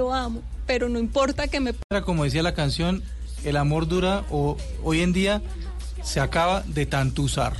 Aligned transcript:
lo 0.00 0.12
amo, 0.12 0.42
pero 0.66 0.88
no 0.88 0.98
importa 0.98 1.46
que 1.46 1.60
me... 1.60 1.72
Como 2.04 2.24
decía 2.24 2.42
la 2.42 2.52
canción, 2.52 3.04
el 3.44 3.56
amor 3.56 3.86
dura 3.86 4.24
o 4.28 4.56
hoy 4.82 5.02
en 5.02 5.12
día 5.12 5.40
se 6.02 6.18
acaba 6.18 6.62
de 6.62 6.84
tanto 6.84 7.22
usar. 7.22 7.52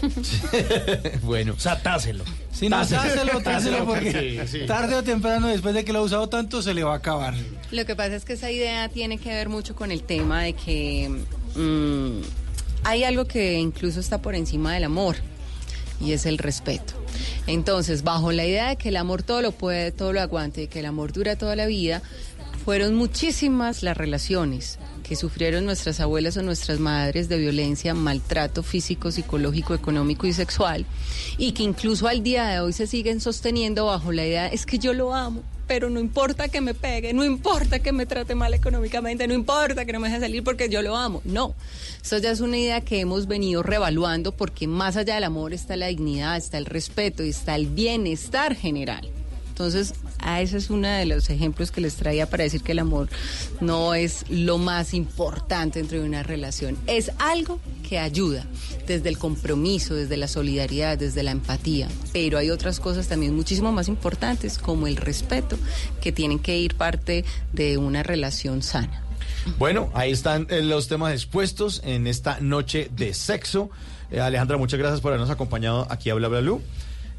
bueno. 1.22 1.54
O 1.54 1.58
sea, 1.58 1.82
táselo. 1.82 2.22
Sí, 2.52 2.68
no, 2.68 2.86
táselo, 2.86 3.40
táselo, 3.40 3.84
porque 3.84 4.64
tarde 4.68 4.94
o 4.94 5.02
temprano, 5.02 5.48
después 5.48 5.74
de 5.74 5.84
que 5.84 5.92
lo 5.92 5.98
ha 5.98 6.02
usado 6.02 6.28
tanto, 6.28 6.62
se 6.62 6.72
le 6.72 6.84
va 6.84 6.92
a 6.92 6.98
acabar. 6.98 7.34
Lo 7.72 7.84
que 7.84 7.96
pasa 7.96 8.14
es 8.14 8.24
que 8.24 8.34
esa 8.34 8.52
idea 8.52 8.88
tiene 8.88 9.18
que 9.18 9.30
ver 9.30 9.48
mucho 9.48 9.74
con 9.74 9.90
el 9.90 10.04
tema 10.04 10.42
de 10.42 10.52
que 10.52 11.10
mm, 11.56 12.20
hay 12.84 13.02
algo 13.02 13.24
que 13.24 13.54
incluso 13.54 13.98
está 13.98 14.22
por 14.22 14.36
encima 14.36 14.72
del 14.72 14.84
amor 14.84 15.16
y 16.00 16.12
es 16.12 16.26
el 16.26 16.38
respeto. 16.38 16.94
Entonces, 17.46 18.02
bajo 18.04 18.32
la 18.32 18.46
idea 18.46 18.68
de 18.68 18.76
que 18.76 18.90
el 18.90 18.96
amor 18.96 19.22
todo 19.22 19.42
lo 19.42 19.52
puede, 19.52 19.92
todo 19.92 20.12
lo 20.12 20.20
aguante, 20.20 20.68
que 20.68 20.80
el 20.80 20.86
amor 20.86 21.12
dura 21.12 21.36
toda 21.36 21.56
la 21.56 21.66
vida, 21.66 22.02
fueron 22.64 22.94
muchísimas 22.94 23.82
las 23.82 23.96
relaciones 23.96 24.78
que 25.02 25.16
sufrieron 25.16 25.64
nuestras 25.66 25.98
abuelas 25.98 26.36
o 26.36 26.42
nuestras 26.42 26.78
madres 26.78 27.28
de 27.28 27.38
violencia, 27.38 27.92
maltrato 27.92 28.62
físico, 28.62 29.10
psicológico, 29.10 29.74
económico 29.74 30.28
y 30.28 30.32
sexual, 30.32 30.86
y 31.38 31.52
que 31.52 31.64
incluso 31.64 32.06
al 32.06 32.22
día 32.22 32.46
de 32.46 32.60
hoy 32.60 32.72
se 32.72 32.86
siguen 32.86 33.20
sosteniendo 33.20 33.86
bajo 33.86 34.12
la 34.12 34.24
idea, 34.24 34.46
es 34.46 34.64
que 34.64 34.78
yo 34.78 34.94
lo 34.94 35.12
amo, 35.12 35.42
pero 35.66 35.90
no 35.90 36.00
importa 36.00 36.48
que 36.48 36.60
me 36.60 36.74
pegue, 36.74 37.12
no 37.12 37.24
importa 37.24 37.78
que 37.78 37.92
me 37.92 38.06
trate 38.06 38.34
mal 38.34 38.54
económicamente, 38.54 39.26
no 39.26 39.34
importa 39.34 39.84
que 39.84 39.92
no 39.92 40.00
me 40.00 40.08
deje 40.08 40.20
salir 40.20 40.44
porque 40.44 40.68
yo 40.68 40.82
lo 40.82 40.96
amo. 40.96 41.22
No, 41.24 41.54
eso 42.02 42.18
ya 42.18 42.30
es 42.30 42.40
una 42.40 42.58
idea 42.58 42.80
que 42.80 43.00
hemos 43.00 43.26
venido 43.26 43.62
revaluando 43.62 44.32
porque 44.32 44.66
más 44.66 44.96
allá 44.96 45.14
del 45.14 45.24
amor 45.24 45.52
está 45.52 45.76
la 45.76 45.86
dignidad, 45.86 46.36
está 46.36 46.58
el 46.58 46.66
respeto 46.66 47.22
y 47.22 47.30
está 47.30 47.54
el 47.54 47.66
bienestar 47.66 48.54
general. 48.54 49.08
Entonces, 49.52 49.92
a 50.18 50.40
ese 50.40 50.56
es 50.56 50.70
uno 50.70 50.88
de 50.88 51.04
los 51.04 51.28
ejemplos 51.28 51.70
que 51.70 51.82
les 51.82 51.96
traía 51.96 52.24
para 52.24 52.42
decir 52.42 52.62
que 52.62 52.72
el 52.72 52.78
amor 52.78 53.10
no 53.60 53.94
es 53.94 54.24
lo 54.30 54.56
más 54.56 54.94
importante 54.94 55.78
dentro 55.78 56.00
de 56.00 56.06
una 56.06 56.22
relación. 56.22 56.78
Es 56.86 57.12
algo 57.18 57.60
que 57.86 57.98
ayuda 57.98 58.46
desde 58.86 59.10
el 59.10 59.18
compromiso, 59.18 59.94
desde 59.94 60.16
la 60.16 60.26
solidaridad, 60.26 60.96
desde 60.96 61.22
la 61.22 61.32
empatía. 61.32 61.86
Pero 62.14 62.38
hay 62.38 62.48
otras 62.48 62.80
cosas 62.80 63.08
también 63.08 63.36
muchísimo 63.36 63.72
más 63.72 63.88
importantes, 63.88 64.56
como 64.56 64.86
el 64.86 64.96
respeto, 64.96 65.58
que 66.00 66.12
tienen 66.12 66.38
que 66.38 66.56
ir 66.56 66.74
parte 66.74 67.26
de 67.52 67.76
una 67.76 68.02
relación 68.02 68.62
sana. 68.62 69.02
Bueno, 69.58 69.90
ahí 69.92 70.12
están 70.12 70.46
eh, 70.48 70.62
los 70.62 70.88
temas 70.88 71.12
expuestos 71.12 71.82
en 71.84 72.06
esta 72.06 72.40
noche 72.40 72.88
de 72.96 73.12
sexo. 73.12 73.68
Eh, 74.10 74.18
Alejandra, 74.18 74.56
muchas 74.56 74.78
gracias 74.78 75.02
por 75.02 75.10
habernos 75.10 75.28
acompañado 75.28 75.86
aquí 75.90 76.08
a 76.08 76.14
Bla 76.14 76.28
Bla 76.28 76.58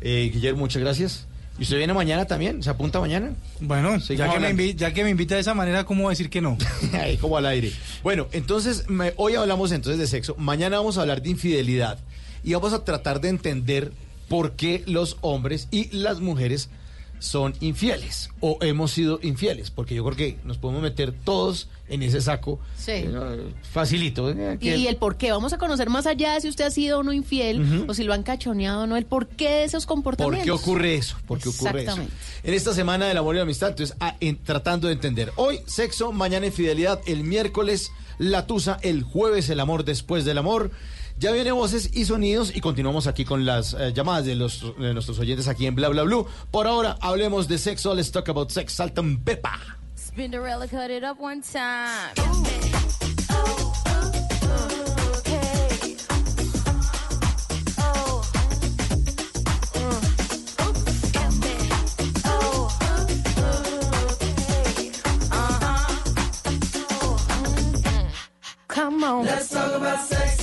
eh, 0.02 0.31
Guillermo, 0.34 0.62
muchas 0.62 0.81
gracias. 0.81 1.28
¿Y 1.59 1.64
usted 1.64 1.78
viene 1.78 1.94
mañana 1.94 2.26
también? 2.26 2.64
¿Se 2.64 2.70
apunta 2.70 3.00
mañana? 3.00 3.34
Bueno, 3.59 3.98
ya 3.98 4.32
que, 4.32 4.40
me 4.40 4.50
invita, 4.50 4.88
ya 4.88 4.94
que, 4.94 5.04
me 5.04 5.12
invita 5.12 5.36
de 5.36 5.42
esa 5.42 5.54
manera, 5.54 5.86
¿cómo 5.86 6.09
decir 6.09 6.30
que 6.30 6.42
no? 6.42 6.58
Ahí 6.94 7.18
como 7.18 7.38
al 7.38 7.46
aire. 7.46 7.72
Bueno, 8.02 8.28
entonces, 8.32 8.86
hoy 9.18 9.36
hablamos 9.36 9.72
entonces 9.72 10.00
de 10.00 10.08
sexo, 10.08 10.36
mañana 10.38 10.78
vamos 10.78 10.98
a 10.98 11.02
hablar 11.02 11.22
de 11.22 11.30
infidelidad 11.30 12.00
y 12.44 12.54
vamos 12.54 12.74
a 12.74 12.84
tratar 12.84 13.22
de 13.22 13.30
entender 13.30 13.92
por 14.28 14.54
qué 14.54 14.84
los 14.88 15.18
hombres 15.22 15.68
y 15.70 15.96
las 15.96 16.20
mujeres 16.20 16.70
son 17.23 17.53
infieles 17.61 18.29
o 18.41 18.57
hemos 18.59 18.91
sido 18.91 19.17
infieles, 19.23 19.71
porque 19.71 19.95
yo 19.95 20.03
creo 20.03 20.17
que 20.17 20.38
nos 20.43 20.57
podemos 20.57 20.83
meter 20.83 21.13
todos 21.13 21.69
en 21.88 22.03
ese 22.03 22.19
saco. 22.19 22.59
Sí. 22.77 22.91
Eh, 22.91 23.53
facilito. 23.71 24.29
¿eh? 24.29 24.57
y, 24.59 24.88
el 24.88 24.97
por 24.97 25.16
qué. 25.16 25.31
Vamos 25.31 25.53
a 25.53 25.57
conocer 25.57 25.89
más 25.89 26.05
allá 26.05 26.33
de 26.33 26.41
si 26.41 26.49
usted 26.49 26.66
ha 26.66 26.71
sido 26.71 26.99
o 26.99 27.03
no 27.03 27.13
infiel 27.13 27.85
o 27.88 27.94
si 27.94 28.03
lo 28.03 28.13
han 28.13 28.23
cachoneado 28.23 28.83
o 28.83 28.88
no, 28.88 28.97
el 28.97 29.05
por 29.05 29.27
qué 29.27 29.49
de 29.49 29.63
esos 29.63 29.85
comportamientos. 29.85 30.45
¿Por 30.49 30.59
qué 30.59 30.71
ocurre 30.71 30.95
eso? 30.95 31.16
¿Por 31.25 31.39
qué 31.39 31.47
ocurre 31.47 31.83
eso? 31.83 31.97
En 32.44 32.53
esta 32.53 32.73
semana 32.73 33.07
del 33.07 33.17
amor 33.17 33.35
y 33.35 33.38
la 33.38 33.44
amistad, 33.44 33.69
entonces, 33.69 33.95
tratando 34.44 34.88
de 34.88 34.94
entender. 34.94 35.31
Hoy, 35.38 35.61
sexo, 35.66 36.11
mañana 36.11 36.45
infidelidad, 36.47 36.99
el 37.05 37.23
miércoles, 37.23 37.94
la 38.17 38.47
tusa, 38.47 38.79
el 38.81 39.03
jueves, 39.03 39.49
el 39.49 39.61
amor 39.61 39.85
después 39.85 40.25
del 40.25 40.39
amor. 40.39 40.71
Ya 41.17 41.31
viene 41.31 41.52
voces 41.52 41.89
y 41.94 42.06
sonidos 42.06 42.53
y 42.53 42.59
continuamos 42.59 43.07
aquí 43.07 43.24
con 43.24 43.46
las 43.46 43.74
eh, 43.74 43.94
llamadas 43.94 44.25
de, 44.25 44.35
los, 44.35 44.62
de 44.78 44.94
nuestros 44.94 45.19
oyentes 45.19 45.47
aquí 45.47 45.66
en 45.66 45.75
Bla 45.75 45.90
Bla 45.90 46.03
Blue. 46.03 46.28
Por 46.51 46.68
ahora, 46.68 46.97
hablemos 47.00 47.47
de 47.47 47.57
sexo. 47.57 47.94
Let's 47.96 48.12
talk 48.12 48.28
about 48.29 48.51
sex. 48.51 48.74
Saltan 48.74 49.24
Pepa. 49.24 49.59
Spinderella 49.96 50.68
cut 50.69 50.91
it 50.91 51.03
up 51.03 51.19
one 51.19 51.41
time. 51.41 52.13
Come 68.68 69.03
on. 69.03 69.25
Let's 69.25 69.50
talk 69.50 69.72
about 69.72 70.00
sex, 70.07 70.43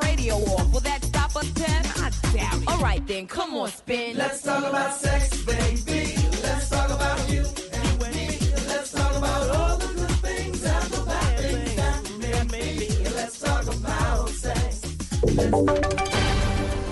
radio 0.21 0.35
off. 0.53 0.71
Will 0.73 0.79
that 0.81 1.03
stop 1.03 1.35
us, 1.35 1.51
Ted? 1.53 1.85
I 1.97 2.09
doubt 2.35 2.61
it. 2.61 2.67
Alright 2.67 3.07
then, 3.07 3.27
come 3.27 3.53
on, 3.55 3.69
spin. 3.69 4.17
Let's 4.17 4.41
talk 4.41 4.63
about 4.63 4.93
sex, 4.93 5.43
baby. 5.43 6.15
Let's 6.43 6.69
talk 6.69 6.89
about 6.89 7.29
you. 7.29 7.43
and 7.73 8.15
me. 8.15 8.37
Let's 8.67 8.91
talk 8.91 9.15
about 9.17 9.49
all 9.55 9.77
the 9.77 9.87
good 9.87 10.15
things 10.21 10.63
and 10.63 10.85
the 10.93 11.01
bad 11.05 11.39
things 11.39 11.75
that 11.75 12.51
may 12.51 12.77
be. 12.77 12.89
Let's 13.15 13.39
talk 13.39 13.63
about 13.63 14.29
sex. 14.29 14.81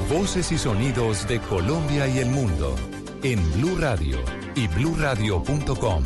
Voces 0.09 0.51
y 0.51 0.57
sonidos 0.57 1.27
de 1.27 1.39
Colombia 1.39 2.07
y 2.07 2.19
el 2.19 2.29
mundo 2.29 2.75
en 3.23 3.39
Blue 3.53 3.77
Radio 3.77 4.17
y 4.55 4.67
bluradio.com, 4.67 6.03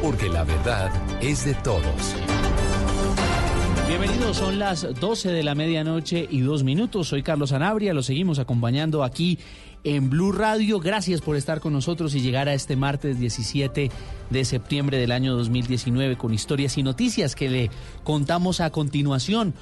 porque 0.00 0.28
la 0.28 0.44
verdad 0.44 0.90
es 1.20 1.44
de 1.44 1.54
todos. 1.54 2.14
Bienvenidos, 3.96 4.38
son 4.38 4.58
las 4.58 4.88
12 4.98 5.30
de 5.30 5.44
la 5.44 5.54
medianoche 5.54 6.26
y 6.28 6.40
dos 6.40 6.64
minutos. 6.64 7.06
Soy 7.06 7.22
Carlos 7.22 7.52
Anabria, 7.52 7.94
lo 7.94 8.02
seguimos 8.02 8.40
acompañando 8.40 9.04
aquí 9.04 9.38
en 9.84 10.10
Blue 10.10 10.32
Radio. 10.32 10.80
Gracias 10.80 11.20
por 11.20 11.36
estar 11.36 11.60
con 11.60 11.72
nosotros 11.72 12.12
y 12.16 12.20
llegar 12.20 12.48
a 12.48 12.54
este 12.54 12.74
martes 12.74 13.20
17 13.20 13.92
de 14.30 14.44
septiembre 14.44 14.98
del 14.98 15.12
año 15.12 15.36
2019 15.36 16.16
con 16.16 16.34
historias 16.34 16.76
y 16.76 16.82
noticias 16.82 17.36
que 17.36 17.48
le 17.48 17.70
contamos 18.02 18.60
a 18.60 18.70
continuación 18.70 19.54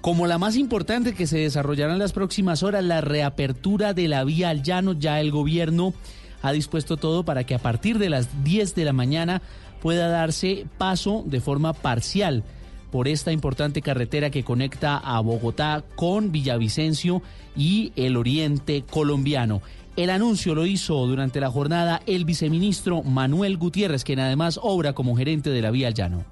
como 0.00 0.28
la 0.28 0.38
más 0.38 0.54
importante 0.54 1.12
que 1.12 1.26
se 1.26 1.38
desarrollará 1.38 1.92
en 1.92 1.98
las 1.98 2.12
próximas 2.12 2.62
horas, 2.62 2.84
la 2.84 3.00
reapertura 3.00 3.92
de 3.92 4.06
la 4.06 4.22
vía 4.22 4.50
al 4.50 4.62
llano. 4.62 4.92
Ya 4.92 5.20
el 5.20 5.32
gobierno 5.32 5.94
ha 6.42 6.52
dispuesto 6.52 6.96
todo 6.96 7.24
para 7.24 7.42
que 7.42 7.56
a 7.56 7.58
partir 7.58 7.98
de 7.98 8.08
las 8.08 8.44
10 8.44 8.76
de 8.76 8.84
la 8.84 8.92
mañana 8.92 9.42
pueda 9.82 10.06
darse 10.06 10.66
paso 10.78 11.24
de 11.26 11.40
forma 11.40 11.72
parcial 11.72 12.44
por 12.90 13.08
esta 13.08 13.32
importante 13.32 13.82
carretera 13.82 14.30
que 14.30 14.44
conecta 14.44 14.96
a 14.98 15.20
Bogotá 15.20 15.84
con 15.96 16.32
Villavicencio 16.32 17.22
y 17.56 17.92
el 17.96 18.16
oriente 18.16 18.84
colombiano. 18.88 19.62
El 19.96 20.10
anuncio 20.10 20.54
lo 20.54 20.66
hizo 20.66 21.06
durante 21.06 21.40
la 21.40 21.50
jornada 21.50 22.00
el 22.06 22.24
viceministro 22.24 23.02
Manuel 23.02 23.56
Gutiérrez, 23.56 24.04
quien 24.04 24.20
además 24.20 24.58
obra 24.62 24.92
como 24.92 25.16
gerente 25.16 25.50
de 25.50 25.62
la 25.62 25.70
vía 25.70 25.90
llano. 25.90 26.24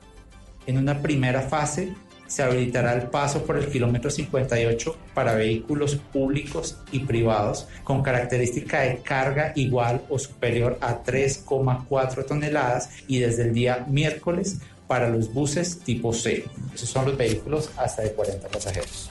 En 0.66 0.78
una 0.78 1.00
primera 1.00 1.42
fase 1.42 1.94
se 2.28 2.42
habilitará 2.42 2.94
el 2.94 3.08
paso 3.08 3.44
por 3.44 3.56
el 3.56 3.68
kilómetro 3.68 4.10
58 4.10 4.96
para 5.14 5.34
vehículos 5.34 5.96
públicos 5.96 6.78
y 6.92 7.00
privados 7.00 7.66
con 7.82 8.02
característica 8.02 8.80
de 8.82 8.98
carga 8.98 9.52
igual 9.56 10.02
o 10.08 10.18
superior 10.18 10.78
a 10.80 11.02
3,4 11.02 12.26
toneladas 12.26 12.90
y 13.08 13.18
desde 13.18 13.44
el 13.44 13.54
día 13.54 13.86
miércoles 13.88 14.60
para 14.88 15.08
los 15.08 15.32
buses 15.32 15.78
tipo 15.80 16.12
C. 16.12 16.46
Esos 16.74 16.88
son 16.88 17.04
los 17.06 17.16
vehículos 17.16 17.70
hasta 17.76 18.02
de 18.02 18.12
40 18.12 18.48
pasajeros. 18.48 19.08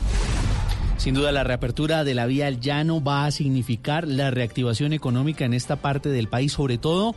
Sin 0.98 1.14
duda, 1.14 1.32
la 1.32 1.44
reapertura 1.46 2.04
de 2.04 2.14
la 2.14 2.26
vía 2.26 2.48
al 2.48 2.60
llano 2.60 3.02
va 3.02 3.26
a 3.26 3.32
significar 3.32 4.08
la 4.08 4.32
reactivación 4.32 4.92
económica 4.92 5.46
en 5.46 5.54
esta 5.54 5.78
parte 5.78 6.10
del 6.10 6.28
país, 6.28 6.52
sobre 6.52 6.78
todo 6.78 7.16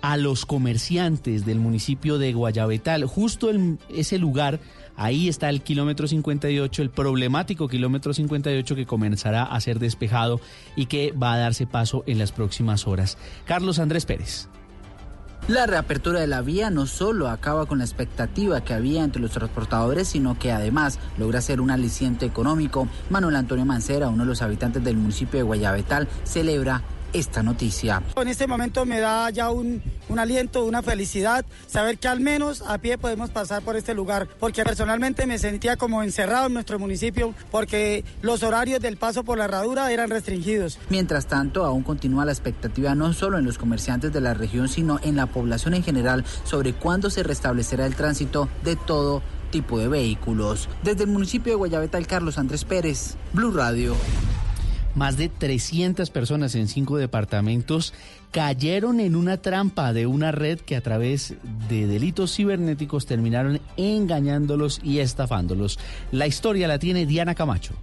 a 0.00 0.16
los 0.16 0.46
comerciantes 0.46 1.44
del 1.44 1.58
municipio 1.58 2.18
de 2.18 2.32
Guayabetal, 2.32 3.04
justo 3.04 3.50
en 3.50 3.80
ese 3.90 4.18
lugar 4.18 4.60
Ahí 4.98 5.28
está 5.28 5.48
el 5.48 5.62
kilómetro 5.62 6.08
58, 6.08 6.82
el 6.82 6.90
problemático 6.90 7.68
kilómetro 7.68 8.12
58 8.12 8.74
que 8.74 8.84
comenzará 8.84 9.44
a 9.44 9.60
ser 9.60 9.78
despejado 9.78 10.40
y 10.74 10.86
que 10.86 11.12
va 11.12 11.34
a 11.34 11.38
darse 11.38 11.68
paso 11.68 12.02
en 12.08 12.18
las 12.18 12.32
próximas 12.32 12.88
horas. 12.88 13.16
Carlos 13.44 13.78
Andrés 13.78 14.06
Pérez. 14.06 14.48
La 15.48 15.64
reapertura 15.66 16.20
de 16.20 16.26
la 16.26 16.42
vía 16.42 16.68
no 16.68 16.84
solo 16.84 17.30
acaba 17.30 17.64
con 17.64 17.78
la 17.78 17.84
expectativa 17.84 18.60
que 18.60 18.74
había 18.74 19.02
entre 19.02 19.22
los 19.22 19.30
transportadores, 19.30 20.06
sino 20.08 20.38
que 20.38 20.52
además 20.52 20.98
logra 21.16 21.40
ser 21.40 21.62
un 21.62 21.70
aliciente 21.70 22.26
económico. 22.26 22.86
Manuel 23.08 23.34
Antonio 23.34 23.64
Mancera, 23.64 24.10
uno 24.10 24.24
de 24.24 24.28
los 24.28 24.42
habitantes 24.42 24.84
del 24.84 24.98
municipio 24.98 25.38
de 25.38 25.44
Guayabetal, 25.44 26.06
celebra 26.24 26.82
esta 27.12 27.42
noticia. 27.42 28.02
En 28.16 28.28
este 28.28 28.46
momento 28.46 28.84
me 28.84 29.00
da 29.00 29.30
ya 29.30 29.50
un, 29.50 29.82
un, 30.08 30.18
aliento, 30.18 30.64
una 30.64 30.82
felicidad, 30.82 31.44
saber 31.66 31.98
que 31.98 32.08
al 32.08 32.20
menos 32.20 32.62
a 32.62 32.78
pie 32.78 32.98
podemos 32.98 33.30
pasar 33.30 33.62
por 33.62 33.76
este 33.76 33.94
lugar, 33.94 34.28
porque 34.38 34.64
personalmente 34.64 35.26
me 35.26 35.38
sentía 35.38 35.76
como 35.76 36.02
encerrado 36.02 36.46
en 36.46 36.54
nuestro 36.54 36.78
municipio, 36.78 37.34
porque 37.50 38.04
los 38.22 38.42
horarios 38.42 38.80
del 38.80 38.96
paso 38.96 39.24
por 39.24 39.38
la 39.38 39.44
herradura 39.44 39.90
eran 39.92 40.10
restringidos. 40.10 40.78
Mientras 40.90 41.26
tanto, 41.26 41.64
aún 41.64 41.82
continúa 41.82 42.24
la 42.24 42.32
expectativa 42.32 42.94
no 42.94 43.12
solo 43.12 43.38
en 43.38 43.44
los 43.44 43.58
comerciantes 43.58 44.12
de 44.12 44.20
la 44.20 44.34
región, 44.34 44.68
sino 44.68 44.98
en 45.02 45.16
la 45.16 45.26
población 45.26 45.74
en 45.74 45.82
general 45.82 46.24
sobre 46.44 46.72
cuándo 46.72 47.10
se 47.10 47.22
restablecerá 47.22 47.86
el 47.86 47.94
tránsito 47.94 48.48
de 48.64 48.76
todo 48.76 49.22
tipo 49.50 49.78
de 49.78 49.88
vehículos. 49.88 50.68
Desde 50.82 51.04
el 51.04 51.10
municipio 51.10 51.52
de 51.52 51.56
Guayabetal, 51.56 52.06
Carlos 52.06 52.38
Andrés 52.38 52.64
Pérez, 52.64 53.16
Blue 53.32 53.50
Radio. 53.50 53.96
Más 54.94 55.16
de 55.16 55.28
300 55.28 56.10
personas 56.10 56.54
en 56.54 56.68
cinco 56.68 56.96
departamentos 56.96 57.94
cayeron 58.30 59.00
en 59.00 59.16
una 59.16 59.36
trampa 59.36 59.92
de 59.92 60.06
una 60.06 60.32
red 60.32 60.58
que 60.60 60.76
a 60.76 60.80
través 60.80 61.34
de 61.68 61.86
delitos 61.86 62.34
cibernéticos 62.34 63.06
terminaron 63.06 63.60
engañándolos 63.76 64.80
y 64.82 64.98
estafándolos. 64.98 65.78
La 66.12 66.26
historia 66.26 66.68
la 66.68 66.78
tiene 66.78 67.06
Diana 67.06 67.34
Camacho. 67.34 67.74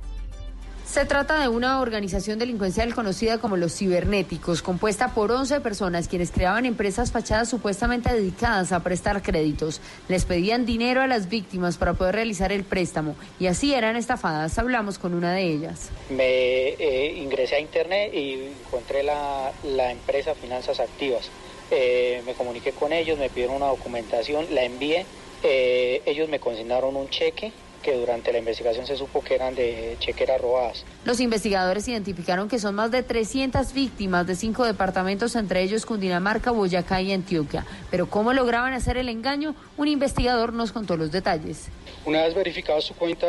Se 0.95 1.03
trata 1.03 1.41
de 1.41 1.49
una 1.49 1.81
organización 1.81 2.39
delincuencial 2.39 2.95
conocida 2.95 3.37
como 3.39 3.57
los 3.57 3.75
cibernéticos, 3.75 4.61
compuesta 4.61 5.13
por 5.13 5.29
11 5.29 5.59
personas 5.59 6.07
quienes 6.07 6.31
creaban 6.31 6.65
empresas 6.65 7.11
fachadas 7.11 7.49
supuestamente 7.49 8.13
dedicadas 8.13 8.71
a 8.71 8.81
prestar 8.81 9.21
créditos. 9.21 9.81
Les 10.07 10.23
pedían 10.23 10.65
dinero 10.65 11.01
a 11.01 11.07
las 11.07 11.27
víctimas 11.27 11.75
para 11.75 11.95
poder 11.95 12.15
realizar 12.15 12.53
el 12.53 12.63
préstamo 12.63 13.17
y 13.41 13.47
así 13.47 13.73
eran 13.73 13.97
estafadas. 13.97 14.57
Hablamos 14.57 14.97
con 14.97 15.13
una 15.13 15.33
de 15.33 15.43
ellas. 15.43 15.89
Me 16.11 16.69
eh, 16.69 17.17
ingresé 17.17 17.55
a 17.55 17.59
internet 17.59 18.13
y 18.13 18.51
encontré 18.65 19.03
la, 19.03 19.51
la 19.65 19.91
empresa 19.91 20.33
Finanzas 20.33 20.79
Activas. 20.79 21.29
Eh, 21.71 22.21
me 22.25 22.35
comuniqué 22.35 22.71
con 22.71 22.93
ellos, 22.93 23.19
me 23.19 23.29
pidieron 23.29 23.57
una 23.57 23.67
documentación, 23.67 24.45
la 24.55 24.63
envié. 24.63 25.05
Eh, 25.43 26.03
ellos 26.05 26.29
me 26.29 26.39
consignaron 26.39 26.95
un 26.95 27.09
cheque 27.09 27.51
que 27.85 27.93
durante 27.93 28.31
la 28.31 28.39
investigación 28.39 28.87
se 28.87 28.97
supo 28.97 29.23
que 29.23 29.35
eran 29.35 29.53
de 29.53 29.95
chequeras 29.99 30.41
robadas. 30.41 30.83
Los 31.05 31.19
investigadores 31.19 31.87
identificaron 31.87 32.49
que 32.49 32.57
son 32.57 32.73
más 32.73 32.89
de 32.89 33.03
300 33.03 33.73
víctimas 33.73 34.25
de 34.25 34.35
cinco 34.35 34.65
departamentos, 34.65 35.35
entre 35.35 35.61
ellos 35.61 35.85
Cundinamarca, 35.85 36.49
Boyacá 36.49 36.99
y 37.03 37.13
Antioquia. 37.13 37.63
Pero 37.91 38.09
cómo 38.09 38.33
lograban 38.33 38.73
hacer 38.73 38.97
el 38.97 39.07
engaño, 39.07 39.53
un 39.77 39.87
investigador 39.87 40.51
nos 40.51 40.71
contó 40.71 40.97
los 40.97 41.11
detalles. 41.11 41.67
Una 42.05 42.23
vez 42.23 42.33
verificada 42.33 42.81
su 42.81 42.95
cuenta, 42.95 43.27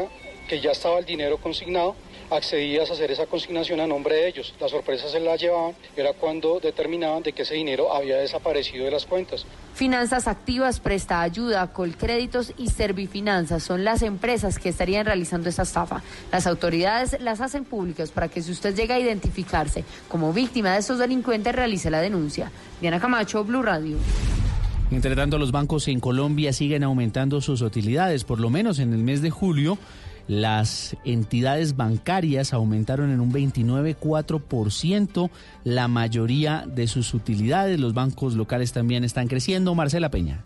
que 0.49 0.59
ya 0.63 0.71
estaba 0.71 1.01
el 1.01 1.05
dinero 1.05 1.37
consignado, 1.37 1.95
accedías 2.31 2.91
a 2.91 2.95
hacer 2.95 3.11
esa 3.11 3.27
consignación 3.27 3.81
a 3.81 3.87
nombre 3.87 4.17
de 4.17 4.29
ellos. 4.29 4.55
La 4.61 4.69
sorpresa 4.69 5.09
se 5.09 5.21
la 5.21 5.37
llevaban, 5.37 5.75
era 5.97 6.13
cuando 6.13 6.61
determinaban 6.61 7.23
de 7.23 7.33
que 7.33 7.43
ese 7.43 7.55
dinero 7.55 7.93
había 7.93 8.17
desaparecido 8.17 8.85
de 8.85 8.91
las 8.91 9.07
cuentas. 9.07 9.47
Finanzas 9.75 10.27
Activas 10.27 10.81
presta 10.81 11.21
ayuda, 11.21 11.73
Colcréditos 11.73 12.53
y 12.57 12.69
Servifinanzas 12.69 13.63
son 13.63 13.85
las 13.85 14.03
empresas 14.03 14.59
que 14.59 14.71
estarían 14.71 15.07
realizando 15.07 15.49
esta 15.49 15.63
estafa. 15.63 16.03
Las 16.33 16.47
autoridades 16.47 17.21
las 17.21 17.41
hacen 17.41 17.65
públicas 17.65 18.11
para 18.11 18.29
que 18.29 18.43
si 18.43 18.53
usted 18.53 18.75
llega 18.75 18.95
a 18.95 19.01
identificarse 19.01 19.85
como 20.09 20.33
víctima 20.33 20.73
de 20.73 20.79
estos 20.79 20.99
delincuentes, 20.99 21.55
realice 21.55 21.91
la 21.91 22.01
denuncia. 22.01 22.51
Diana 22.81 23.01
Camacho, 23.01 23.45
Blue 23.45 23.63
Radio. 23.63 23.99
Entre 24.91 25.17
tanto, 25.17 25.37
los 25.37 25.51
bancos 25.51 25.89
en 25.89 25.99
Colombia 25.99 26.53
siguen 26.53 26.85
aumentando 26.85 27.41
sus 27.41 27.61
utilidades, 27.61 28.23
por 28.23 28.39
lo 28.39 28.51
menos 28.51 28.79
en 28.79 28.93
el 28.93 29.03
mes 29.03 29.21
de 29.21 29.31
julio. 29.31 29.79
Las 30.29 30.97
entidades 31.05 31.77
bancarias 31.77 32.53
aumentaron 32.53 33.11
en 33.11 33.21
un 33.21 33.33
29,4% 33.33 35.31
la 35.65 35.89
mayoría 35.89 36.65
de 36.67 36.89
sus 36.89 37.15
utilidades. 37.15 37.79
Los 37.79 37.95
bancos 37.95 38.35
locales 38.35 38.73
también 38.73 39.05
están 39.05 39.29
creciendo. 39.29 39.75
Marcela 39.75 40.11
Peña. 40.11 40.43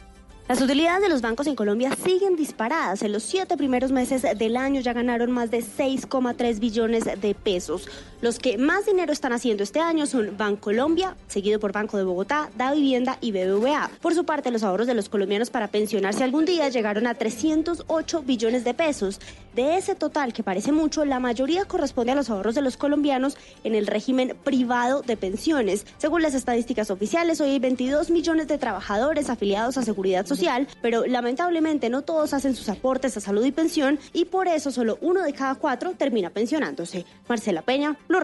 Las 0.51 0.61
utilidades 0.61 1.01
de 1.01 1.09
los 1.09 1.23
bancos 1.23 1.47
en 1.47 1.55
Colombia 1.55 1.97
siguen 2.05 2.35
disparadas. 2.35 3.05
En 3.05 3.13
los 3.13 3.23
siete 3.23 3.57
primeros 3.57 3.93
meses 3.93 4.27
del 4.37 4.57
año 4.57 4.81
ya 4.81 4.93
ganaron 4.93 5.31
más 5.31 5.53
de 5.53 5.59
6,3 5.59 6.59
billones 6.59 7.05
de 7.05 7.37
pesos. 7.37 7.87
Los 8.21 8.41
que 8.41 8.59
más 8.59 8.85
dinero 8.85 9.13
están 9.13 9.33
haciendo 9.33 9.63
este 9.63 9.79
año 9.79 10.07
son 10.07 10.37
Bancolombia, 10.37 11.15
seguido 11.29 11.61
por 11.61 11.71
Banco 11.71 11.99
de 11.99 12.03
Bogotá, 12.03 12.51
Da 12.57 12.75
Vivienda 12.75 13.17
y 13.21 13.31
BBVA. 13.31 13.93
Por 14.03 14.13
su 14.17 14.25
parte, 14.25 14.51
los 14.51 14.65
ahorros 14.65 14.89
de 14.89 14.95
los 14.95 15.09
colombianos 15.09 15.51
para 15.51 15.69
pensionarse 15.69 16.25
algún 16.25 16.47
día 16.47 16.69
llegaron 16.69 17.07
a 17.07 17.15
308 17.15 18.23
billones 18.23 18.65
de 18.65 18.75
pesos. 18.75 19.21
De 19.55 19.77
ese 19.77 19.95
total, 19.95 20.33
que 20.33 20.43
parece 20.43 20.73
mucho, 20.73 21.05
la 21.05 21.21
mayoría 21.21 21.65
corresponde 21.65 22.13
a 22.13 22.15
los 22.15 22.31
ahorros 22.31 22.55
de 22.55 22.63
los 22.63 22.77
colombianos 22.77 23.37
en 23.65 23.75
el 23.75 23.87
régimen 23.87 24.37
privado 24.45 25.03
de 25.03 25.17
pensiones. 25.17 25.87
Según 25.99 26.23
las 26.23 26.35
estadísticas 26.35 26.91
oficiales, 26.91 27.41
hoy 27.41 27.51
hay 27.51 27.59
22 27.59 28.11
millones 28.11 28.49
de 28.49 28.59
trabajadores 28.59 29.29
afiliados 29.29 29.77
a 29.77 29.83
Seguridad 29.83 30.27
Social 30.27 30.67
pero 30.83 31.07
lamentablemente 31.07 31.91
no 31.91 32.03
todos 32.03 32.35
hacen 32.35 32.55
sus 32.55 32.69
aportes 32.69 33.17
a 33.17 33.21
salud 33.21 33.45
y 33.45 33.53
pensión 33.53 33.99
y 34.13 34.27
por 34.27 34.49
eso 34.49 34.71
solo 34.71 34.99
uno 35.01 35.23
de 35.23 35.33
cada 35.33 35.55
cuatro 35.55 35.93
termina 35.93 36.31
pensionándose. 36.31 37.05
Marcela 37.29 37.63
Peña, 37.63 37.97
Lo. 38.09 38.21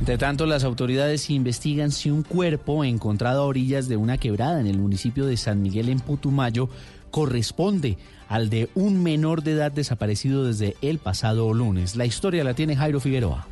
De 0.00 0.18
tanto, 0.18 0.44
las 0.44 0.62
autoridades 0.62 1.30
investigan 1.30 1.90
si 1.90 2.10
un 2.10 2.22
cuerpo 2.22 2.84
encontrado 2.84 3.42
a 3.42 3.46
orillas 3.46 3.88
de 3.88 3.96
una 3.96 4.18
quebrada 4.18 4.60
en 4.60 4.66
el 4.66 4.78
municipio 4.78 5.24
de 5.24 5.38
San 5.38 5.62
Miguel 5.62 5.88
en 5.88 6.00
Putumayo 6.00 6.68
corresponde 7.16 7.96
al 8.28 8.50
de 8.50 8.68
un 8.74 9.02
menor 9.02 9.42
de 9.42 9.52
edad 9.52 9.72
desaparecido 9.72 10.44
desde 10.44 10.76
el 10.82 10.98
pasado 10.98 11.54
lunes. 11.54 11.96
La 11.96 12.04
historia 12.04 12.44
la 12.44 12.52
tiene 12.52 12.76
Jairo 12.76 13.00
Figueroa. 13.00 13.46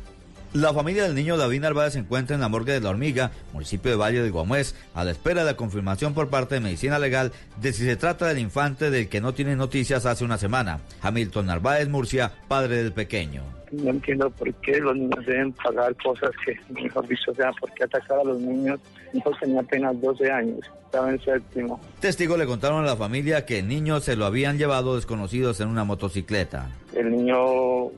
La 0.53 0.71
familia 0.71 1.05
del 1.05 1.15
niño 1.15 1.35
David 1.35 1.61
Narváez 1.61 1.93
se 1.93 1.99
encuentra 1.99 2.35
en 2.35 2.41
la 2.41 2.47
morgue 2.47 2.73
de 2.73 2.79
La 2.81 2.91
Hormiga, 2.91 3.31
municipio 3.53 3.89
de 3.89 3.97
Valle 3.97 4.21
de 4.21 4.29
Guamués, 4.29 4.75
a 4.93 5.03
la 5.03 5.09
espera 5.09 5.41
de 5.41 5.49
la 5.49 5.57
confirmación 5.57 6.13
por 6.13 6.29
parte 6.29 6.53
de 6.53 6.61
Medicina 6.61 6.99
Legal 6.99 7.31
de 7.59 7.73
si 7.73 7.85
se 7.85 7.95
trata 7.95 8.27
del 8.27 8.37
infante 8.37 8.91
del 8.91 9.09
que 9.09 9.19
no 9.19 9.33
tiene 9.33 9.55
noticias 9.55 10.05
hace 10.05 10.23
una 10.23 10.37
semana. 10.37 10.81
Hamilton 11.01 11.47
Narváez 11.47 11.89
Murcia, 11.89 12.33
padre 12.47 12.83
del 12.83 12.93
pequeño. 12.93 13.41
No 13.83 13.91
entiendo 13.91 14.29
por 14.29 14.53
qué 14.55 14.79
los 14.79 14.95
niños 14.95 15.25
deben 15.25 15.51
pagar 15.53 15.95
cosas 15.95 16.31
que, 16.45 16.57
mejor 16.73 17.07
dicho, 17.07 17.31
o 17.31 17.35
sea, 17.35 17.51
por 17.53 17.71
qué 17.73 17.83
atacar 17.83 18.19
a 18.19 18.23
los 18.23 18.39
niños. 18.39 18.79
Mi 19.13 19.19
hijo 19.19 19.31
tenía 19.39 19.61
apenas 19.61 19.99
12 20.01 20.31
años, 20.31 20.59
estaba 20.85 21.09
en 21.09 21.19
séptimo. 21.21 21.79
Testigos 21.99 22.37
le 22.37 22.45
contaron 22.45 22.83
a 22.83 22.87
la 22.87 22.95
familia 22.95 23.45
que 23.45 23.59
el 23.59 23.67
niño 23.67 23.99
se 23.99 24.15
lo 24.15 24.25
habían 24.25 24.57
llevado 24.57 24.95
desconocidos 24.95 25.59
en 25.61 25.67
una 25.69 25.83
motocicleta. 25.83 26.69
El 26.93 27.11
niño 27.11 27.91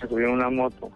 se 0.00 0.08
subió 0.08 0.28
en 0.28 0.34
una 0.34 0.50
moto. 0.50 0.90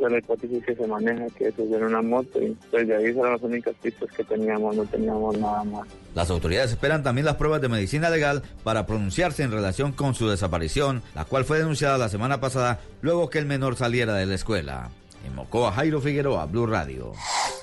De 0.00 0.10
la 0.10 0.18
hipótesis 0.18 0.64
que 0.64 0.74
se 0.74 0.86
maneja 0.86 1.26
que 1.36 1.52
en 1.56 1.84
una 1.84 2.02
moto 2.02 2.40
y 2.42 2.56
pues 2.70 2.86
de 2.86 2.96
ahí 2.96 3.14
son 3.14 3.30
las 3.30 3.42
únicas 3.42 3.74
pistas 3.82 4.10
que 4.16 4.24
teníamos, 4.24 4.76
no 4.76 4.84
teníamos 4.84 5.38
nada 5.38 5.64
más. 5.64 5.88
Las 6.14 6.30
autoridades 6.30 6.70
esperan 6.72 7.02
también 7.02 7.24
las 7.24 7.36
pruebas 7.36 7.60
de 7.60 7.68
medicina 7.68 8.10
legal 8.10 8.42
para 8.62 8.86
pronunciarse 8.86 9.42
en 9.42 9.52
relación 9.52 9.92
con 9.92 10.14
su 10.14 10.28
desaparición, 10.28 11.02
la 11.14 11.24
cual 11.24 11.44
fue 11.44 11.58
denunciada 11.58 11.98
la 11.98 12.08
semana 12.08 12.40
pasada 12.40 12.80
luego 13.02 13.30
que 13.30 13.38
el 13.38 13.46
menor 13.46 13.76
saliera 13.76 14.14
de 14.14 14.26
la 14.26 14.34
escuela. 14.34 14.90
En 15.34 15.38
Mocoa, 15.38 15.72
Jairo 15.72 16.00
Figueroa, 16.00 16.46
Blue 16.46 16.66
Radio. 16.66 17.12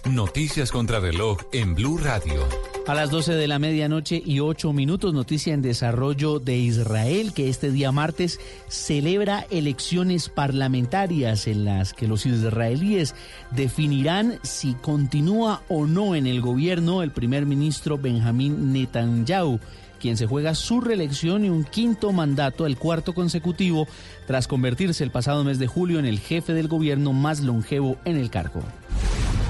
Noticias 0.04 0.72
contra 0.72 1.00
reloj 1.00 1.38
en 1.54 1.74
Blue 1.74 1.98
Radio. 1.98 2.46
A 2.86 2.94
las 2.94 3.10
12 3.10 3.36
de 3.36 3.48
la 3.48 3.60
medianoche 3.60 4.22
y 4.25 4.42
8 4.42 4.74
minutos, 4.74 5.13
noticia 5.13 5.54
en 5.54 5.62
desarrollo 5.62 6.40
de 6.40 6.58
Israel, 6.58 7.32
que 7.34 7.48
este 7.48 7.72
día 7.72 7.94
martes 7.94 8.42
celebra 8.68 9.46
elecciones 9.51 10.28
parlamentarias 10.28 11.48
en 11.48 11.63
las 11.63 11.94
que 11.94 12.10
los 12.10 12.25
israelíes 12.25 13.16
definirán 13.51 14.40
si 14.44 14.74
continúa 14.74 15.62
o 15.70 15.86
no 15.86 16.13
en 16.13 16.28
el 16.28 16.42
gobierno 16.42 17.04
el 17.04 17.12
primer 17.12 17.46
ministro 17.46 17.98
Benjamín 17.98 18.74
Netanyahu 18.74 19.62
quien 20.01 20.17
se 20.17 20.25
juega 20.25 20.55
su 20.55 20.81
reelección 20.81 21.46
y 21.46 21.50
un 21.50 21.63
quinto 21.63 22.12
mandato, 22.12 22.65
el 22.65 22.77
cuarto 22.77 23.13
consecutivo, 23.13 23.88
tras 24.27 24.48
convertirse 24.48 25.03
el 25.03 25.12
pasado 25.12 25.43
mes 25.43 25.60
de 25.60 25.67
julio 25.67 26.00
en 26.00 26.05
el 26.05 26.20
jefe 26.20 26.53
del 26.53 26.67
gobierno 26.67 27.13
más 27.13 27.41
longevo 27.41 27.98
en 28.03 28.17
el 28.17 28.29
cargo. 28.29 28.62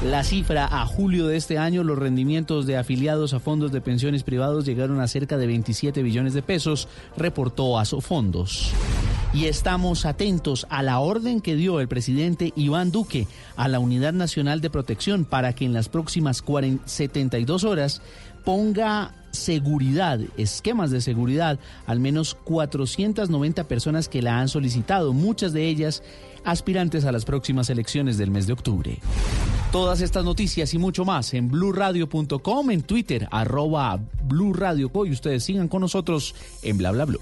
La 0.06 0.24
cifra 0.24 0.66
a 0.66 0.86
julio 0.88 1.28
de 1.28 1.38
este 1.38 1.60
año, 1.60 1.84
los 1.84 1.98
rendimientos 1.98 2.66
de 2.66 2.76
afiliados 2.76 3.34
a 3.34 3.40
fondos 3.40 3.72
de 3.72 3.82
pensiones 3.82 4.24
privados 4.24 4.66
llegaron 4.66 5.00
a 5.00 5.08
cerca 5.08 5.38
de 5.38 5.46
27 5.46 6.02
billones 6.02 6.34
de 6.34 6.42
pesos, 6.42 6.88
reportó 7.16 7.78
Asofondos. 7.78 8.72
Y 9.32 9.46
estamos 9.46 10.06
atentos 10.06 10.66
a 10.70 10.82
la 10.82 11.00
orden 11.00 11.40
que 11.40 11.56
dio 11.56 11.80
el 11.80 11.88
presidente 11.88 12.52
Iván 12.56 12.92
Duque 12.92 13.28
a 13.56 13.68
la 13.68 13.80
Unidad 13.80 14.12
Nacional 14.12 14.60
de 14.60 14.72
Protección 14.72 15.24
para 15.24 15.54
que 15.54 15.66
en 15.66 15.74
las 15.74 15.88
próximas 15.88 16.42
40, 16.42 16.86
72 16.88 17.64
horas 17.64 18.02
ponga 18.44 19.14
seguridad, 19.32 20.20
esquemas 20.38 20.92
de 20.92 21.02
seguridad, 21.02 21.60
al 21.86 22.00
menos 22.00 22.36
490 22.36 23.64
personas 23.66 24.08
que 24.08 24.22
la 24.22 24.40
han 24.40 24.48
solicitado, 24.48 25.14
muchas 25.14 25.54
de 25.54 25.68
ellas 25.68 26.04
aspirantes 26.44 27.06
a 27.06 27.12
las 27.12 27.26
próximas 27.26 27.70
elecciones 27.70 28.18
del 28.18 28.32
mes 28.32 28.48
de 28.48 28.54
octubre. 28.54 29.00
Todas 29.72 30.02
estas 30.02 30.26
noticias 30.26 30.74
y 30.74 30.78
mucho 30.78 31.06
más 31.06 31.34
en 31.34 31.50
blurradio.com, 31.50 32.72
en 32.72 32.82
Twitter, 32.82 33.28
arroba 33.32 34.00
blurradioco 34.24 35.06
y 35.06 35.12
ustedes 35.12 35.44
sigan 35.44 35.68
con 35.68 35.82
nosotros 35.82 36.36
en 36.62 36.78
bla 36.78 36.92
bla 36.92 37.06
blue. 37.06 37.22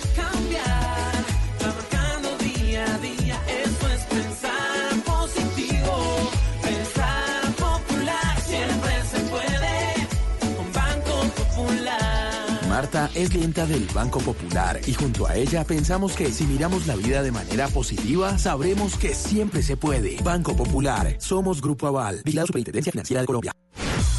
Marta 12.81 13.11
es 13.13 13.29
clienta 13.29 13.67
del 13.67 13.85
Banco 13.93 14.17
Popular 14.21 14.81
y 14.87 14.95
junto 14.95 15.27
a 15.27 15.35
ella 15.35 15.63
pensamos 15.63 16.13
que 16.13 16.31
si 16.31 16.45
miramos 16.45 16.87
la 16.87 16.95
vida 16.95 17.21
de 17.21 17.31
manera 17.31 17.67
positiva, 17.67 18.39
sabremos 18.39 18.97
que 18.97 19.13
siempre 19.13 19.61
se 19.61 19.77
puede. 19.77 20.17
Banco 20.23 20.55
Popular, 20.55 21.15
somos 21.19 21.61
Grupo 21.61 21.85
Aval, 21.85 22.23
la 22.25 22.43
Superintendencia 22.43 22.91
Financiera 22.91 23.21
de 23.21 23.27
Colombia. 23.27 23.51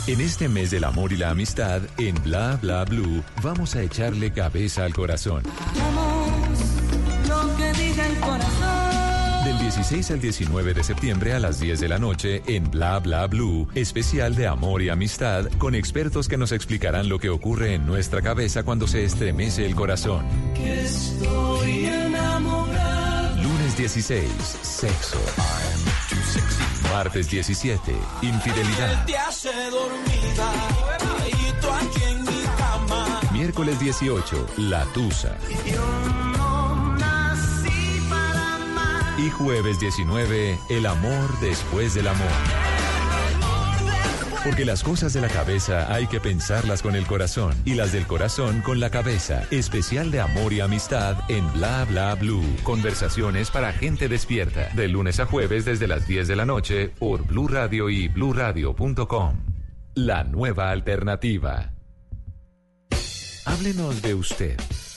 En 0.06 0.20
este 0.20 0.48
mes 0.48 0.70
del 0.70 0.84
amor 0.84 1.12
y 1.12 1.16
la 1.16 1.30
amistad, 1.30 1.82
en 1.98 2.14
Bla 2.22 2.56
Bla 2.62 2.84
Blue, 2.84 3.24
vamos 3.42 3.74
a 3.74 3.82
echarle 3.82 4.32
cabeza 4.32 4.84
al 4.84 4.94
corazón. 4.94 5.42
Lo 7.28 7.56
que 7.56 7.72
diga 7.72 8.06
el 8.06 8.20
corazón. 8.20 8.81
Del 9.72 9.78
16 9.78 10.10
al 10.10 10.20
19 10.20 10.74
de 10.74 10.84
septiembre 10.84 11.32
a 11.32 11.38
las 11.40 11.58
10 11.58 11.80
de 11.80 11.88
la 11.88 11.98
noche 11.98 12.42
en 12.46 12.70
Bla 12.70 12.98
Bla 12.98 13.26
Blue, 13.26 13.66
especial 13.74 14.34
de 14.34 14.46
amor 14.46 14.82
y 14.82 14.90
amistad 14.90 15.46
con 15.56 15.74
expertos 15.74 16.28
que 16.28 16.36
nos 16.36 16.52
explicarán 16.52 17.08
lo 17.08 17.18
que 17.18 17.30
ocurre 17.30 17.72
en 17.72 17.86
nuestra 17.86 18.20
cabeza 18.20 18.64
cuando 18.64 18.86
se 18.86 19.02
estremece 19.02 19.64
el 19.64 19.74
corazón. 19.74 20.26
Que 20.54 20.82
estoy 20.82 21.86
enamorado. 21.86 23.42
Lunes 23.42 23.78
16, 23.78 24.30
sexo. 24.60 25.18
Martes 26.92 27.30
17, 27.30 27.94
infidelidad. 28.20 29.06
Te 29.06 29.16
hace 29.16 29.48
dormida. 29.70 30.52
Aquí 31.80 32.02
en 32.10 32.22
mi 32.24 32.42
cama. 32.58 33.20
Miércoles 33.32 33.80
18, 33.80 34.48
la 34.58 34.84
tusa. 34.92 35.38
Yo 35.64 36.21
Y 39.22 39.30
jueves 39.30 39.78
19, 39.78 40.58
el 40.68 40.84
amor 40.84 41.38
después 41.40 41.94
del 41.94 42.08
amor. 42.08 42.26
Porque 44.44 44.64
las 44.64 44.82
cosas 44.82 45.12
de 45.12 45.20
la 45.20 45.28
cabeza 45.28 45.94
hay 45.94 46.08
que 46.08 46.18
pensarlas 46.18 46.82
con 46.82 46.96
el 46.96 47.06
corazón 47.06 47.54
y 47.64 47.74
las 47.74 47.92
del 47.92 48.08
corazón 48.08 48.62
con 48.62 48.80
la 48.80 48.90
cabeza. 48.90 49.44
Especial 49.52 50.10
de 50.10 50.20
amor 50.20 50.52
y 50.52 50.58
amistad 50.58 51.18
en 51.28 51.52
Bla 51.52 51.84
Bla 51.84 52.16
Blue. 52.16 52.42
Conversaciones 52.64 53.52
para 53.52 53.72
gente 53.72 54.08
despierta. 54.08 54.70
De 54.74 54.88
lunes 54.88 55.20
a 55.20 55.26
jueves 55.26 55.64
desde 55.64 55.86
las 55.86 56.08
10 56.08 56.26
de 56.26 56.34
la 56.34 56.44
noche 56.44 56.88
por 56.88 57.24
Blue 57.24 57.46
Radio 57.46 57.90
y 57.90 58.08
bluradio.com. 58.08 59.36
La 59.94 60.24
nueva 60.24 60.72
alternativa. 60.72 61.70
Háblenos 63.46 64.02
de 64.02 64.14
usted. 64.14 64.56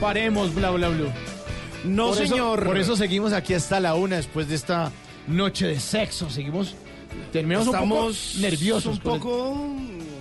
Paremos, 0.00 0.54
bla, 0.54 0.70
bla, 0.70 0.88
bla. 0.88 1.12
No, 1.84 2.08
Por 2.08 2.22
eso- 2.22 2.26
señor. 2.34 2.64
por 2.64 2.78
eso 2.78 2.96
seguimos 2.96 3.32
aquí 3.32 3.54
hasta 3.54 3.80
la 3.80 3.94
una 3.94 4.16
después 4.16 4.48
de 4.48 4.54
esta 4.54 4.92
noche 5.26 5.66
de 5.66 5.80
sexo. 5.80 6.30
Seguimos. 6.30 6.74
Terminamos 7.32 7.66
Estamos 7.68 7.98
un 7.98 8.06
poco 8.34 8.40
nerviosos. 8.40 8.96
un 8.96 8.98
por 9.02 9.12
el- 9.14 9.18
poco 9.20 9.66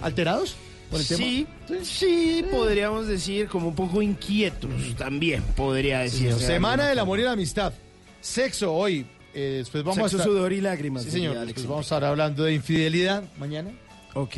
¿Alterados? 0.01 0.55
por 0.89 0.99
el 0.99 1.05
sí, 1.05 1.45
tema? 1.67 1.79
sí, 1.83 2.45
podríamos 2.49 3.07
decir 3.07 3.47
como 3.47 3.67
un 3.69 3.75
poco 3.75 4.01
inquietos 4.01 4.69
también, 4.97 5.43
podría 5.55 5.99
Sí, 6.07 6.23
decir. 6.23 6.33
señor. 6.33 6.39
Semana 6.41 6.87
del 6.87 6.99
amor 6.99 7.19
y 7.19 7.23
la 7.23 7.33
amistad. 7.33 7.73
Sexo 8.21 8.73
hoy. 8.73 9.05
eh, 9.33 9.57
después 9.59 9.83
vamos 9.83 9.97
Sexo, 9.97 10.17
a 10.17 10.19
estar... 10.21 10.25
sudor 10.33 10.51
y 10.53 10.61
lágrimas, 10.61 11.03
Sí, 11.03 11.11
señor. 11.11 11.37
Alex 11.37 11.47
Después 11.57 11.67
vamos 11.67 11.91
a 11.91 11.95
estar 11.95 12.03
hablando 12.09 12.43
de 12.43 12.53
infidelidad 12.55 13.23
mañana. 13.37 13.69
Ok. 14.19 14.35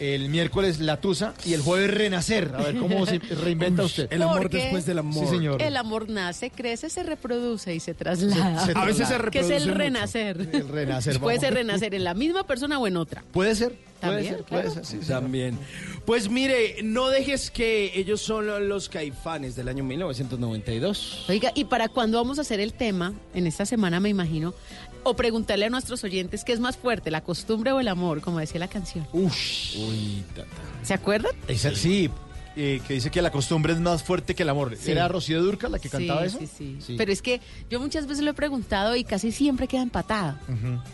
El 0.00 0.28
miércoles 0.30 0.80
la 0.80 0.98
tusa 1.00 1.34
y 1.44 1.52
el 1.52 1.60
jueves 1.60 1.90
renacer. 1.92 2.52
A 2.56 2.62
ver 2.62 2.76
cómo 2.78 3.04
se 3.06 3.18
reinventa 3.44 3.82
usted. 3.84 4.08
El 4.10 4.22
amor 4.22 4.38
Porque 4.42 4.56
después 4.58 4.86
del 4.86 4.98
amor. 4.98 5.24
Sí, 5.26 5.30
señor. 5.34 5.60
El 5.60 5.76
amor 5.76 6.08
nace, 6.08 6.50
crece, 6.50 6.88
se 6.88 7.02
reproduce 7.02 7.74
y 7.74 7.80
se 7.80 7.92
traslada. 7.94 8.64
Se- 8.66 8.72
se 8.72 8.78
A 8.78 8.84
veces 8.84 9.08
se 9.08 9.14
traslada. 9.14 9.30
Que 9.30 9.38
es 9.40 9.46
reproduce 9.48 9.56
el 9.56 9.68
mucho. 9.68 9.78
renacer. 9.78 10.48
El 10.52 10.68
renacer. 10.68 11.20
Puede 11.20 11.38
ser 11.40 11.54
renacer 11.54 11.94
en 11.94 12.04
la 12.04 12.14
misma 12.14 12.44
persona 12.46 12.78
o 12.78 12.86
en 12.86 12.96
otra. 12.96 13.22
Puede 13.32 13.54
ser. 13.54 13.74
Puede 14.00 14.12
También, 14.14 14.34
ser, 14.36 14.44
puede 14.44 14.62
claro. 14.62 14.74
ser. 14.76 14.86
sí, 14.86 14.98
sí. 15.02 15.08
También. 15.08 15.58
Pues 16.06 16.30
mire, 16.30 16.76
no 16.82 17.10
dejes 17.10 17.50
que 17.50 17.92
ellos 17.94 18.22
son 18.22 18.66
los 18.68 18.88
caifanes 18.88 19.54
del 19.56 19.68
año 19.68 19.84
1992. 19.84 21.26
Oiga, 21.28 21.52
¿y 21.54 21.66
para 21.66 21.88
cuándo 21.88 22.16
vamos 22.16 22.38
a 22.38 22.40
hacer 22.40 22.60
el 22.60 22.72
tema? 22.72 23.12
En 23.34 23.46
esta 23.46 23.66
semana 23.66 24.00
me 24.00 24.08
imagino. 24.08 24.54
O 25.02 25.14
preguntarle 25.16 25.66
a 25.66 25.70
nuestros 25.70 26.04
oyentes 26.04 26.44
qué 26.44 26.52
es 26.52 26.60
más 26.60 26.76
fuerte, 26.76 27.10
la 27.10 27.22
costumbre 27.22 27.72
o 27.72 27.80
el 27.80 27.88
amor, 27.88 28.20
como 28.20 28.38
decía 28.38 28.60
la 28.60 28.68
canción. 28.68 29.06
Ush. 29.12 29.76
Uy, 29.78 30.22
tata. 30.34 30.48
¿Se 30.82 30.92
acuerdan? 30.94 31.32
Esa- 31.48 31.74
sí, 31.74 32.10
eh, 32.56 32.82
que 32.86 32.94
dice 32.94 33.10
que 33.10 33.22
la 33.22 33.30
costumbre 33.30 33.72
es 33.72 33.80
más 33.80 34.02
fuerte 34.02 34.34
que 34.34 34.42
el 34.42 34.48
amor. 34.50 34.76
Sí. 34.78 34.90
¿Era 34.90 35.08
Rocío 35.08 35.42
Durca 35.42 35.68
la 35.70 35.78
que 35.78 35.88
cantaba 35.88 36.20
sí, 36.22 36.26
eso? 36.26 36.38
Sí, 36.40 36.46
sí, 36.46 36.76
Sí. 36.86 36.94
Pero 36.98 37.12
es 37.12 37.22
que 37.22 37.40
yo 37.70 37.80
muchas 37.80 38.06
veces 38.06 38.24
lo 38.24 38.32
he 38.32 38.34
preguntado 38.34 38.94
y 38.96 39.04
casi 39.04 39.32
siempre 39.32 39.68
queda 39.68 39.82
empatada. 39.82 40.38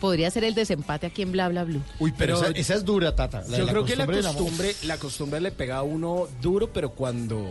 Podría 0.01 0.31
ser 0.31 0.45
el 0.45 0.55
desempate 0.55 1.07
aquí 1.07 1.23
en 1.23 1.33
Bla 1.33 1.49
Bla 1.49 1.65
Blue. 1.65 1.83
Uy, 1.99 2.13
pero, 2.17 2.37
Pero- 2.39 2.51
esa, 2.51 2.59
esa 2.61 2.75
es 2.75 2.85
dura, 2.85 3.17
Tata. 3.17 3.43
la 3.49 3.59
Yo 3.59 3.67
creo 3.67 3.85
que 3.85 3.97
la 3.97 4.07
costumbre, 4.07 4.77
la 4.85 4.99
costumbre 4.99 5.41
le 5.41 5.51
pega 5.51 5.79
a 5.79 5.83
uno 5.83 6.29
duro, 6.41 6.73
pero 6.73 6.91
cuando, 6.91 7.49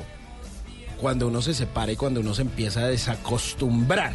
cuando 1.01 1.27
uno 1.27 1.41
se 1.41 1.53
separa 1.53 1.91
y 1.91 1.95
cuando 1.97 2.21
uno 2.21 2.33
se 2.33 2.43
empieza 2.43 2.81
a 2.81 2.87
desacostumbrar, 2.87 4.13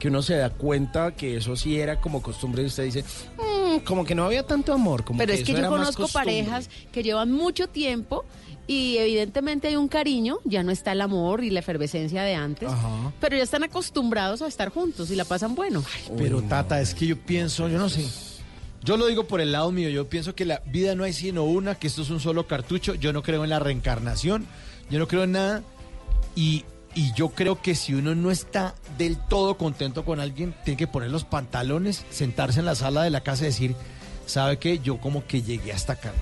que 0.00 0.08
uno 0.08 0.22
se 0.22 0.34
da 0.34 0.50
cuenta 0.50 1.12
que 1.14 1.36
eso 1.36 1.54
sí 1.54 1.78
era 1.78 2.00
como 2.00 2.20
costumbre 2.22 2.64
y 2.64 2.66
usted 2.66 2.84
dice, 2.84 3.04
"Mm, 3.38 3.84
como 3.84 4.04
que 4.04 4.16
no 4.16 4.24
había 4.24 4.44
tanto 4.44 4.72
amor. 4.72 5.04
Como 5.04 5.18
Pero 5.18 5.32
es 5.32 5.44
que 5.44 5.52
eso 5.52 5.60
yo 5.62 5.68
conozco 5.68 6.02
costumbre". 6.02 6.42
parejas 6.42 6.68
que 6.90 7.04
llevan 7.04 7.30
mucho 7.30 7.68
tiempo 7.68 8.24
y 8.66 8.96
evidentemente 8.98 9.68
hay 9.68 9.76
un 9.76 9.88
cariño, 9.88 10.38
ya 10.44 10.62
no 10.62 10.72
está 10.72 10.92
el 10.92 11.00
amor 11.02 11.44
y 11.44 11.50
la 11.50 11.60
efervescencia 11.60 12.22
de 12.22 12.34
antes, 12.34 12.68
Ajá. 12.68 13.12
pero 13.20 13.36
ya 13.36 13.42
están 13.42 13.62
acostumbrados 13.62 14.42
a 14.42 14.48
estar 14.48 14.70
juntos 14.70 15.10
y 15.10 15.16
la 15.16 15.24
pasan 15.24 15.54
bueno. 15.54 15.84
Pero 16.16 16.42
Tata, 16.42 16.80
es 16.80 16.94
que 16.94 17.06
yo 17.06 17.16
pienso, 17.16 17.68
yo 17.68 17.78
no 17.78 17.88
sé. 17.88 18.04
Yo 18.82 18.96
lo 18.96 19.06
digo 19.06 19.24
por 19.24 19.42
el 19.42 19.52
lado 19.52 19.70
mío, 19.72 19.90
yo 19.90 20.08
pienso 20.08 20.34
que 20.34 20.46
la 20.46 20.62
vida 20.66 20.94
no 20.94 21.04
hay 21.04 21.12
sino 21.12 21.44
una, 21.44 21.74
que 21.74 21.86
esto 21.86 22.00
es 22.00 22.08
un 22.10 22.18
solo 22.20 22.46
cartucho, 22.46 22.94
yo 22.94 23.12
no 23.12 23.22
creo 23.22 23.44
en 23.44 23.50
la 23.50 23.58
reencarnación, 23.58 24.46
yo 24.88 24.98
no 24.98 25.06
creo 25.06 25.24
en 25.24 25.32
nada 25.32 25.62
y, 26.34 26.64
y 26.94 27.12
yo 27.14 27.28
creo 27.30 27.60
que 27.62 27.74
si 27.74 27.94
uno 27.94 28.14
no 28.14 28.30
está 28.30 28.74
del 28.98 29.16
todo 29.16 29.56
contento 29.56 30.04
con 30.04 30.20
alguien, 30.20 30.54
tiene 30.64 30.76
que 30.76 30.86
poner 30.86 31.10
los 31.10 31.24
pantalones, 31.24 32.04
sentarse 32.10 32.60
en 32.60 32.66
la 32.66 32.74
sala 32.74 33.02
de 33.02 33.10
la 33.10 33.20
casa 33.22 33.44
y 33.44 33.46
decir, 33.46 33.76
¿sabe 34.26 34.58
qué? 34.58 34.78
Yo 34.80 34.98
como 34.98 35.26
que 35.26 35.42
llegué 35.42 35.72
hasta 35.72 35.94
acá. 35.94 36.12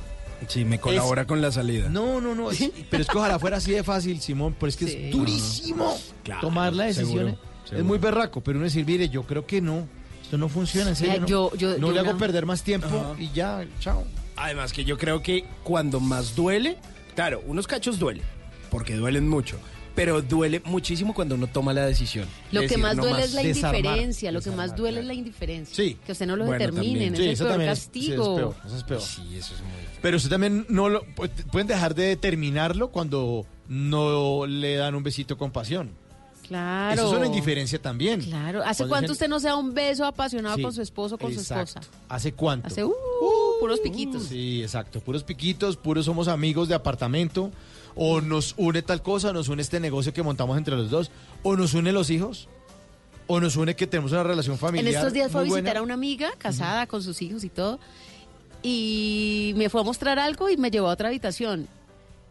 Sí, 0.47 0.65
me 0.65 0.79
colabora 0.79 1.27
con 1.27 1.41
la 1.41 1.51
salida. 1.51 1.89
No, 1.89 2.21
no, 2.21 2.35
no, 2.35 2.51
es- 2.53 2.71
pero 2.91 3.03
es 3.03 3.09
que 3.09 3.19
ojalá 3.19 3.39
fuera 3.41 3.57
así 3.57 3.73
de 3.73 3.83
fácil, 3.83 4.21
Simón, 4.21 4.55
pero 4.59 4.69
es 4.69 4.77
que 4.77 4.87
Sí. 4.87 4.97
es 5.07 5.11
durísimo 5.11 5.97
Claro, 6.23 6.41
tomar 6.43 6.73
la 6.75 6.85
decisión. 6.85 7.09
seguro, 7.09 7.29
¿eh? 7.31 7.39
seguro. 7.65 7.79
Es 7.81 7.85
muy 7.85 7.99
berraco, 7.99 8.41
pero 8.41 8.59
uno 8.59 8.65
decir, 8.65 8.87
mire, 8.87 9.09
yo 9.09 9.25
creo 9.25 9.47
que 9.47 9.61
no, 9.61 9.89
esto 10.23 10.39
no 10.39 10.49
funciona, 10.49 10.91
en 10.91 10.97
serio. 10.97 11.15
Mira, 11.15 11.23
no, 11.23 11.27
yo- 11.27 11.55
yo- 11.57 11.79
no 11.79 11.89
yo 11.89 11.93
le 11.93 12.01
hago 12.01 12.17
perder 12.17 12.47
más 12.47 12.63
tiempo 12.63 12.87
Ajá. 12.87 13.15
y 13.21 13.31
ya, 13.33 13.65
chao. 13.81 14.05
Además 14.37 14.73
que 14.73 14.85
yo 14.85 14.97
creo 14.97 15.23
que 15.23 15.45
cuando 15.65 15.99
más 15.99 16.37
duele, 16.37 16.77
claro, 17.17 17.43
unos 17.49 17.67
cachos 17.67 17.99
duelen, 17.99 18.23
porque 18.71 18.95
duelen 18.95 19.29
mucho, 19.29 19.59
pero 19.99 20.23
duele 20.23 20.63
muchísimo 20.65 21.13
cuando 21.15 21.35
uno 21.35 21.47
toma 21.47 21.73
la 21.73 21.85
decisión. 21.87 22.27
Lo 22.53 22.61
que 22.61 22.69
decir, 22.69 22.83
más 22.83 22.97
duele 22.97 23.23
es 23.25 23.35
la 23.35 23.43
desarmar, 23.43 23.77
indiferencia, 23.81 24.33
lo 24.33 24.41
que 24.41 24.51
más 24.53 24.77
duele 24.77 24.99
claro. 24.99 25.01
es 25.03 25.07
la 25.09 25.15
indiferencia. 25.15 25.75
Sí. 25.77 25.99
Que 26.07 26.13
usted 26.13 26.27
no 26.27 26.37
lo 26.37 26.47
Bueno, 26.47 26.59
determine, 26.65 27.17
Sí, 27.17 27.23
el 27.25 27.29
eso 27.31 27.45
peor 27.45 27.51
también 27.53 27.71
es, 27.73 27.79
sí, 27.81 27.85
castigo. 27.87 28.25
es 28.35 28.39
peor, 28.41 28.55
eso 28.67 28.77
es 28.77 28.85
peor. 28.85 29.01
Sí, 29.01 29.37
eso 29.37 29.55
es 29.55 29.61
muy... 29.61 29.71
Pero 30.01 30.17
usted 30.17 30.31
también 30.31 30.65
no 30.69 30.89
lo 30.89 31.03
pu- 31.05 31.29
pueden 31.51 31.67
dejar 31.67 31.95
de 31.95 32.05
determinarlo 32.05 32.89
cuando 32.89 33.45
no 33.69 34.47
le 34.47 34.77
dan 34.77 34.95
un 34.95 35.03
besito 35.03 35.37
con 35.37 35.51
pasión. 35.51 35.91
Claro. 36.47 36.95
Eso 37.03 37.11
es 37.13 37.17
una 37.19 37.27
indiferencia 37.27 37.79
también. 37.79 38.23
Claro. 38.23 38.63
¿Hace 38.65 38.85
Cuando 38.85 38.89
cuánto 38.89 39.13
dicen- 39.13 39.13
usted 39.13 39.29
no 39.29 39.39
se 39.41 39.49
da 39.49 39.57
un 39.57 39.75
beso 39.75 40.07
apasionado 40.07 40.57
Sí, 40.57 40.63
con 40.63 40.73
su 40.73 40.81
esposo 40.81 41.17
o 41.17 41.19
con 41.19 41.31
su 41.35 41.41
exacto. 41.41 41.81
esposa? 41.81 41.91
¿Hace 42.09 42.33
cuánto? 42.33 42.69
Hace 42.69 42.85
uh, 42.85 42.93
puros 43.61 43.81
piquitos. 43.81 44.23
Sí, 44.25 44.63
exacto. 44.63 45.01
Puros 45.01 45.25
piquitos, 45.25 45.77
puros 45.77 46.07
somos 46.07 46.27
amigos 46.27 46.67
de 46.69 46.75
apartamento. 46.75 47.51
O 48.01 48.21
nos 48.21 48.55
une 48.57 48.81
tal 48.83 49.03
cosa, 49.03 49.33
nos 49.33 49.49
une 49.49 49.61
este 49.61 49.81
negocio 49.81 50.13
que 50.13 50.23
montamos 50.23 50.57
entre 50.57 50.77
los 50.77 50.89
dos. 50.89 51.11
O 51.43 51.57
nos 51.57 51.75
une 51.75 51.91
los 51.93 52.11
hijos. 52.11 52.49
O 53.27 53.41
nos 53.41 53.57
une 53.57 53.75
que 53.75 53.87
tenemos 53.89 54.13
una 54.13 54.23
relación 54.23 54.55
En 54.55 54.61
familiar. 54.61 54.95
estos 54.95 55.13
días 55.13 55.31
fue 55.33 55.41
a 55.41 55.45
visitar 55.45 55.63
buena. 55.65 55.81
a 55.81 55.83
una 55.83 55.95
amiga 55.95 56.31
casada 56.39 56.87
con 56.87 57.03
sus 57.03 57.21
hijos 57.23 57.43
y 57.45 57.49
todo. 57.49 57.79
Y 58.63 59.53
me 59.57 59.69
fue 59.69 59.81
a 59.81 59.85
mostrar 59.85 60.19
algo 60.19 60.49
y 60.49 60.57
me 60.57 60.71
llevó 60.71 60.89
a 60.89 60.93
otra 60.93 61.09
habitación. 61.09 61.69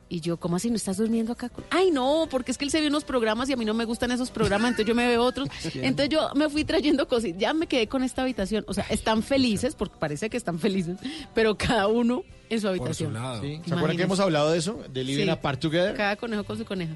Y 0.09 0.21
yo, 0.21 0.37
¿cómo 0.37 0.55
así 0.55 0.69
no 0.69 0.75
estás 0.77 0.97
durmiendo 0.97 1.33
acá? 1.33 1.49
con-?" 1.49 1.65
Ay, 1.69 1.91
no, 1.91 2.27
porque 2.29 2.51
es 2.51 2.57
que 2.57 2.65
él 2.65 2.71
se 2.71 2.79
ve 2.81 2.87
unos 2.87 3.03
programas 3.03 3.49
y 3.49 3.53
a 3.53 3.57
mí 3.57 3.65
no 3.65 3.73
me 3.73 3.85
gustan 3.85 4.11
esos 4.11 4.29
programas, 4.31 4.69
entonces 4.71 4.87
yo 4.87 4.95
me 4.95 5.07
veo 5.07 5.23
otros. 5.23 5.49
Entonces 5.75 6.09
yo 6.09 6.29
me 6.35 6.49
fui 6.49 6.63
trayendo 6.63 7.07
cosas. 7.07 7.31
Ya 7.37 7.53
me 7.53 7.67
quedé 7.67 7.87
con 7.87 8.03
esta 8.03 8.21
habitación. 8.21 8.63
O 8.67 8.73
sea, 8.73 8.85
están 8.89 9.21
felices, 9.23 9.75
porque 9.75 9.95
parece 9.99 10.29
que 10.29 10.37
están 10.37 10.59
felices, 10.59 10.97
pero 11.33 11.57
cada 11.57 11.87
uno 11.87 12.23
en 12.49 12.61
su 12.61 12.67
habitación. 12.67 13.13
Sí. 13.41 13.61
¿Se 13.65 13.73
acuerdan 13.73 13.97
que 13.97 14.03
hemos 14.03 14.19
hablado 14.19 14.51
de 14.51 14.59
eso? 14.59 14.81
De 14.93 15.03
Living 15.03 15.25
Sí. 15.25 15.29
Apart 15.29 15.59
Together. 15.59 15.95
Cada 15.95 16.15
conejo 16.15 16.43
con 16.43 16.57
su 16.57 16.65
coneja. 16.65 16.93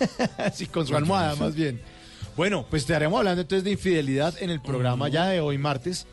Sí, 0.54 0.66
con 0.66 0.86
su 0.86 0.96
almohada, 0.96 1.36
más 1.36 1.54
bien. 1.54 1.80
Bueno, 2.36 2.66
pues 2.68 2.82
estaremos 2.82 3.18
hablando 3.18 3.42
entonces 3.42 3.62
de 3.62 3.72
infidelidad 3.72 4.34
en 4.40 4.50
el 4.50 4.60
programa 4.60 5.08
ya 5.08 5.26
de 5.26 5.40
hoy 5.40 5.58
martes, 5.58 6.06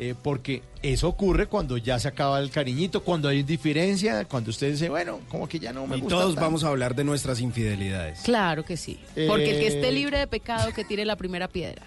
eh, 0.00 0.14
porque 0.22 0.62
eso 0.80 1.08
ocurre 1.08 1.46
cuando 1.48 1.76
ya 1.76 1.98
se 1.98 2.06
acaba 2.08 2.38
el 2.38 2.50
cariñito, 2.50 3.02
cuando 3.02 3.28
hay 3.28 3.40
indiferencia, 3.40 4.24
cuando 4.26 4.50
usted 4.50 4.70
dice, 4.70 4.88
bueno, 4.88 5.20
como 5.28 5.48
que 5.48 5.58
ya 5.58 5.72
no 5.72 5.86
me 5.88 5.96
Y 5.96 6.00
gusta. 6.00 6.14
todos 6.16 6.34
tanto. 6.36 6.40
vamos 6.40 6.62
a 6.64 6.68
hablar 6.68 6.94
de 6.94 7.02
nuestras 7.04 7.40
infidelidades. 7.40 8.20
Claro 8.22 8.64
que 8.64 8.76
sí. 8.76 8.98
Porque 9.26 9.50
el 9.50 9.58
que 9.60 9.66
esté 9.66 9.88
Eh, 9.88 9.92
libre 9.92 10.18
de 10.18 10.26
pecado, 10.28 10.72
que 10.72 10.84
tire 10.84 11.04
la 11.04 11.16
primera 11.16 11.48
piedra. 11.48 11.82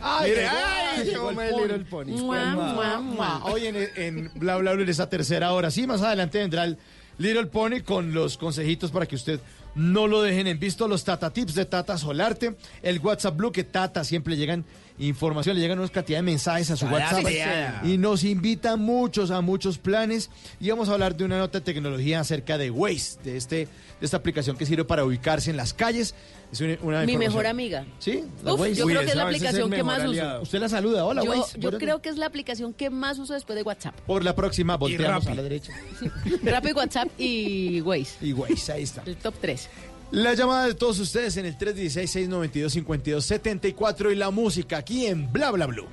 Ay, 0.00 0.30
Mire, 0.30 0.42
llegó, 0.42 0.52
ay, 0.56 1.04
llegó 1.04 1.30
llegó 1.30 1.64
el 1.64 1.70
el 1.72 1.84
pony. 1.86 2.04
Little 2.06 2.14
Pony. 2.14 2.22
Mua, 2.22 2.44
mua, 2.54 3.00
mua. 3.00 3.44
Hoy 3.46 3.66
en, 3.66 3.76
en 3.96 4.30
Bla 4.36 4.56
Bla 4.56 4.72
Bla 4.74 4.82
en 4.84 4.88
esa 4.88 5.08
tercera 5.08 5.52
hora. 5.52 5.70
Sí, 5.70 5.86
más 5.86 6.02
adelante 6.02 6.38
vendrá 6.38 6.64
el 6.64 6.78
Little 7.18 7.46
Pony 7.46 7.80
con 7.84 8.14
los 8.14 8.36
consejitos 8.38 8.90
para 8.90 9.06
que 9.06 9.16
usted 9.16 9.40
no 9.76 10.06
lo 10.08 10.22
dejen 10.22 10.46
en 10.46 10.58
visto. 10.58 10.88
Los 10.88 11.04
Tata 11.04 11.30
Tips 11.30 11.54
de 11.54 11.66
Tata 11.66 11.96
Solarte. 11.98 12.56
El 12.82 12.98
WhatsApp 12.98 13.36
Blue 13.36 13.52
que 13.52 13.62
Tata 13.62 14.02
siempre 14.04 14.34
le 14.34 14.40
llegan 14.40 14.64
información, 14.98 15.54
le 15.56 15.60
llegan 15.60 15.78
una 15.78 15.88
cantidad 15.88 16.18
de 16.18 16.22
mensajes 16.22 16.70
a 16.70 16.76
su 16.76 16.86
Cada 16.86 17.20
WhatsApp. 17.20 17.84
Y 17.84 17.98
nos 17.98 18.24
invitan 18.24 18.80
muchos 18.80 19.30
a 19.30 19.40
muchos 19.40 19.78
planes. 19.78 20.30
Y 20.60 20.70
vamos 20.70 20.88
a 20.88 20.92
hablar 20.94 21.16
de 21.16 21.24
una 21.24 21.38
nota 21.38 21.58
de 21.58 21.64
tecnología 21.64 22.20
acerca 22.20 22.56
de 22.58 22.70
Waze, 22.70 23.18
de, 23.22 23.36
este, 23.36 23.56
de 23.56 23.68
esta 24.00 24.16
aplicación 24.16 24.56
que 24.56 24.64
sirve 24.64 24.84
para 24.84 25.04
ubicarse 25.04 25.50
en 25.50 25.56
las 25.56 25.74
calles. 25.74 26.14
Es 26.50 26.60
una, 26.60 26.78
una 26.82 27.02
Mi 27.02 27.16
mejor 27.16 27.46
amiga. 27.46 27.84
¿Sí? 27.98 28.24
la 28.42 28.54
Uf, 28.54 28.60
Waze. 28.60 28.74
yo 28.76 28.86
creo 28.86 29.00
que 29.00 29.08
es 29.08 29.14
la 29.16 29.22
es 29.22 29.28
aplicación 29.28 29.70
que 29.70 29.82
más 29.82 30.04
uso. 30.04 30.40
Usted 30.42 30.60
la 30.60 30.68
saluda. 30.68 31.04
Hola, 31.04 31.22
yo 31.24 31.30
Waze. 31.32 31.58
yo 31.58 31.72
creo 31.72 32.00
que 32.00 32.08
es 32.08 32.16
la 32.16 32.26
aplicación 32.26 32.72
que 32.72 32.88
más 32.88 33.18
uso 33.18 33.34
después 33.34 33.56
de 33.56 33.62
WhatsApp. 33.62 33.94
Por 34.06 34.24
la 34.24 34.34
próxima 34.34 34.76
volteamos 34.76 35.26
a 35.26 35.34
la 35.34 35.42
derecha. 35.42 35.72
Rappi, 36.42 36.72
WhatsApp 36.72 37.08
y 37.18 37.80
Waze. 37.82 38.24
Y 38.24 38.32
Waze, 38.32 38.72
ahí 38.72 38.82
está. 38.84 39.02
El 39.04 39.16
top 39.16 39.34
3. 39.40 39.65
La 40.12 40.34
llamada 40.34 40.66
de 40.66 40.74
todos 40.74 41.00
ustedes 41.00 41.36
en 41.36 41.46
el 41.46 41.58
316-692-5274 41.58 44.12
y 44.12 44.14
la 44.14 44.30
música 44.30 44.76
aquí 44.78 45.06
en 45.06 45.32
Bla 45.32 45.50
Bla 45.50 45.66
Blue. 45.66 45.88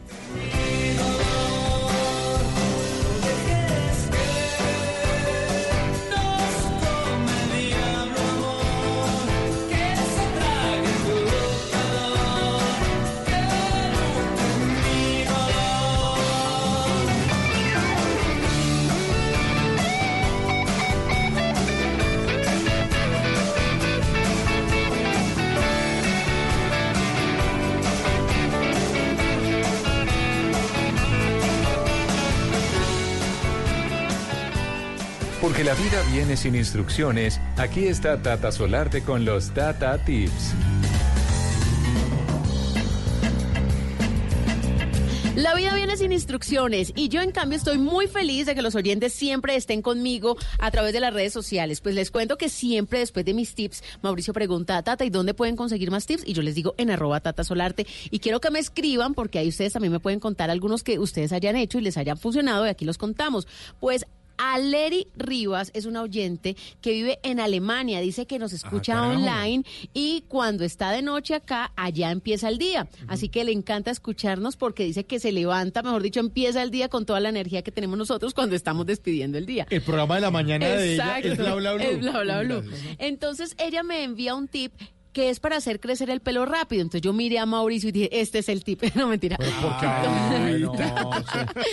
Sin 36.38 36.56
instrucciones, 36.56 37.39
aquí 37.58 37.88
está 37.88 38.22
Tata 38.22 38.52
Solarte 38.52 39.02
con 39.02 39.26
los 39.26 39.54
Tata 39.54 39.98
Tips. 40.04 40.54
La 45.36 45.56
vida 45.56 45.74
viene 45.74 45.98
sin 45.98 46.12
instrucciones 46.12 46.93
y 46.96 47.10
yo 47.10 47.19
en 47.19 47.32
cambio 47.32 47.58
estoy 47.58 47.80
muy 47.80 48.06
feliz 48.06 48.46
de 48.46 48.54
que 48.54 48.62
los 48.62 48.76
oyentes 48.76 49.13
siempre 49.13 49.56
estén 49.56 49.82
conmigo 49.82 50.38
a 50.60 50.69
través 50.69 50.93
de 50.93 51.00
las 51.00 51.12
redes 51.12 51.34
sociales. 51.34 51.82
Pues 51.82 51.96
les 51.96 52.12
cuento 52.12 52.38
que 52.38 52.50
siempre 52.50 53.00
después 53.00 53.26
de 53.26 53.34
mis 53.34 53.56
tips, 53.56 53.84
Mauricio 54.04 54.32
pregunta 54.32 54.78
a 54.78 54.84
Tata, 54.84 55.06
¿y 55.06 55.10
dónde 55.10 55.34
pueden 55.34 55.56
conseguir 55.56 55.89
más 55.89 56.06
tips? 56.06 56.24
Y 56.28 56.34
yo 56.34 56.43
les 56.43 56.54
digo 56.54 56.76
en 56.78 56.91
arroba 56.91 57.19
Tata 57.19 57.43
Solarte. 57.43 57.88
Y 58.12 58.19
quiero 58.19 58.39
que 58.41 58.52
me 58.52 58.60
escriban 58.60 59.15
porque 59.15 59.39
ahí 59.39 59.50
ustedes 59.50 59.74
también 59.74 59.91
me 59.91 60.00
pueden 60.00 60.19
contar 60.19 60.52
algunos 60.52 60.84
que 60.84 61.00
ustedes 61.00 61.32
hayan 61.34 61.56
hecho 61.56 61.80
y 61.80 61.82
les 61.82 61.98
hayan 61.98 62.17
funcionado 62.17 62.67
y 62.67 62.69
aquí 62.69 62.86
los 62.86 63.00
contamos. 63.00 63.48
Pues 63.80 64.06
Aleri 64.38 65.08
Rivas 65.15 65.72
es 65.74 65.86
una 65.86 66.02
oyente 66.02 66.56
que 66.82 66.91
vive 66.91 67.19
en 67.24 67.39
Alemania, 67.39 68.00
dice 68.00 68.26
que 68.26 68.39
nos 68.39 68.54
escucha 68.54 68.93
carajo. 68.93 69.12
online 69.13 69.63
y 69.93 70.24
cuando 70.28 70.63
está 70.63 70.91
de 70.91 71.02
noche 71.02 71.36
acá, 71.36 71.72
allá 71.76 72.12
empieza 72.12 72.50
el 72.50 72.58
día. 72.58 72.88
Así 73.08 73.30
que 73.30 73.43
le 73.43 73.52
encanta 73.52 73.91
escucharnos 73.91 74.58
porque 74.58 74.84
dice 74.84 75.04
que 75.06 75.19
se 75.19 75.32
levanta, 75.32 75.82
mejor 75.84 76.02
dicho, 76.02 76.19
empieza 76.19 76.62
el 76.62 76.72
día 76.72 76.89
con 76.89 77.06
toda 77.06 77.19
la 77.19 77.30
energía 77.30 77.62
que 77.62 77.72
tenemos 77.72 77.98
nosotros 77.98 78.34
cuando 78.34 78.56
estamos 78.56 78.86
despidiendo 78.86 79.38
el 79.38 79.46
día. 79.46 79.67
El 79.69 79.82
programa 79.82 80.15
de 80.15 80.22
la 80.22 80.32
mañana 80.32 80.67
de 80.67 80.93
ella 80.93 81.19
es 81.19 81.38
bla 81.38 81.56
bla 81.56 81.74
bla. 81.74 81.84
es 81.84 82.00
bla, 82.00 82.22
bla, 82.22 82.41
bla. 82.41 82.63
Entonces 82.98 83.56
ella 83.58 83.84
me 83.84 84.04
envía 84.04 84.36
un 84.36 84.48
tip 84.48 84.74
que 85.13 85.30
es 85.30 85.39
para 85.39 85.56
hacer 85.58 85.80
crecer 85.80 86.10
el 86.10 86.19
pelo 86.19 86.45
rápido. 86.45 86.82
Entonces 86.82 87.02
yo 87.02 87.13
miré 87.13 87.39
a 87.39 87.45
Mauricio 87.45 87.89
y 87.89 87.91
dije, 87.91 88.19
este 88.19 88.39
es 88.39 88.49
el 88.49 88.63
tip. 88.63 88.82
No, 88.95 89.08
mentira. 89.08 89.38
Ay, 89.39 90.60
no, 90.62 90.73
sí. 90.73 90.80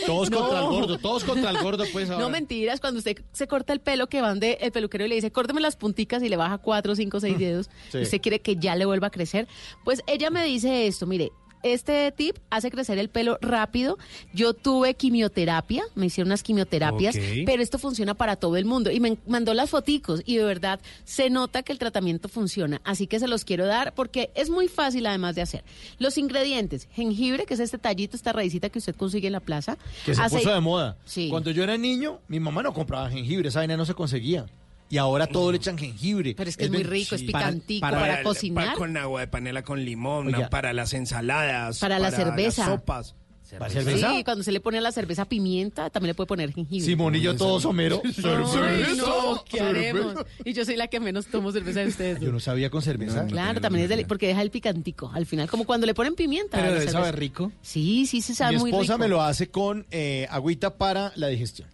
Todos 0.07 0.31
contra 0.31 0.61
el 0.61 0.67
gordo, 0.67 0.99
todos 0.99 1.25
contra 1.25 1.51
el 1.51 1.59
gordo, 1.63 1.85
pues 1.93 2.09
ahora. 2.11 2.23
No 2.23 2.31
mentiras, 2.31 2.81
cuando 2.81 2.99
usted 2.99 3.17
se 3.33 3.47
corta 3.47 3.73
el 3.73 3.81
pelo, 3.81 4.09
que 4.09 4.21
van 4.21 4.41
de 4.41 4.59
el 4.61 4.73
peluquero 4.73 5.05
y 5.05 5.09
le 5.09 5.15
dice, 5.17 5.31
córteme 5.31 5.61
las 5.61 5.77
punticas 5.77 6.23
y 6.23 6.29
le 6.29 6.37
baja 6.37 6.59
cuatro, 6.59 6.95
cinco, 6.95 7.21
seis 7.21 7.39
dedos, 7.39 7.71
Sí. 7.91 7.99
usted 7.99 8.21
quiere 8.21 8.41
que 8.41 8.57
ya 8.57 8.77
le 8.77 8.85
vuelva 8.85 9.09
a 9.09 9.11
crecer. 9.11 9.49
Pues 9.85 10.03
ella 10.07 10.31
me 10.31 10.45
dice 10.45 10.87
esto, 10.87 11.07
mire, 11.07 11.33
este 11.63 12.13
tip 12.13 12.37
hace 12.51 12.71
crecer 12.71 12.99
el 12.99 13.09
pelo 13.09 13.39
rápido. 13.41 13.99
Yo 14.33 14.55
tuve 14.55 14.95
quimioterapia, 14.95 15.85
me 15.95 16.07
hicieron 16.07 16.29
unas 16.29 16.43
quimioterapias, 16.43 17.17
pero 17.47 17.63
esto 17.63 17.79
funciona 17.79 18.15
para 18.15 18.37
todo 18.37 18.57
el 18.57 18.65
mundo. 18.65 18.91
Y 18.91 19.01
me 19.01 19.19
mandó 19.27 19.55
las 19.55 19.71
foticos 19.71 20.23
y 20.25 20.37
de 20.37 20.45
verdad 20.45 20.81
se 21.05 21.31
nota 21.31 21.63
que 21.63 21.73
el 21.73 21.79
tratamiento 21.79 22.29
funciona. 22.29 22.81
Así 22.85 23.07
que 23.07 23.19
se 23.19 23.29
los 23.29 23.45
quiero 23.45 23.67
dar 23.67 23.95
porque 23.95 24.31
es 24.35 24.51
muy 24.51 24.69
fácil 24.69 25.07
además 25.07 25.35
de 25.35 25.43
hacer. 25.43 25.65
Los 25.99 26.19
ingredientes, 26.19 26.89
jengibre, 26.93 27.47
que 27.47 27.55
es 27.55 27.61
este 27.61 27.79
tallito, 27.79 28.17
esta 28.17 28.33
raicita 28.33 28.69
que 28.71 28.79
usted 28.79 28.95
consigue 28.95 29.27
en 29.27 29.33
la 29.33 29.41
plaza. 29.41 29.77
Que 30.05 30.15
se 30.15 30.23
puso 30.23 30.53
de 30.53 30.61
moda. 30.61 30.97
Sí. 31.05 31.29
Cuando 31.31 31.51
yo 31.51 31.63
era 31.63 31.77
niño, 31.77 32.21
mi 32.29 32.41
mamá 32.41 32.63
no 32.63 32.73
compraba 32.73 33.11
jengibre, 33.11 33.49
esa 33.49 33.61
vaina 33.61 33.77
no 33.77 33.85
se 33.85 33.95
conseguía. 33.95 34.47
Y 34.91 34.99
ahora 34.99 35.27
todo 35.29 35.53
le 35.53 35.57
echan 35.59 35.79
jengibre. 35.79 36.35
Pero 36.37 36.51
es 36.51 36.57
que 36.57 36.65
es 36.65 36.71
muy 36.71 36.83
rico, 36.83 37.15
es 37.15 37.23
picantico, 37.23 37.81
para, 37.81 38.23
cocinar. 38.23 38.67
pa- 38.67 38.75
con 38.75 38.97
agua 38.97 39.21
de 39.21 39.29
panela 39.29 39.63
con 39.63 39.83
limón, 39.85 40.27
Oiga. 40.35 40.51
para 40.51 40.73
las 40.73 40.93
ensaladas. 40.93 41.79
Para 41.79 41.99
la 41.99 42.11
cerveza. 42.11 42.63
las 42.69 42.71
sopas. 42.81 43.15
¿Para 43.59 43.69
cerveza? 43.73 44.13
Sí, 44.15 44.23
cuando 44.23 44.45
se 44.45 44.53
le 44.53 44.61
pone 44.61 44.79
a 44.79 44.81
la 44.81 44.93
cerveza 44.93 45.25
pimienta, 45.25 45.91
también 45.91 46.11
le 46.11 46.15
puede 46.15 46.29
poner 46.29 46.53
jengibre. 46.53 46.87
Simonillo 46.87 47.35
todo 47.37 47.59
somero. 47.59 47.97
No, 48.97 49.45
¿qué 49.45 49.59
Cerveza. 49.59 49.69
haremos? 49.69 50.15
Y 50.45 50.53
yo 50.53 50.65
soy 50.65 50.77
la 50.77 50.87
que 50.87 51.01
menos 51.01 51.27
tomo 51.27 51.51
cerveza 51.51 51.81
de 51.81 51.89
ustedes. 51.89 52.21
Yo 52.21 52.31
no 52.31 52.39
sabía 52.41 52.71
con 52.71 52.81
cerveza. 52.83 53.27
Claro, 53.27 53.61
también 53.61 53.85
es 53.85 53.91
deli- 53.91 54.07
porque 54.07 54.29
deja 54.29 54.43
el 54.43 54.51
picantico 54.51 55.11
al 55.13 55.27
final, 55.27 55.49
como 55.51 55.65
cuando 55.65 55.87
le 55.87 55.95
ponen 55.95 56.15
pimienta. 56.15 56.59
Pero 56.59 56.69
debe 56.69 56.81
cerveza. 56.81 56.99
saber 56.99 57.19
rico. 57.19 57.51
Sí, 57.63 58.07
sí, 58.07 58.23
se 58.23 58.35
sabe 58.35 58.53
Mi 58.55 58.59
muy 58.61 58.71
esposa 58.71 58.93
rico. 58.95 58.99
me 59.05 59.09
lo 59.09 59.23
hace 59.23 59.49
con 59.49 59.85
eh, 59.91 60.27
agüita 60.31 60.77
para 60.77 61.13
la 61.17 61.27
digestión. 61.29 61.69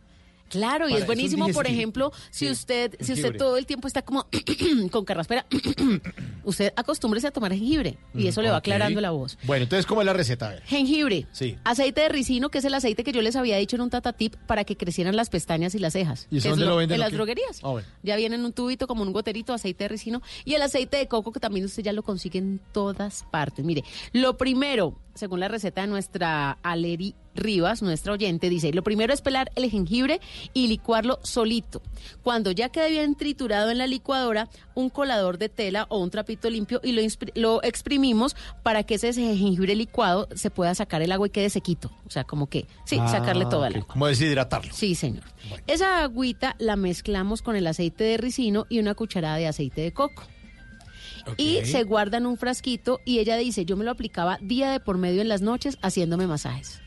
Claro, 0.48 0.88
y 0.88 0.94
es 0.94 1.06
buenísimo, 1.06 1.48
por 1.48 1.66
ejemplo, 1.66 2.12
si 2.30 2.46
Sí, 2.46 2.52
usted 2.52 2.96
si 3.00 3.12
usted 3.14 3.36
todo 3.36 3.56
el 3.56 3.66
tiempo 3.66 3.88
está 3.88 4.02
como 4.02 4.26
con 4.90 5.04
carraspera, 5.04 5.46
usted 6.44 6.72
acostúmbrese 6.76 7.26
a 7.26 7.30
tomar 7.30 7.52
jengibre 7.52 7.98
y 8.14 8.26
eso 8.28 8.42
le 8.42 8.50
va 8.50 8.58
aclarando 8.58 9.00
la 9.00 9.10
voz. 9.10 9.38
Bueno, 9.44 9.64
entonces, 9.64 9.86
¿cómo 9.86 10.00
es 10.02 10.06
la 10.06 10.12
receta? 10.12 10.46
A 10.48 10.50
ver. 10.50 10.62
Jengibre, 10.62 11.26
Sí. 11.32 11.56
aceite 11.64 12.02
de 12.02 12.08
ricino, 12.08 12.48
que 12.50 12.58
es 12.58 12.64
el 12.64 12.74
aceite 12.74 13.02
que 13.04 13.12
yo 13.12 13.22
les 13.22 13.36
había 13.36 13.56
dicho 13.56 13.76
en 13.76 13.82
un 13.82 13.90
tata 13.90 14.12
tip 14.12 14.34
para 14.46 14.64
que 14.64 14.76
crecieran 14.76 15.16
las 15.16 15.28
pestañas 15.30 15.74
y 15.74 15.78
las 15.78 15.92
cejas. 15.94 16.26
¿Y 16.30 16.38
eso 16.38 16.50
dónde 16.50 16.64
lo 16.66 16.76
venden 16.76 16.94
En 16.96 17.00
las 17.00 17.12
droguerías. 17.12 17.60
Ah, 17.62 17.68
bueno. 17.70 17.88
Ya 18.02 18.16
viene 18.16 18.36
en 18.36 18.44
un 18.44 18.52
tubito 18.52 18.86
como 18.86 19.02
un 19.02 19.12
goterito 19.12 19.52
aceite 19.52 19.84
de 19.84 19.88
ricino 19.88 20.22
y 20.44 20.54
el 20.54 20.62
aceite 20.62 20.96
de 20.96 21.08
coco 21.08 21.32
que 21.32 21.40
también 21.40 21.64
usted 21.66 21.82
ya 21.82 21.92
lo 21.92 22.02
consigue 22.02 22.38
en 22.38 22.60
todas 22.72 23.24
partes. 23.30 23.64
Mire, 23.64 23.84
lo 24.12 24.36
primero, 24.36 24.96
según 25.16 25.40
la 25.40 25.48
receta 25.48 25.80
de 25.82 25.86
nuestra 25.88 26.58
Aleri 26.62 27.14
Rivas, 27.34 27.82
nuestra 27.82 28.12
oyente, 28.14 28.48
dice, 28.48 28.72
lo 28.72 28.82
primero 28.82 29.12
es 29.12 29.20
pelar 29.20 29.50
el 29.56 29.70
jengibre 29.70 30.20
y 30.54 30.68
licuarlo 30.68 31.18
solito. 31.22 31.82
Cuando 32.22 32.50
ya 32.50 32.70
quede 32.70 32.90
bien 32.90 33.14
triturado 33.14 33.70
en 33.70 33.78
la 33.78 33.86
licuadora, 33.86 34.48
un 34.74 34.88
colador 34.88 35.36
de 35.36 35.48
tela 35.50 35.86
o 35.90 35.98
un 35.98 36.10
trapito 36.10 36.48
limpio 36.48 36.80
y 36.82 36.92
lo, 36.92 37.02
lo 37.34 37.62
exprimimos 37.62 38.36
para 38.62 38.84
que 38.84 38.94
ese 38.94 39.12
jengibre 39.12 39.74
licuado 39.74 40.28
se 40.34 40.50
pueda 40.50 40.74
sacar 40.74 41.02
el 41.02 41.12
agua 41.12 41.26
y 41.26 41.30
quede 41.30 41.50
sequito. 41.50 41.90
O 42.06 42.10
sea, 42.10 42.24
como 42.24 42.48
que, 42.48 42.66
sí, 42.84 42.96
Ah, 42.98 43.08
sacarle 43.08 43.44
toda 43.46 43.68
agua. 43.68 43.86
Como 43.86 44.06
deshidratarlo. 44.06 44.72
Sí, 44.72 44.94
señor. 44.94 45.24
Esa 45.66 46.02
agüita 46.02 46.56
la 46.58 46.76
mezclamos 46.76 47.42
con 47.42 47.54
el 47.56 47.66
aceite 47.66 48.04
de 48.04 48.16
ricino 48.16 48.66
y 48.68 48.78
una 48.78 48.94
cucharada 48.94 49.36
de 49.36 49.46
aceite 49.46 49.82
de 49.82 49.92
coco. 49.92 50.22
Y 51.36 51.64
se 51.64 51.82
guarda 51.82 52.18
en 52.18 52.26
un 52.26 52.36
frasquito 52.36 53.00
y 53.04 53.18
ella 53.18 53.36
dice, 53.36 53.64
yo 53.64 53.76
me 53.76 53.84
lo 53.84 53.90
aplicaba 53.90 54.38
día 54.40 54.70
de 54.70 54.80
por 54.80 54.98
medio 54.98 55.22
en 55.22 55.28
las 55.28 55.42
noches 55.42 55.78
haciéndome 55.82 56.26
masajes. 56.26 56.80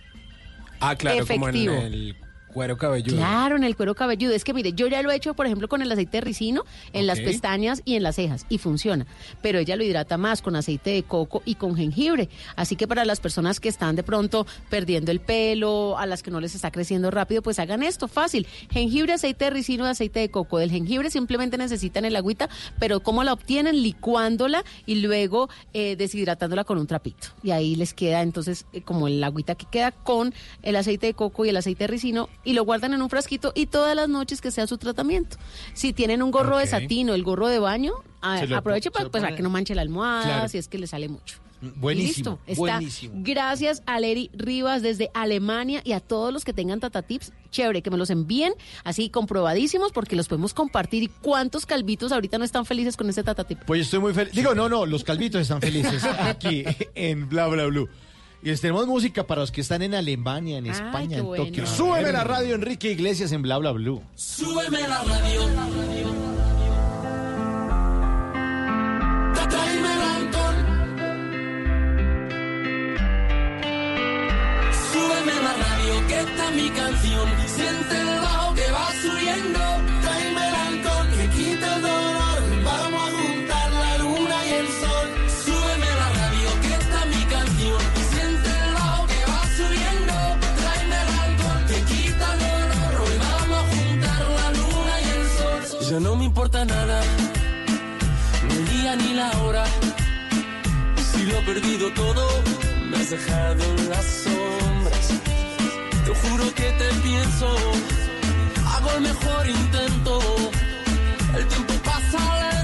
Ah, 0.80 0.96
claro, 0.96 1.26
como 1.28 1.50
en 1.50 1.56
Efectivo. 1.56 1.74
el 1.76 2.16
cuero 2.54 2.78
cabelludo. 2.78 3.18
Claro, 3.18 3.56
en 3.56 3.64
el 3.64 3.76
cuero 3.76 3.96
cabelludo. 3.96 4.34
Es 4.34 4.44
que 4.44 4.54
mire, 4.54 4.74
yo 4.74 4.88
ya 4.88 5.02
lo 5.02 5.12
he 5.12 5.16
hecho, 5.16 5.34
por 5.34 5.46
ejemplo, 5.46 5.68
con 5.68 5.82
el 5.82 5.92
aceite 5.92 6.18
de 6.18 6.22
ricino 6.22 6.64
en 6.94 7.08
las 7.08 7.20
pestañas 7.20 7.82
y 7.86 7.96
en 7.96 8.04
las 8.04 8.16
cejas 8.16 8.46
y 8.50 8.58
funciona. 8.58 9.06
Pero 9.42 9.60
ella 9.60 9.76
lo 9.76 9.84
hidrata 9.84 10.18
más 10.18 10.42
con 10.42 10.56
aceite 10.56 10.92
de 10.92 11.04
coco 11.04 11.42
y 11.46 11.56
con 11.56 11.76
jengibre. 11.76 12.30
Así 12.56 12.76
que 12.76 12.88
para 12.88 13.06
las 13.06 13.20
personas 13.20 13.60
que 13.60 13.70
están 13.70 13.96
de 13.96 14.04
pronto 14.04 14.46
perdiendo 14.70 15.12
el 15.12 15.20
pelo, 15.20 15.98
a 15.98 16.06
las 16.06 16.24
que 16.24 16.32
no 16.32 16.40
les 16.40 16.56
está 16.56 16.72
creciendo 16.72 17.12
rápido, 17.12 17.42
pues 17.42 17.60
hagan 17.60 17.84
esto, 17.84 18.08
fácil. 18.08 18.48
Jengibre, 18.72 19.14
aceite 19.14 19.46
de 19.46 19.52
ricino, 19.52 19.86
aceite 19.86 20.20
de 20.20 20.30
coco. 20.30 20.58
Del 20.58 20.72
jengibre 20.72 21.10
simplemente 21.10 21.58
necesitan 21.58 22.06
el 22.06 22.16
agüita, 22.16 22.50
pero 22.80 23.02
¿cómo 23.02 23.24
la 23.24 23.34
obtienen? 23.34 23.82
Licuándola 23.82 24.64
y 24.86 24.96
luego 24.96 25.50
eh, 25.74 25.96
deshidratándola 25.96 26.64
con 26.64 26.78
un 26.78 26.88
trapito. 26.88 27.30
Y 27.44 27.52
ahí 27.52 27.76
les 27.76 27.94
queda 27.94 28.22
entonces 28.22 28.66
eh, 28.74 28.82
como 28.82 29.08
el 29.08 29.24
agüita 29.24 29.56
que 29.56 29.66
queda 29.66 29.92
con 29.92 30.34
el 30.64 30.76
aceite 30.76 31.08
de 31.08 31.14
coco 31.14 31.46
y 31.46 31.50
el 31.50 31.58
aceite 31.58 31.86
de 31.86 31.88
ricino 31.88 32.30
y 32.50 32.54
lo 32.54 32.66
guardan 32.66 32.94
en 32.96 33.02
un 33.04 33.10
frasquito 33.10 33.52
y 33.54 33.68
todas 33.68 33.96
las 33.96 34.10
noches 34.10 34.42
que 34.42 34.50
sea 34.50 34.66
su 34.66 34.80
tratamiento. 34.80 35.38
Si 35.74 35.94
tienen 35.94 36.24
un 36.24 36.32
gorro 36.32 36.58
de 36.58 36.64
Ok. 36.64 36.70
satín 36.70 37.10
o 37.12 37.14
el 37.14 37.22
gorro 37.24 37.48
de 37.48 37.60
baño, 37.60 37.94
a- 38.22 38.40
Se 38.40 38.48
lo 38.48 38.58
aproveche 38.58 38.90
para 38.90 39.08
pues, 39.10 39.24
a 39.24 39.36
que 39.36 39.44
no 39.44 39.52
manche 39.52 39.76
la 39.76 39.84
almohada 39.84 40.24
Claro. 40.24 40.50
si 40.50 40.58
es 40.58 40.68
que 40.68 40.80
le 40.80 40.88
sale 40.88 41.10
mucho. 41.10 41.38
Buenísimo, 41.62 42.00
Y 42.02 42.08
listo, 42.08 42.40
está. 42.48 42.60
buenísimo. 42.78 43.14
Gracias 43.18 43.84
a 43.86 44.00
Leri 44.00 44.32
Rivas 44.34 44.82
desde 44.82 45.12
Alemania 45.14 45.82
y 45.84 45.92
a 45.92 46.00
todos 46.00 46.32
los 46.34 46.46
que 46.46 46.54
tengan 46.54 46.80
Tata 46.80 47.02
Tips. 47.02 47.34
Chévere, 47.52 47.82
que 47.82 47.92
me 47.92 47.98
los 47.98 48.10
envíen 48.10 48.54
así 48.86 49.10
comprobadísimos 49.10 49.92
porque 49.92 50.16
los 50.16 50.28
podemos 50.30 50.54
compartir. 50.54 51.04
¿Y 51.04 51.08
cuántos 51.10 51.66
calvitos 51.66 52.12
ahorita 52.14 52.38
no 52.38 52.46
están 52.46 52.66
felices 52.66 52.96
con 52.98 53.10
este 53.10 53.24
Tata 53.24 53.44
Tip? 53.44 53.60
Pues 53.68 53.82
estoy 53.82 54.00
muy 54.00 54.14
feliz. 54.14 54.34
Digo, 54.34 54.56
no, 54.56 54.70
no, 54.70 54.86
los 54.86 55.04
calvitos 55.04 55.42
están 55.42 55.60
felices 55.62 56.02
aquí 56.20 56.64
en 56.96 57.28
Bla 57.30 57.48
Bla 57.48 57.66
Blue. 57.66 57.90
Y 58.42 58.48
les 58.50 58.62
tenemos 58.62 58.88
música 58.88 59.28
para 59.28 59.42
los 59.42 59.52
que 59.52 59.60
están 59.60 59.82
en 59.82 59.94
Alemania, 59.94 60.58
en 60.60 60.68
España, 60.68 61.18
en 61.18 61.26
bueno. 61.26 61.46
Tokio. 61.46 61.68
Súbeme 61.68 62.12
la 62.14 62.24
radio, 62.24 62.56
Enrique 62.56 62.90
Iglesias, 62.92 63.34
en 63.34 63.42
Bla 63.42 63.58
Bla 63.58 63.72
Blue. 63.72 64.02
Súbeme 64.16 64.82
la 64.88 65.04
radio. 65.04 65.42
El 69.50 70.02
alcohol. 70.02 70.56
Súbeme 74.94 75.36
la 75.42 75.54
radio, 75.54 76.08
que 76.08 76.20
esta 76.20 76.50
es 76.50 76.56
mi 76.56 76.70
canción. 76.70 77.30
Siente 77.46 78.00
el 78.00 78.20
bajo 78.22 78.56
que 78.56 78.72
va 78.72 78.92
subiendo. 79.02 79.99
Ya 95.90 96.00
no 96.00 96.16
me 96.16 96.26
importa 96.26 96.64
nada, 96.66 97.02
ni 98.48 98.54
el 98.54 98.70
día 98.70 98.96
ni 98.96 99.14
la 99.16 99.32
hora. 99.42 99.66
Si 101.12 101.24
lo 101.26 101.40
he 101.40 101.42
perdido 101.42 101.92
todo, 101.94 102.28
me 102.92 102.98
has 102.98 103.10
dejado 103.10 103.64
en 103.64 103.90
las 103.90 104.06
sombras. 104.06 105.08
Te 106.06 106.14
juro 106.14 106.54
que 106.54 106.70
te 106.80 106.90
pienso, 107.02 107.48
hago 108.68 108.92
el 108.98 109.02
mejor 109.02 109.48
intento. 109.48 110.20
El 111.36 111.48
tiempo 111.48 111.74
pasa 111.84 112.20
lento 112.52 112.59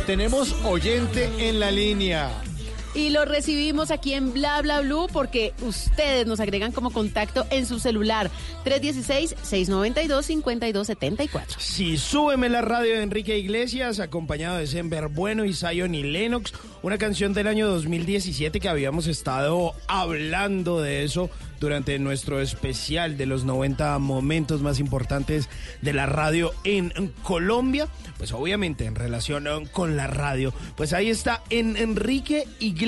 tenemos 0.00 0.54
oyente 0.64 1.30
en 1.38 1.60
la 1.60 1.70
línea. 1.70 2.47
Y 2.94 3.10
lo 3.10 3.26
recibimos 3.26 3.90
aquí 3.90 4.14
en 4.14 4.32
Bla 4.32 4.62
Bla 4.62 4.80
Blue 4.80 5.08
porque 5.12 5.52
ustedes 5.62 6.26
nos 6.26 6.40
agregan 6.40 6.72
como 6.72 6.90
contacto 6.90 7.46
en 7.50 7.66
su 7.66 7.78
celular 7.78 8.30
316-692-5274. 8.64 11.58
Sí, 11.58 11.98
súbeme 11.98 12.48
la 12.48 12.62
radio 12.62 12.94
de 12.94 13.02
Enrique 13.02 13.38
Iglesias, 13.38 14.00
acompañado 14.00 14.56
de 14.58 14.66
Sember 14.66 15.08
Bueno 15.08 15.44
y 15.44 15.52
Zion 15.52 15.94
y 15.94 16.02
Lennox, 16.02 16.54
una 16.82 16.98
canción 16.98 17.34
del 17.34 17.46
año 17.46 17.68
2017 17.68 18.58
que 18.58 18.68
habíamos 18.68 19.06
estado 19.06 19.74
hablando 19.86 20.80
de 20.80 21.04
eso 21.04 21.30
durante 21.60 21.98
nuestro 21.98 22.40
especial 22.40 23.16
de 23.16 23.26
los 23.26 23.44
90 23.44 23.98
momentos 23.98 24.62
más 24.62 24.78
importantes 24.78 25.48
de 25.82 25.92
la 25.92 26.06
radio 26.06 26.52
en 26.64 26.92
Colombia. 27.22 27.88
Pues 28.16 28.32
obviamente 28.32 28.84
en 28.84 28.94
relación 28.94 29.46
con 29.72 29.96
la 29.96 30.06
radio, 30.06 30.52
pues 30.76 30.92
ahí 30.92 31.10
está 31.10 31.42
en 31.50 31.76
Enrique 31.76 32.46
Iglesias. 32.58 32.87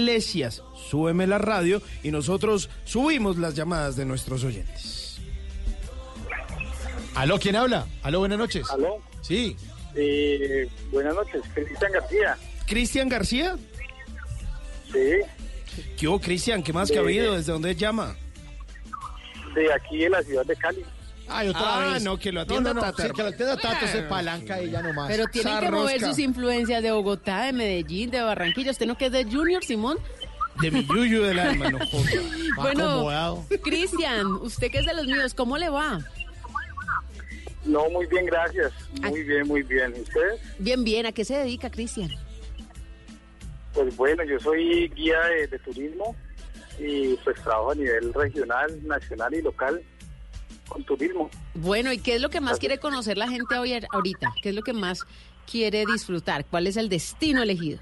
Súbeme 0.91 1.27
la 1.27 1.39
radio 1.39 1.83
y 2.03 2.11
nosotros 2.11 2.71
subimos 2.85 3.39
las 3.39 3.55
llamadas 3.55 3.97
de 3.97 4.05
nuestros 4.05 4.45
oyentes. 4.45 5.21
Aló, 7.15 7.39
¿quién 7.39 7.57
habla? 7.57 7.87
Aló, 8.03 8.21
buenas 8.21 8.39
noches. 8.39 8.71
Aló. 8.71 8.99
Sí. 9.23 9.57
Eh, 9.95 10.69
buenas 10.93 11.15
noches, 11.15 11.43
Cristian 11.55 11.93
García. 11.93 12.39
¿Cristian 12.67 13.09
García? 13.09 13.57
Sí, 14.93 15.21
¿Qué 15.97 16.09
hubo, 16.09 16.21
Cristian? 16.21 16.63
¿Qué 16.63 16.73
más 16.73 16.91
que 16.91 16.99
ha 16.99 17.01
habido? 17.01 17.35
¿Desde 17.35 17.53
dónde 17.53 17.75
llama? 17.75 18.17
de 19.55 19.73
aquí 19.73 19.99
de 19.99 20.11
la 20.11 20.23
ciudad 20.23 20.45
de 20.45 20.57
Cali. 20.57 20.85
Ay, 21.33 21.49
otra 21.49 21.91
Ah, 21.91 21.93
vez. 21.95 22.03
no, 22.03 22.19
que 22.19 22.33
lo 22.33 22.41
atienda 22.43 22.75
no, 22.75 22.81
no, 22.81 22.87
Tato. 22.87 23.03
sí, 23.03 23.09
que 23.15 23.23
lo 23.23 23.29
atienda 23.29 23.57
Tato, 23.57 23.87
se 23.87 24.03
palanca 24.03 24.61
y 24.63 24.71
ya 24.71 24.83
nomás. 24.83 25.09
Pero 25.09 25.27
tienen 25.27 25.59
que 25.61 25.71
mover 25.71 26.01
sus 26.01 26.19
influencias 26.19 26.83
de 26.83 26.91
Bogotá, 26.93 27.45
de 27.45 27.53
Medellín, 27.53 28.11
de 28.11 28.21
Barranquilla. 28.21 28.71
¿Usted 28.73 28.87
no 28.87 28.97
que 28.97 29.07
es 29.07 29.13
de 29.13 29.25
Junior, 29.25 29.63
Simón? 29.65 29.99
De 30.61 30.71
mi 30.71 30.85
yuyu 30.87 31.23
del 31.23 31.39
alma, 31.39 31.71
no 31.71 31.79
joda. 31.87 32.11
Bueno, 32.57 32.85
Acomodado. 32.91 33.45
Cristian, 33.63 34.27
usted 34.27 34.71
que 34.71 34.79
es 34.79 34.87
de 34.87 34.95
los 34.95 35.07
míos, 35.07 35.33
¿cómo 35.35 35.57
le 35.57 35.69
va? 35.71 36.01
No, 37.65 37.89
muy 37.91 38.07
bien, 38.07 38.27
gracias. 38.27 38.73
Muy 39.03 39.23
bien, 39.23 39.47
muy 39.47 39.63
bien. 39.63 39.95
¿Y 39.97 40.01
ustedes? 40.01 40.41
Bien, 40.59 40.83
bien. 40.83 41.07
¿A 41.07 41.13
qué 41.13 41.25
se 41.25 41.37
dedica, 41.37 41.71
Cristian? 41.71 42.11
Pues 43.73 43.97
bueno, 43.97 44.25
yo 44.25 44.39
soy 44.41 44.89
guía 44.97 45.21
de, 45.27 45.47
de 45.47 45.59
turismo 45.61 46.17
y 46.79 47.15
pues 47.25 47.37
trabajo 47.43 47.71
a 47.73 47.75
nivel 47.75 48.13
regional, 48.15 48.87
nacional 48.87 49.33
y 49.35 49.43
local 49.43 49.81
con 50.71 50.83
turismo. 50.85 51.29
Bueno, 51.55 51.93
¿y 51.93 51.99
qué 51.99 52.15
es 52.15 52.23
lo 52.23 52.31
que 52.31 52.41
más 52.41 52.59
quiere 52.59 52.79
conocer 52.79 53.19
la 53.19 53.29
gente 53.29 53.59
hoy 53.59 53.79
ahorita? 53.93 54.33
¿Qué 54.43 54.49
es 54.49 54.55
lo 54.55 54.63
que 54.63 54.73
más 54.73 55.05
quiere 55.51 55.85
disfrutar? 55.85 56.47
¿Cuál 56.47 56.67
es 56.67 56.79
el 56.79 56.89
destino 56.89 57.43
elegido? 57.43 57.79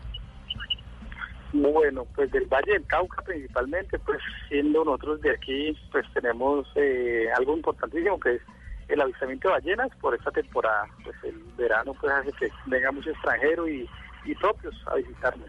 Bueno, 1.52 2.06
pues 2.14 2.30
del 2.30 2.46
Valle 2.46 2.72
del 2.72 2.86
Cauca 2.86 3.22
principalmente, 3.22 3.98
pues 4.00 4.18
siendo 4.48 4.84
nosotros 4.84 5.20
de 5.22 5.30
aquí, 5.30 5.76
pues 5.90 6.04
tenemos 6.12 6.66
eh, 6.74 7.26
algo 7.36 7.56
importantísimo 7.56 8.18
que 8.20 8.34
es 8.34 8.42
el 8.88 9.00
avistamiento 9.00 9.48
de 9.48 9.54
ballenas 9.54 9.90
por 10.00 10.14
esta 10.14 10.30
temporada. 10.30 10.86
Pues 11.04 11.16
el 11.24 11.38
verano 11.56 11.94
pues 12.00 12.12
hace 12.12 12.32
que 12.32 12.50
venga 12.66 12.90
mucho 12.92 13.10
extranjero 13.10 13.68
y, 13.68 13.88
y 14.24 14.34
propios 14.34 14.74
a 14.86 14.96
visitarnos. 14.96 15.48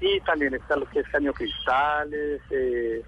Y 0.00 0.20
también 0.20 0.54
está 0.54 0.76
lo 0.76 0.88
que 0.88 1.00
es 1.00 1.08
Caño 1.08 1.34
Cristales, 1.34 2.40
eh, 2.50 3.02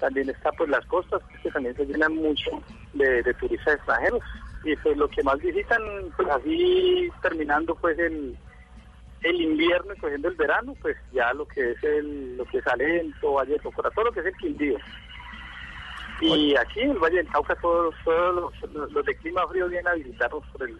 también 0.00 0.28
está 0.30 0.52
pues 0.52 0.68
las 0.70 0.84
costas 0.86 1.22
que 1.42 1.50
también 1.50 1.74
se 1.76 1.84
llenan 1.86 2.14
mucho 2.16 2.50
de, 2.94 3.22
de 3.22 3.34
turistas 3.34 3.76
extranjeros. 3.76 4.22
Y 4.64 4.74
pues 4.76 4.96
lo 4.96 5.08
que 5.08 5.22
más 5.22 5.38
visitan, 5.38 5.80
pues 6.16 6.28
así 6.28 7.08
terminando 7.22 7.74
pues 7.76 7.98
el, 7.98 8.36
el 9.22 9.40
invierno 9.40 9.94
y 9.94 9.98
cogiendo 9.98 10.28
el 10.28 10.34
verano, 10.34 10.74
pues 10.82 10.96
ya 11.12 11.32
lo 11.34 11.46
que 11.46 11.70
es 11.72 11.84
el, 11.84 12.36
lo 12.36 12.44
que 12.46 12.58
es 12.58 12.66
Alento, 12.66 13.32
Valle 13.34 13.52
de 13.54 13.58
todo 13.60 14.04
lo 14.04 14.12
que 14.12 14.20
es 14.20 14.26
el 14.26 14.36
Quindío. 14.36 14.78
Y 16.20 16.56
aquí 16.56 16.80
en 16.80 16.92
el 16.92 16.98
Valle 16.98 17.16
del 17.18 17.28
Cauca 17.28 17.54
todos, 17.56 17.94
todos 18.04 18.34
los, 18.34 18.72
los- 18.72 18.90
los 18.92 19.04
de 19.04 19.14
clima 19.16 19.46
frío 19.48 19.68
vienen 19.68 19.88
a 19.88 19.94
visitarnos 19.94 20.42
por 20.52 20.62
el, 20.68 20.78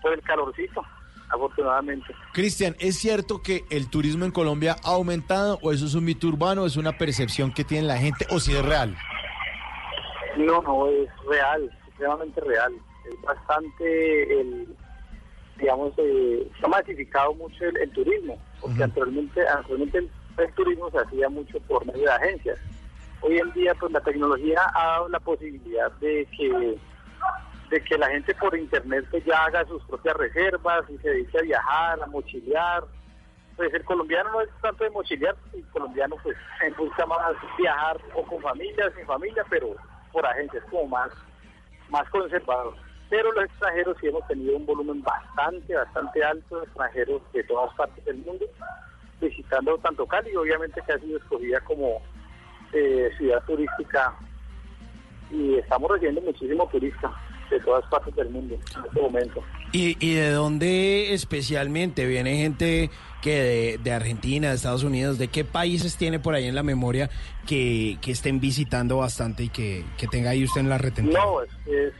por 0.00 0.12
el 0.12 0.22
calorcito, 0.22 0.84
afortunadamente. 1.32 2.14
Cristian, 2.32 2.76
¿es 2.78 2.98
cierto 2.98 3.42
que 3.42 3.64
el 3.70 3.88
turismo 3.88 4.24
en 4.24 4.30
Colombia 4.30 4.76
ha 4.84 4.94
aumentado 4.94 5.58
o 5.62 5.72
eso 5.72 5.86
es 5.86 5.94
un 5.94 6.04
mito 6.04 6.26
urbano, 6.26 6.66
es 6.66 6.76
una 6.76 6.96
percepción 6.96 7.52
que 7.52 7.64
tiene 7.64 7.86
la 7.86 7.98
gente 7.98 8.26
o 8.30 8.40
si 8.40 8.54
es 8.54 8.64
real? 8.64 8.96
No, 10.36 10.62
no, 10.62 10.86
es 10.88 11.08
real, 11.28 11.70
extremadamente 11.88 12.40
real. 12.40 12.72
Es 13.08 13.20
bastante, 13.22 14.40
el, 14.40 14.68
digamos, 15.58 15.92
eh, 15.98 16.48
se 16.58 16.66
ha 16.66 16.68
masificado 16.68 17.34
mucho 17.34 17.64
el, 17.64 17.76
el 17.78 17.90
turismo, 17.90 18.38
porque 18.60 18.82
anteriormente, 18.82 19.46
anteriormente 19.48 19.98
el, 19.98 20.10
el 20.38 20.52
turismo 20.54 20.90
se 20.90 20.98
hacía 20.98 21.28
mucho 21.28 21.58
por 21.60 21.84
medio 21.86 22.02
de 22.02 22.12
agencias. 22.12 22.58
Hoy 23.22 23.38
en 23.38 23.52
día, 23.52 23.74
pues 23.74 23.92
la 23.92 24.00
tecnología 24.00 24.60
ha 24.74 24.86
dado 24.86 25.08
la 25.10 25.20
posibilidad 25.20 25.92
de 26.00 26.26
que 26.36 26.78
de 27.70 27.80
que 27.82 27.96
la 27.96 28.08
gente 28.08 28.34
por 28.34 28.56
internet 28.56 29.06
pues, 29.10 29.24
ya 29.24 29.44
haga 29.44 29.64
sus 29.66 29.82
propias 29.84 30.16
reservas 30.16 30.84
y 30.90 30.98
se 30.98 31.10
dedique 31.10 31.38
a 31.38 31.42
viajar, 31.42 32.02
a 32.02 32.06
mochilear. 32.06 32.84
Pues 33.56 33.72
el 33.74 33.84
colombiano 33.84 34.30
no 34.32 34.40
es 34.40 34.48
tanto 34.60 34.84
de 34.84 34.90
mochilear, 34.90 35.36
el 35.52 35.64
colombiano 35.68 36.16
pues 36.22 36.36
busca 36.76 37.06
más 37.06 37.36
viajar 37.58 37.98
o 38.14 38.22
con 38.24 38.40
familia, 38.42 38.90
sin 38.96 39.06
familia, 39.06 39.44
pero 39.48 39.76
por 40.12 40.26
agencias 40.26 40.64
como 40.70 40.86
más, 40.86 41.10
más 41.90 42.08
conservador. 42.10 42.74
Pero 43.08 43.30
los 43.32 43.44
extranjeros 43.44 43.96
sí 44.00 44.08
hemos 44.08 44.26
tenido 44.26 44.56
un 44.56 44.66
volumen 44.66 45.02
bastante, 45.02 45.74
bastante 45.74 46.24
alto 46.24 46.58
de 46.58 46.64
extranjeros 46.64 47.22
de 47.32 47.44
todas 47.44 47.74
partes 47.74 48.04
del 48.04 48.18
mundo 48.18 48.46
visitando 49.20 49.76
tanto 49.78 50.06
Cali, 50.06 50.34
obviamente 50.34 50.80
que 50.86 50.92
ha 50.92 50.98
sido 50.98 51.18
escogida 51.18 51.60
como 51.60 52.00
eh, 52.72 53.10
ciudad 53.18 53.44
turística 53.44 54.14
y 55.30 55.56
estamos 55.56 55.90
recibiendo 55.90 56.22
muchísimo 56.22 56.66
turista 56.68 57.12
de 57.50 57.60
todas 57.60 57.84
partes 57.86 58.14
del 58.16 58.30
mundo 58.30 58.54
en 58.54 58.84
este 58.86 59.00
momento. 59.00 59.42
¿Y, 59.72 59.96
y 60.04 60.14
de 60.14 60.30
dónde 60.30 61.12
especialmente 61.14 62.06
viene 62.06 62.36
gente 62.36 62.90
que 63.22 63.30
de, 63.42 63.78
de 63.78 63.92
Argentina, 63.92 64.48
de 64.50 64.54
Estados 64.56 64.82
Unidos? 64.84 65.18
¿De 65.18 65.28
qué 65.28 65.44
países 65.44 65.96
tiene 65.96 66.18
por 66.18 66.34
ahí 66.34 66.46
en 66.46 66.54
la 66.54 66.62
memoria 66.62 67.10
que, 67.46 67.98
que 68.00 68.12
estén 68.12 68.40
visitando 68.40 68.96
bastante 68.98 69.44
y 69.44 69.48
que, 69.48 69.84
que 69.98 70.06
tenga 70.08 70.30
ahí 70.30 70.44
usted 70.44 70.60
en 70.62 70.68
la 70.68 70.78
retención? 70.78 71.22
No, 71.22 71.42
es, 71.42 71.50
es- 71.66 71.92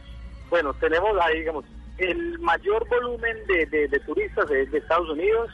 bueno, 0.49 0.73
tenemos 0.73 1.11
ahí, 1.21 1.39
digamos, 1.39 1.63
el 1.97 2.37
mayor 2.39 2.85
volumen 2.89 3.37
de, 3.47 3.65
de- 3.67 3.87
de 3.87 3.99
turistas 4.01 4.49
de, 4.49 4.65
de 4.65 4.77
Estados 4.79 5.09
Unidos, 5.09 5.49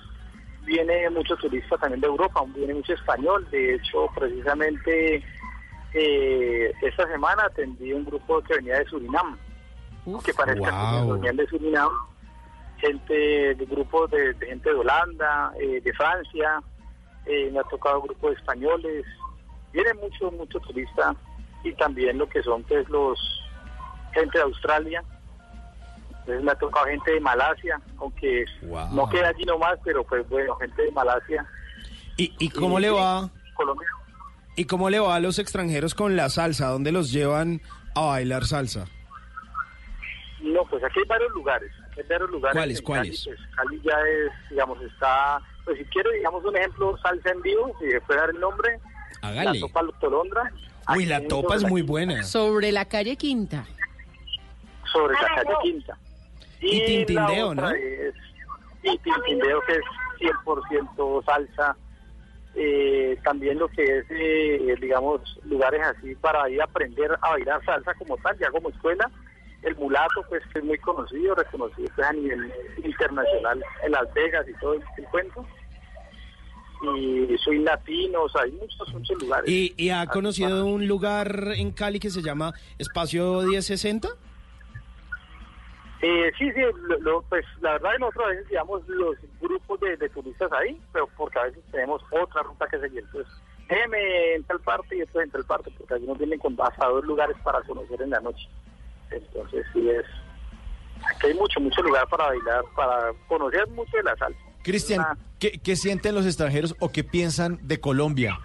viene 0.66 1.10
muchos 1.12 1.38
turistas 1.40 1.80
también 1.80 2.02
de 2.02 2.08
Europa, 2.08 2.44
viene 2.56 2.74
mucho 2.74 2.94
español, 2.94 3.48
de 3.52 3.76
hecho, 3.76 4.10
precisamente 4.16 5.24
eh, 5.94 6.72
esta 6.82 7.08
semana 7.08 7.44
atendí 7.46 7.94
un 7.94 8.06
grupo 8.06 8.42
que 8.42 8.56
venía 8.56 8.80
de 8.80 8.86
Surinam, 8.86 9.38
que 10.24 10.34
parece 10.34 10.60
Guau. 10.60 11.20
que 11.22 11.32
de 11.32 11.48
Surinam, 11.48 11.90
gente 12.78 13.14
de 13.14 13.66
grupos 13.66 14.10
de, 14.12 14.34
de 14.34 14.46
gente 14.48 14.70
de 14.70 14.76
Holanda, 14.76 15.52
eh, 15.60 15.82
de 15.82 15.94
Francia, 15.94 16.62
eh, 17.26 17.50
me 17.52 17.60
ha 17.60 17.64
tocado 17.64 18.02
grupos 18.02 18.38
españoles, 18.38 19.06
viene 19.74 19.94
mucho, 19.96 20.32
mucho 20.32 20.60
turista 20.62 21.16
y 21.64 21.74
también 21.74 22.18
lo 22.18 22.28
que 22.30 22.42
son 22.44 22.64
pues 22.64 22.88
los 22.90 23.20
gente 24.14 24.38
de 24.38 24.44
Australia, 24.46 25.04
entonces 26.10 26.44
me 26.44 26.52
ha 26.52 26.56
tocado 26.56 26.86
gente 26.88 27.12
de 27.12 27.20
Malasia, 27.20 27.82
aunque 28.00 28.46
no 28.92 29.10
queda 29.10 29.30
allí 29.30 29.44
nomás, 29.44 29.78
pero 29.84 30.04
pues 30.04 30.28
bueno, 30.30 30.56
gente 30.56 30.82
de 30.82 30.92
Malasia. 30.92 31.46
¿Y, 32.16 32.34
y 32.40 32.50
cómo 32.50 32.80
le 32.80 32.90
va? 32.90 33.30
Colombia. 33.54 33.88
¿Y 34.56 34.66
cómo 34.66 34.90
le 34.90 35.00
va 35.00 35.16
a 35.16 35.20
los 35.20 35.38
extranjeros 35.38 35.94
con 35.94 36.16
la 36.16 36.30
salsa? 36.30 36.70
¿Dónde 36.70 36.92
los 36.92 37.12
llevan 37.12 37.62
a 37.94 38.02
bailar 38.02 38.46
salsa? 38.46 38.88
No, 40.42 40.64
pues 40.66 40.84
aquí 40.84 41.00
hay 41.00 41.06
varios 41.08 41.32
lugares. 41.34 41.72
Hay 41.98 42.04
varios 42.10 42.30
lugares. 42.30 42.56
¿Cuáles, 42.56 42.80
en 42.80 42.86
cuáles? 42.86 43.24
Cali, 43.26 43.36
pues, 43.38 43.50
Cali 43.56 43.82
ya 43.84 44.00
es, 44.02 44.50
digamos, 44.50 44.82
está. 44.84 45.42
Pues 45.66 45.78
si 45.80 45.86
quiere, 45.86 46.14
digamos, 46.14 46.46
un 46.46 46.56
ejemplo, 46.56 46.98
salsa 47.00 47.32
en 47.32 47.42
vivo, 47.42 47.76
si 47.80 47.90
se 47.92 48.02
puede 48.02 48.20
dar 48.20 48.30
el 48.30 48.40
nombre. 48.40 48.80
Hágale. 49.22 49.60
La 49.60 49.68
Topa 49.68 49.82
Tolondra. 50.00 50.52
Uy, 50.96 51.06
la 51.06 51.22
topa 51.28 51.56
es 51.58 51.64
muy 51.66 51.82
buena. 51.82 52.24
Sobre 52.24 52.72
la 52.72 52.86
calle 52.86 53.18
Quinta. 53.18 53.66
Sobre 54.92 55.16
la 55.16 55.28
calle 55.36 55.54
Quinta. 55.64 55.98
Y 56.62 56.86
Tintindeo, 56.86 57.54
la 57.54 57.62
otra 57.64 57.70
¿no? 57.72 57.76
es- 57.76 58.16
y 58.84 58.98
Tintindeo 59.00 59.60
que 59.68 59.74
es 59.74 59.82
100% 60.20 61.24
salsa. 61.26 61.76
Eh, 62.56 63.18
también 63.24 63.60
lo 63.60 63.68
que 63.68 63.84
es, 63.84 64.06
eh, 64.10 64.76
digamos, 64.80 65.22
lugares 65.44 65.82
así 65.86 66.16
para 66.16 66.50
ir 66.50 66.62
a 66.62 66.64
aprender 66.66 67.12
a 67.22 67.30
bailar 67.32 67.64
salsa 67.66 67.94
como 67.96 68.16
tal, 68.18 68.38
ya 68.40 68.50
como 68.50 68.70
escuela. 68.70 69.12
El 69.68 69.76
mulato, 69.76 70.24
pues, 70.30 70.42
que 70.54 70.60
es 70.60 70.66
muy 70.66 70.78
conocido, 70.78 71.36
reconocido 71.36 71.90
pues, 71.96 72.08
a 72.08 72.14
nivel 72.14 72.54
internacional 72.84 73.62
en 73.84 73.92
Las 73.92 74.14
Vegas 74.14 74.46
y 74.48 74.54
todo 74.60 74.74
el, 74.74 74.84
cuento. 75.12 75.46
Y 76.96 77.36
soy 77.40 77.60
latinos, 77.60 78.32
hay 78.36 78.52
muchos, 78.52 78.94
muchos 78.94 79.22
lugares. 79.22 79.50
¿Y, 79.50 79.74
y 79.78 79.90
ha 79.90 80.06
conocido 80.06 80.66
un 80.66 80.88
lugar 80.88 81.54
en 81.56 81.72
Cali 81.72 82.00
que 82.00 82.10
se 82.12 82.22
llama 82.22 82.54
Espacio 82.78 83.42
1060? 83.42 84.08
Eh, 86.02 86.32
sí, 86.38 86.52
sí, 86.52 86.62
lo- 86.88 87.00
lo- 87.00 87.22
pues 87.24 87.44
la 87.62 87.72
verdad 87.74 87.90
nosotros 88.00 88.26
a 88.26 88.30
veces 88.30 88.50
llevamos 88.52 88.88
los 88.88 89.16
grupos 89.42 89.80
de, 89.80 89.98
de 89.98 90.10
turistas 90.10 90.52
ahí, 90.54 90.80
pero 90.94 91.08
porque 91.18 91.40
a 91.40 91.44
veces 91.46 91.64
tenemos 91.72 92.02
otra 92.12 92.44
ruta 92.44 92.68
que 92.70 92.80
seguir. 92.80 93.04
Pues 93.12 93.26
déjeme 93.68 94.36
en 94.36 94.44
tal 94.44 94.60
parte 94.60 94.96
y 94.96 95.00
después 95.00 95.26
en 95.26 95.32
tal 95.32 95.44
parte, 95.46 95.72
porque 95.76 95.96
allí 95.96 96.06
nos 96.06 96.20
vienen 96.20 96.38
con 96.38 96.56
hasta 96.62 96.86
dos 96.88 97.04
lugares 97.04 97.36
para 97.44 97.62
conocer 97.64 98.00
en 98.04 98.12
la 98.12 98.20
noche. 98.20 98.48
Entonces 99.12 99.66
sí 99.74 99.90
es, 99.90 100.06
aquí 101.10 101.28
hay 101.28 101.34
mucho, 101.34 101.60
mucho 101.60 101.82
lugar 101.82 102.08
para 102.10 102.26
bailar, 102.28 102.64
para 102.76 103.12
conocer 103.28 103.68
mucho 103.70 103.98
de 103.98 104.04
la 104.04 104.16
salsa. 104.18 104.40
Cristian, 104.64 105.06
¿qué, 105.40 105.60
qué 105.64 105.76
sienten 105.76 106.14
los 106.16 106.26
extranjeros 106.26 106.76
o 106.80 106.92
qué 106.92 107.04
piensan 107.04 107.60
de 107.66 107.80
Colombia? 107.80 108.38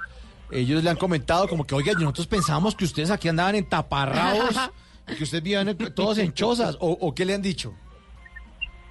Ellos 0.51 0.85
le 0.85 0.91
han 0.91 0.97
comentado 0.97 1.49
como 1.49 1.67
que, 1.67 1.75
oiga, 1.75 1.93
nosotros 1.95 2.27
pensábamos 2.27 2.75
que 2.77 2.85
ustedes 2.85 3.11
aquí 3.11 3.29
andaban 3.29 3.55
en 3.55 3.65
taparrabos, 3.69 4.71
que 5.07 5.25
ustedes 5.25 5.43
vivían 5.43 5.69
en- 5.71 5.95
todos 5.95 6.19
en 6.19 6.33
chozas, 6.35 6.77
o, 6.81 6.91
o 6.93 7.15
qué 7.15 7.25
le 7.25 7.35
han 7.35 7.43
dicho? 7.43 7.75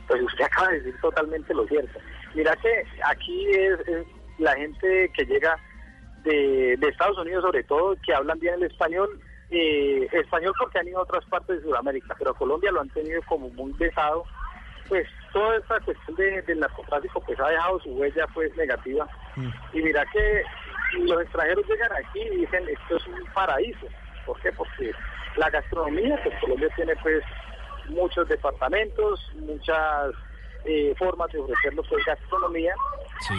Pues 0.08 0.22
usted 0.24 0.44
acaba 0.44 0.70
de 0.70 0.80
decir 0.82 0.96
totalmente 1.02 1.54
lo 1.54 1.66
cierto. 1.68 2.00
Mira 2.34 2.56
que 2.58 2.84
aquí 3.06 3.46
es, 3.52 3.80
es 3.88 4.06
la 4.40 4.54
gente 4.56 5.12
que 5.16 5.24
llega 5.26 5.56
de, 6.24 6.76
de 6.78 6.88
Estados 6.90 7.18
Unidos 7.20 7.44
sobre 7.44 7.64
todo, 7.64 7.96
que 8.06 8.14
hablan 8.14 8.40
bien 8.40 8.56
el 8.56 8.64
español, 8.64 9.20
eh, 9.52 10.08
español 10.12 10.54
porque 10.58 10.80
han 10.80 10.88
ido 10.88 11.00
a 11.00 11.04
otras 11.04 11.26
partes 11.26 11.58
de 11.58 11.64
Sudamérica, 11.64 12.16
pero 12.18 12.34
Colombia 12.34 12.72
lo 12.72 12.82
han 12.82 12.90
tenido 12.90 13.22
como 13.24 13.50
muy 13.50 13.74
pesado. 13.74 14.24
Pues 14.88 15.08
toda 15.32 15.58
esta 15.58 15.80
cuestión 15.82 16.16
de- 16.18 16.42
del 16.42 16.60
narcotráfico 16.60 17.22
pues 17.22 17.40
ha 17.40 17.50
dejado 17.50 17.80
su 17.80 17.90
huella 17.92 18.26
pues 18.34 18.56
negativa. 18.58 19.08
Y 19.74 19.82
mira 19.82 20.06
que 20.12 20.44
los 21.00 21.22
extranjeros 21.22 21.66
llegan 21.68 21.92
aquí 21.94 22.20
y 22.22 22.38
dicen 22.38 22.68
esto 22.68 22.98
es 22.98 23.08
un 23.08 23.26
paraíso. 23.34 23.88
¿Por 24.26 24.40
qué? 24.42 24.52
Porque 24.52 24.92
la 25.38 25.50
gastronomía, 25.50 26.20
pues 26.24 26.36
Colombia 26.42 26.68
tiene 26.76 26.94
pues 27.02 27.24
muchos 27.88 28.28
departamentos, 28.28 29.32
muchas 29.36 30.12
eh, 30.66 30.94
formas 30.98 31.32
de 31.32 31.40
ofrecer 31.40 31.74
lo 31.74 31.84
que 31.84 31.96
es 31.96 32.06
gastronomía. 32.06 32.74
Sí. 33.28 33.36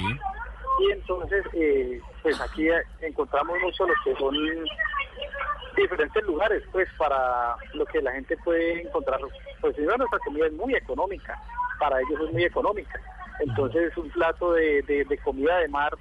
Y 0.80 0.90
entonces, 0.92 1.44
eh, 1.52 2.00
pues 2.22 2.40
aquí 2.40 2.66
encontramos 3.02 3.58
mucho 3.60 3.86
lo 3.86 3.94
que 4.04 4.14
son 4.18 4.34
diferentes 5.76 6.22
lugares, 6.24 6.62
pues 6.72 6.88
para 6.98 7.56
lo 7.74 7.84
que 7.86 8.02
la 8.02 8.12
gente 8.12 8.36
puede 8.38 8.82
encontrar. 8.82 9.20
Pues 9.60 9.74
primero 9.74 9.96
nuestra 9.98 10.18
comida 10.20 10.46
es 10.46 10.52
muy 10.52 10.74
económica, 10.74 11.40
para 11.78 11.98
ellos 12.00 12.20
es 12.26 12.32
muy 12.32 12.44
económica. 12.44 13.00
Entonces 13.40 13.96
un 13.96 14.10
plato 14.10 14.52
de, 14.52 14.82
de- 14.82 15.04
de 15.04 15.18
comida 15.18 15.58
de 15.58 15.68
mar 15.68 15.96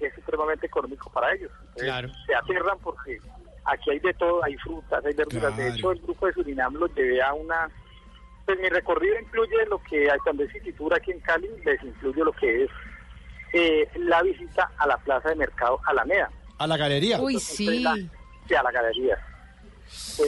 es 0.00 0.14
supremamente 0.14 0.66
económico 0.66 1.10
para 1.10 1.32
ellos. 1.32 1.50
Entonces, 1.60 1.84
Claro. 1.84 2.08
Se 2.26 2.34
aterran 2.34 2.78
porque 2.80 3.18
aquí 3.64 3.90
hay 3.90 3.98
de 4.00 4.12
todo, 4.14 4.44
hay 4.44 4.56
frutas, 4.58 5.04
hay 5.04 5.14
verduras. 5.14 5.56
De 5.56 5.68
hecho, 5.68 5.92
el 5.92 6.00
grupo 6.00 6.26
de 6.26 6.32
Surinam 6.34 6.74
los 6.74 6.94
llevé 6.94 7.22
a 7.22 7.32
una... 7.32 7.70
Pues 8.44 8.60
mi 8.60 8.68
recorrido 8.68 9.18
incluye 9.18 9.64
lo 9.70 9.82
que 9.84 10.10
hay 10.10 10.18
cuando 10.18 10.42
es 10.42 10.52
Cititura 10.52 10.98
aquí 10.98 11.12
en 11.12 11.20
Cali, 11.20 11.48
les 11.64 11.82
incluye 11.82 12.22
lo 12.22 12.32
que 12.32 12.64
es 12.64 12.70
eh, 13.54 13.88
la 13.96 14.22
visita 14.22 14.70
a 14.76 14.86
la 14.86 14.98
plaza 14.98 15.30
de 15.30 15.36
mercado 15.36 15.80
Alameda. 15.86 16.30
A 16.58 16.66
la 16.66 16.76
galería. 16.76 17.18
Uy, 17.20 17.34
Entonces, 17.34 17.56
sí. 17.56 17.80
la- 17.80 17.96
a 18.56 18.62
la 18.62 18.70
galería. 18.70 19.18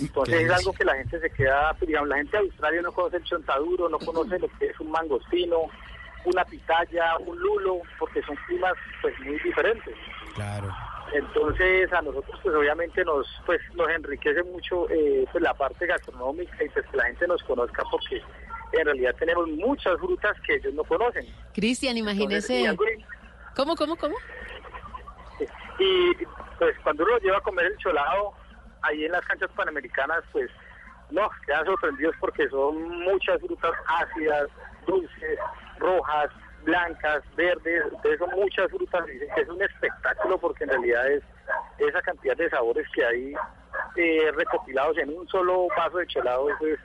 Entonces 0.00 0.42
es 0.42 0.50
algo 0.50 0.72
que 0.72 0.84
la 0.84 0.94
gente 0.96 1.18
se 1.20 1.30
queda, 1.30 1.74
digamos, 1.80 2.08
la 2.08 2.16
gente 2.16 2.36
de 2.36 2.42
Australia 2.44 2.82
no 2.82 2.92
conoce 2.92 3.16
el 3.16 3.24
chontaduro, 3.24 3.88
no 3.88 3.98
conoce 3.98 4.38
lo 4.38 4.48
que 4.58 4.66
es 4.66 4.80
un 4.80 4.90
mangostino, 4.90 5.62
una 6.24 6.44
pitaya, 6.44 7.16
un 7.18 7.38
lulo, 7.38 7.80
porque 7.98 8.22
son 8.22 8.36
climas 8.46 8.74
pues 9.02 9.18
muy 9.20 9.38
diferentes. 9.40 9.94
Claro. 10.34 10.74
Entonces 11.12 11.92
a 11.92 12.02
nosotros 12.02 12.38
pues 12.42 12.54
obviamente 12.54 13.04
nos 13.04 13.26
pues 13.46 13.60
nos 13.74 13.88
enriquece 13.90 14.42
mucho 14.42 14.88
eh, 14.90 15.24
pues 15.30 15.42
la 15.42 15.54
parte 15.54 15.86
gastronómica 15.86 16.62
y 16.64 16.68
pues 16.68 16.84
que 16.86 16.96
la 16.96 17.04
gente 17.04 17.26
nos 17.28 17.42
conozca 17.44 17.82
porque 17.90 18.20
en 18.72 18.84
realidad 18.84 19.14
tenemos 19.18 19.48
muchas 19.48 19.98
frutas 20.00 20.36
que 20.44 20.56
ellos 20.56 20.74
no 20.74 20.82
conocen. 20.84 21.24
Cristian, 21.54 21.96
Entonces, 21.96 22.20
imagínese. 22.50 22.68
algo- 22.68 22.84
¿Cómo, 23.54 23.76
cómo, 23.76 23.96
cómo? 23.96 24.16
Y 25.78 26.12
pues 26.58 26.76
cuando 26.82 27.04
uno 27.04 27.18
lleva 27.18 27.38
a 27.38 27.42
comer 27.42 27.66
el 27.66 27.76
cholado 27.78 28.32
ahí 28.82 29.04
en 29.04 29.12
las 29.12 29.24
canchas 29.26 29.50
panamericanas, 29.56 30.22
pues 30.32 30.50
no, 31.10 31.28
quedan 31.44 31.64
sorprendidos 31.66 32.14
porque 32.20 32.48
son 32.48 33.00
muchas 33.00 33.40
frutas 33.40 33.72
ácidas, 33.86 34.48
dulces, 34.86 35.38
rojas, 35.78 36.30
blancas, 36.64 37.22
verdes, 37.36 37.84
entonces 37.84 38.18
son 38.18 38.30
muchas 38.30 38.68
frutas 38.70 39.04
que 39.06 39.40
es 39.40 39.48
un 39.48 39.62
espectáculo 39.62 40.38
porque 40.38 40.64
en 40.64 40.70
realidad 40.70 41.08
es 41.12 41.22
esa 41.78 42.02
cantidad 42.02 42.36
de 42.36 42.50
sabores 42.50 42.86
que 42.92 43.04
hay 43.04 43.34
eh, 43.94 44.32
recopilados 44.34 44.98
en 44.98 45.16
un 45.16 45.28
solo 45.28 45.68
vaso 45.76 45.98
de 45.98 46.06
cholado, 46.08 46.50
eso 46.50 46.66
es, 46.66 46.80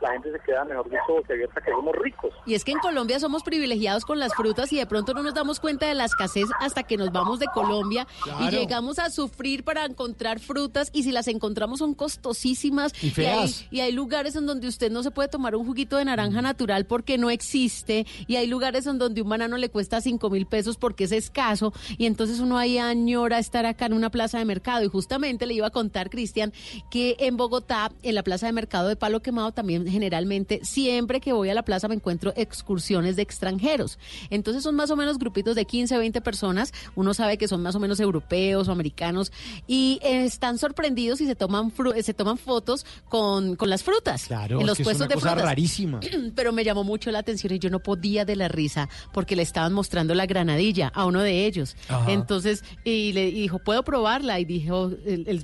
la 0.00 0.12
gente 0.12 0.32
se 0.32 0.38
queda 0.40 0.64
mejor 0.64 0.84
dicho 0.88 1.02
boquiabierta 1.08 1.60
que 1.60 1.70
somos 1.70 1.94
ricos. 1.96 2.32
Y 2.46 2.54
es 2.54 2.64
que 2.64 2.72
en 2.72 2.78
Colombia 2.78 3.20
somos 3.20 3.42
privilegiados 3.42 4.04
con 4.04 4.18
las 4.18 4.34
frutas 4.34 4.72
y 4.72 4.76
de 4.78 4.86
pronto 4.86 5.12
no 5.14 5.22
nos 5.22 5.34
damos 5.34 5.60
cuenta 5.60 5.86
de 5.86 5.94
la 5.94 6.04
escasez 6.06 6.46
hasta 6.60 6.82
que 6.84 6.96
nos 6.96 7.12
vamos 7.12 7.38
de 7.38 7.46
Colombia 7.52 8.06
Claro. 8.22 8.44
y 8.44 8.50
llegamos 8.50 8.98
a 8.98 9.10
sufrir 9.10 9.64
para 9.64 9.84
encontrar 9.84 10.40
frutas 10.40 10.90
y 10.92 11.02
si 11.02 11.12
las 11.12 11.28
encontramos 11.28 11.78
son 11.80 11.94
costosísimas 11.94 12.92
Y 13.02 13.10
feas. 13.10 13.66
hay, 13.70 13.78
y 13.78 13.80
hay 13.80 13.92
lugares 13.92 14.36
en 14.36 14.46
donde 14.46 14.68
usted 14.68 14.90
no 14.90 15.02
se 15.02 15.10
puede 15.10 15.28
tomar 15.28 15.54
un 15.56 15.66
juguito 15.66 15.96
de 15.96 16.04
naranja 16.04 16.40
natural 16.42 16.86
porque 16.86 17.18
no 17.18 17.30
existe 17.30 18.06
y 18.26 18.36
hay 18.36 18.46
lugares 18.46 18.86
en 18.86 18.98
donde 18.98 19.22
un 19.22 19.28
banano 19.28 19.56
le 19.56 19.68
cuesta 19.68 20.00
cinco 20.00 20.30
mil 20.30 20.46
pesos 20.46 20.76
porque 20.76 21.04
es 21.04 21.12
escaso 21.12 21.72
y 21.98 22.06
entonces 22.06 22.40
uno 22.40 22.56
ahí 22.58 22.78
añora 22.78 23.38
estar 23.38 23.66
acá 23.66 23.86
en 23.86 23.92
una 23.94 24.10
plaza 24.10 24.38
de 24.38 24.44
mercado 24.44 24.84
y 24.84 24.88
justamente 24.88 25.46
le 25.46 25.54
iba 25.54 25.66
a 25.66 25.70
contar 25.70 26.10
Cristian 26.10 26.52
que 26.90 27.16
en 27.18 27.36
Bogotá 27.36 27.90
en 28.02 28.14
la 28.14 28.22
plaza 28.22 28.46
de 28.46 28.52
mercado 28.52 28.88
de 28.88 28.96
Palo 28.96 29.20
Quemado 29.20 29.52
también 29.52 29.86
generalmente 29.90 30.60
siempre 30.62 31.20
que 31.20 31.32
voy 31.32 31.48
a 31.50 31.54
la 31.54 31.62
plaza 31.62 31.88
me 31.88 31.94
encuentro 31.94 32.32
excursiones 32.36 33.16
de 33.16 33.22
extranjeros 33.22 33.98
entonces 34.30 34.62
son 34.62 34.74
más 34.76 34.90
o 34.90 34.96
menos 34.96 35.18
grupitos 35.18 35.54
de 35.56 35.64
15 35.64 35.98
20 35.98 36.20
personas 36.20 36.72
uno 36.94 37.14
sabe 37.14 37.36
que 37.38 37.48
son 37.48 37.62
más 37.62 37.74
o 37.74 37.80
menos 37.80 38.00
europeos 38.00 38.68
o 38.68 38.72
americanos 38.72 39.32
y 39.66 39.98
están 40.02 40.58
sorprendidos 40.58 41.20
y 41.20 41.26
se 41.26 41.34
toman 41.34 41.72
fru- 41.72 41.94
eh, 41.96 42.02
se 42.02 42.14
toman 42.14 42.38
fotos 42.38 42.84
con, 43.08 43.56
con 43.56 43.70
las 43.70 43.82
frutas 43.82 44.26
Claro, 44.26 44.56
en 44.56 44.62
es 44.62 44.66
los 44.66 44.80
es 44.80 44.84
puestos 44.84 45.06
una 45.06 45.08
de 45.08 45.14
cosa 45.14 45.28
frutas 45.30 45.44
rarísima. 45.44 46.00
pero 46.34 46.52
me 46.52 46.64
llamó 46.64 46.84
mucho 46.84 47.10
la 47.10 47.18
atención 47.20 47.52
y 47.54 47.58
yo 47.58 47.70
no 47.70 47.80
podía 47.80 48.24
de 48.24 48.36
la 48.36 48.48
risa 48.48 48.88
porque 49.12 49.36
le 49.36 49.42
estaban 49.42 49.72
mostrando 49.72 50.14
la 50.14 50.26
granadilla 50.26 50.88
a 50.94 51.04
uno 51.06 51.20
de 51.22 51.46
ellos. 51.46 51.76
Ajá. 51.88 52.12
Entonces, 52.12 52.62
y 52.84 53.12
le 53.12 53.28
y 53.28 53.32
dijo, 53.42 53.58
¿puedo 53.58 53.82
probarla? 53.82 54.38
Y 54.40 54.44
dijo, 54.44 54.90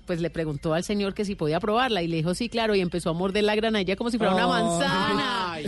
pues 0.06 0.20
le 0.20 0.30
preguntó 0.30 0.74
al 0.74 0.84
señor 0.84 1.14
que 1.14 1.24
si 1.24 1.34
podía 1.34 1.60
probarla 1.60 2.02
y 2.02 2.08
le 2.08 2.16
dijo, 2.16 2.34
sí, 2.34 2.48
claro, 2.48 2.74
y 2.74 2.80
empezó 2.80 3.10
a 3.10 3.12
morder 3.12 3.44
la 3.44 3.54
granadilla 3.54 3.96
como 3.96 4.10
si 4.10 4.18
fuera 4.18 4.32
una 4.36 4.46
manzana. 4.46 5.58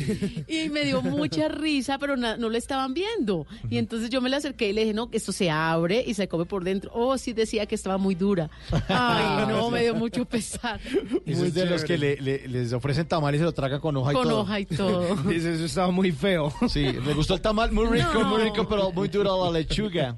Y 0.47 0.69
me 0.71 0.85
dio 0.85 1.03
mucha 1.03 1.49
risa, 1.49 1.99
pero 1.99 2.17
na- 2.17 2.37
no 2.37 2.49
lo 2.49 2.57
estaban 2.57 2.95
viendo. 2.95 3.47
Y 3.71 3.79
entonces 3.79 4.11
yo 4.11 4.21
me 4.21 4.29
le 4.31 4.37
acerqué 4.37 4.69
y 4.69 4.73
le 4.73 4.83
dije, 4.83 4.95
no, 4.95 5.09
esto 5.13 5.33
se 5.33 5.51
abre 5.51 6.05
y 6.07 6.15
se 6.15 6.29
come 6.29 6.45
por 6.45 6.63
dentro. 6.65 6.91
Oh, 6.95 7.17
sí 7.19 7.33
decía 7.33 7.67
que 7.67 7.75
estaba 7.75 7.99
muy 7.99 8.15
dura. 8.15 8.49
Ay, 8.89 9.47
no, 9.49 9.71
me 9.71 9.83
dio 9.83 9.95
mucho 9.95 10.25
pesar. 10.25 10.81
Eso 11.27 11.45
es 11.45 11.55
de 11.55 11.67
los 11.67 11.85
que 11.85 11.99
le- 11.99 12.17
le- 12.21 12.47
les 12.49 12.73
ofrecen 12.73 13.07
tamal 13.09 13.35
y 13.35 13.39
se 13.39 13.45
lo 13.45 13.53
tragan 13.53 13.81
con 13.81 13.97
hoja 13.97 14.13
y 14.13 14.15
Con 14.15 14.25
todo. 14.29 14.41
hoja 14.41 14.61
y 14.61 14.67
todo. 14.67 15.17
Dice, 15.29 15.55
eso 15.55 15.65
estaba 15.65 15.91
muy 15.91 16.13
feo. 16.13 16.53
Sí, 16.69 16.85
le 16.85 17.15
gustó 17.15 17.35
el 17.35 17.41
tamal, 17.41 17.73
muy 17.73 17.87
rico, 17.87 18.15
No. 18.15 18.29
muy 18.29 18.43
rico, 18.43 18.67
pero 18.69 18.93
muy 18.93 19.09
dura 19.09 19.31
la 19.37 19.51
lechuga. 19.51 20.17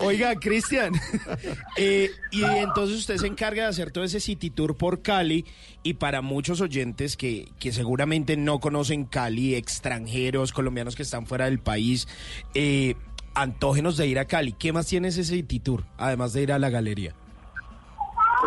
Oiga, 0.00 0.34
Cristian, 0.36 0.92
eh, 1.76 2.10
y 2.30 2.42
entonces 2.42 2.98
usted 2.98 3.16
se 3.16 3.26
encarga 3.26 3.64
de 3.64 3.68
hacer 3.68 3.90
todo 3.90 4.04
ese 4.04 4.20
city 4.20 4.50
tour 4.50 4.76
por 4.76 5.02
Cali 5.02 5.44
y 5.82 5.94
para 5.94 6.20
muchos 6.22 6.60
oyentes 6.60 7.15
que, 7.16 7.48
que 7.58 7.72
seguramente 7.72 8.36
no 8.36 8.60
conocen 8.60 9.04
Cali, 9.04 9.54
extranjeros, 9.54 10.52
colombianos 10.52 10.96
que 10.96 11.02
están 11.02 11.26
fuera 11.26 11.46
del 11.46 11.58
país, 11.58 12.06
eh, 12.54 12.94
antógenos 13.34 13.96
de 13.96 14.06
ir 14.06 14.18
a 14.18 14.26
Cali. 14.26 14.52
¿Qué 14.52 14.72
más 14.72 14.86
tiene 14.86 15.08
ese 15.08 15.24
city 15.24 15.60
tour, 15.60 15.84
además 15.98 16.32
de 16.32 16.42
ir 16.42 16.52
a 16.52 16.58
la 16.58 16.70
galería? 16.70 17.14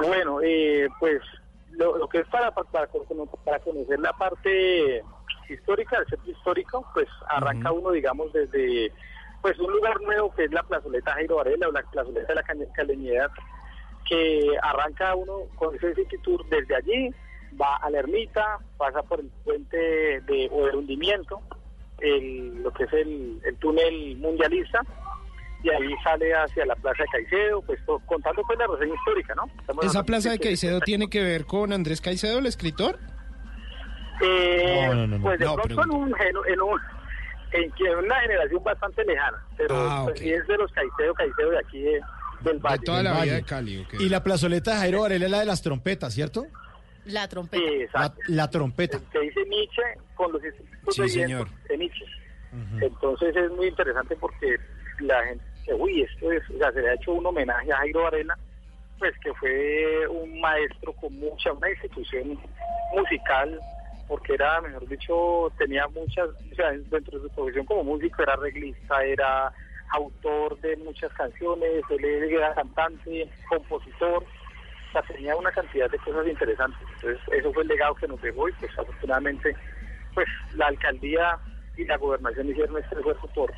Bueno, 0.05 0.39
eh, 0.41 0.87
pues 0.99 1.21
lo, 1.71 1.97
lo 1.97 2.07
que 2.07 2.19
es 2.19 2.27
para, 2.27 2.51
para, 2.51 2.87
para 3.43 3.59
conocer 3.59 3.99
la 3.99 4.13
parte 4.13 5.03
histórica, 5.49 5.97
el 5.97 6.07
centro 6.07 6.31
histórico, 6.31 6.85
pues 6.93 7.07
arranca 7.27 7.71
uno, 7.71 7.91
digamos, 7.91 8.31
desde 8.33 8.91
pues 9.41 9.57
un 9.59 9.71
lugar 9.71 9.99
nuevo 10.01 10.33
que 10.35 10.45
es 10.45 10.51
la 10.51 10.63
plazoleta 10.63 11.13
Jairo 11.13 11.37
Varela 11.37 11.69
o 11.69 11.71
la 11.71 11.81
plazoleta 11.83 12.27
de 12.27 12.35
la 12.35 12.43
Caleñedad, 12.73 13.31
que 14.07 14.57
arranca 14.61 15.15
uno 15.15 15.43
con 15.55 15.75
ese 15.75 15.95
city 15.95 16.17
tour 16.23 16.45
desde 16.49 16.75
allí, 16.75 17.13
va 17.59 17.75
a 17.77 17.89
la 17.89 17.99
ermita, 17.99 18.57
pasa 18.77 19.01
por 19.03 19.19
el 19.19 19.27
puente 19.43 19.77
de, 19.77 20.49
o 20.51 20.65
del 20.65 20.75
hundimiento, 20.75 21.41
el, 21.99 22.61
lo 22.63 22.71
que 22.71 22.83
es 22.83 22.93
el, 22.93 23.39
el 23.45 23.55
túnel 23.57 24.17
mundialista 24.17 24.81
y 25.63 25.69
ahí 25.69 25.93
sale 26.03 26.33
hacia 26.33 26.65
la 26.65 26.75
plaza 26.75 27.03
de 27.03 27.09
Caicedo, 27.11 27.61
pues 27.63 27.79
contando 28.05 28.41
pues 28.47 28.57
la 28.57 28.67
reseña 28.67 28.95
histórica, 28.95 29.35
¿no? 29.35 29.43
Estamos 29.59 29.85
¿Esa 29.85 30.03
plaza 30.03 30.31
de 30.31 30.37
que- 30.37 30.45
Caicedo 30.49 30.79
tiene 30.79 31.09
que 31.09 31.21
ver 31.21 31.45
con 31.45 31.73
Andrés 31.73 31.99
Caicedo, 31.99 32.39
el 32.39 32.45
escritor? 32.45 32.97
Eh, 34.21 34.85
No, 34.87 34.93
no, 34.95 35.07
no, 35.07 35.17
no. 35.17 35.23
Pues 35.23 35.39
de 35.39 35.45
No, 35.45 35.55
pronto 35.55 35.83
en, 35.83 35.91
un, 35.91 36.07
en, 36.09 36.53
en, 36.53 36.61
un- 36.61 36.79
en 37.51 37.97
una 38.05 38.15
generación 38.21 38.63
bastante 38.63 39.03
lejana, 39.05 39.37
pero 39.57 39.75
Ah, 39.75 40.01
pues, 40.05 40.15
ok. 40.17 40.21
sí 40.23 40.31
es 40.31 40.47
de 40.47 40.57
los 40.57 40.71
Caicedo, 40.71 41.13
Caicedo 41.13 41.49
de 41.51 41.59
aquí 41.59 41.79
de- 41.81 42.01
del 42.41 42.59
Valle. 42.59 42.83
toda 42.85 43.03
la 43.03 43.21
vida 43.21 43.33
de 43.35 43.43
Cali, 43.43 43.79
ok. 43.79 43.95
Y 43.99 44.07
la 44.07 44.23
plazoleta 44.23 44.71
de 44.75 44.77
Jairo 44.77 45.01
Varela 45.01 45.25
es 45.25 45.31
la 45.31 45.39
de 45.41 45.45
las 45.45 45.61
trompetas, 45.61 46.13
¿cierto? 46.13 46.45
La 47.05 47.27
trompeta. 47.27 47.63
Sí, 47.63 47.77
La, 47.77 47.83
exacto. 47.83 48.21
la 48.27 48.49
trompeta. 48.49 48.99
Se 49.11 49.19
dice 49.19 49.45
Nietzsche 49.45 49.81
con 50.15 50.31
los 50.31 50.43
institutos 50.43 50.95
Sí, 50.95 51.01
de 51.01 51.09
señor. 51.09 51.47
de 51.67 51.77
Nietzsche. 51.77 52.05
Entonces 52.81 53.35
es 53.35 53.51
muy 53.51 53.67
interesante 53.67 54.15
porque 54.15 54.57
la 55.01 55.23
gente 55.25 55.43
dice, 55.59 55.73
uy, 55.75 56.01
esto 56.01 56.31
es, 56.31 56.49
o 56.49 56.57
sea, 56.57 56.71
se 56.71 56.81
le 56.81 56.89
ha 56.89 56.93
hecho 56.95 57.13
un 57.13 57.25
homenaje 57.25 57.71
a 57.71 57.77
Jairo 57.77 58.03
Varela, 58.03 58.37
pues 58.97 59.13
que 59.23 59.33
fue 59.35 60.07
un 60.07 60.41
maestro 60.41 60.91
con 60.93 61.13
mucha, 61.19 61.53
una 61.53 61.69
institución 61.69 62.39
musical, 62.95 63.59
porque 64.07 64.33
era, 64.33 64.59
mejor 64.61 64.87
dicho, 64.87 65.51
tenía 65.59 65.87
muchas, 65.89 66.27
o 66.51 66.55
sea, 66.55 66.71
dentro 66.71 67.19
de 67.19 67.29
su 67.29 67.35
profesión 67.35 67.65
como 67.65 67.83
músico 67.83 68.23
era 68.23 68.33
arreglista, 68.33 69.03
era 69.03 69.53
autor 69.91 70.59
de 70.61 70.75
muchas 70.77 71.13
canciones, 71.13 71.83
él 71.89 72.03
era 72.05 72.53
cantante, 72.55 73.29
compositor, 73.47 74.23
tenía 75.07 75.35
una 75.35 75.51
cantidad 75.51 75.89
de 75.89 75.97
cosas 75.99 76.27
interesantes. 76.27 76.81
Entonces, 76.95 77.21
eso 77.31 77.53
fue 77.53 77.63
el 77.63 77.69
legado 77.69 77.95
que 77.95 78.07
nos 78.07 78.21
dejó 78.21 78.49
y 78.49 78.53
pues 78.53 78.71
afortunadamente, 78.77 79.55
pues 80.13 80.27
la 80.55 80.67
alcaldía 80.67 81.39
y 81.77 81.85
la 81.85 81.97
gobernación 81.97 82.49
hicieron 82.49 82.77
este 82.77 82.95
esfuerzo 82.95 83.27
por, 83.33 83.53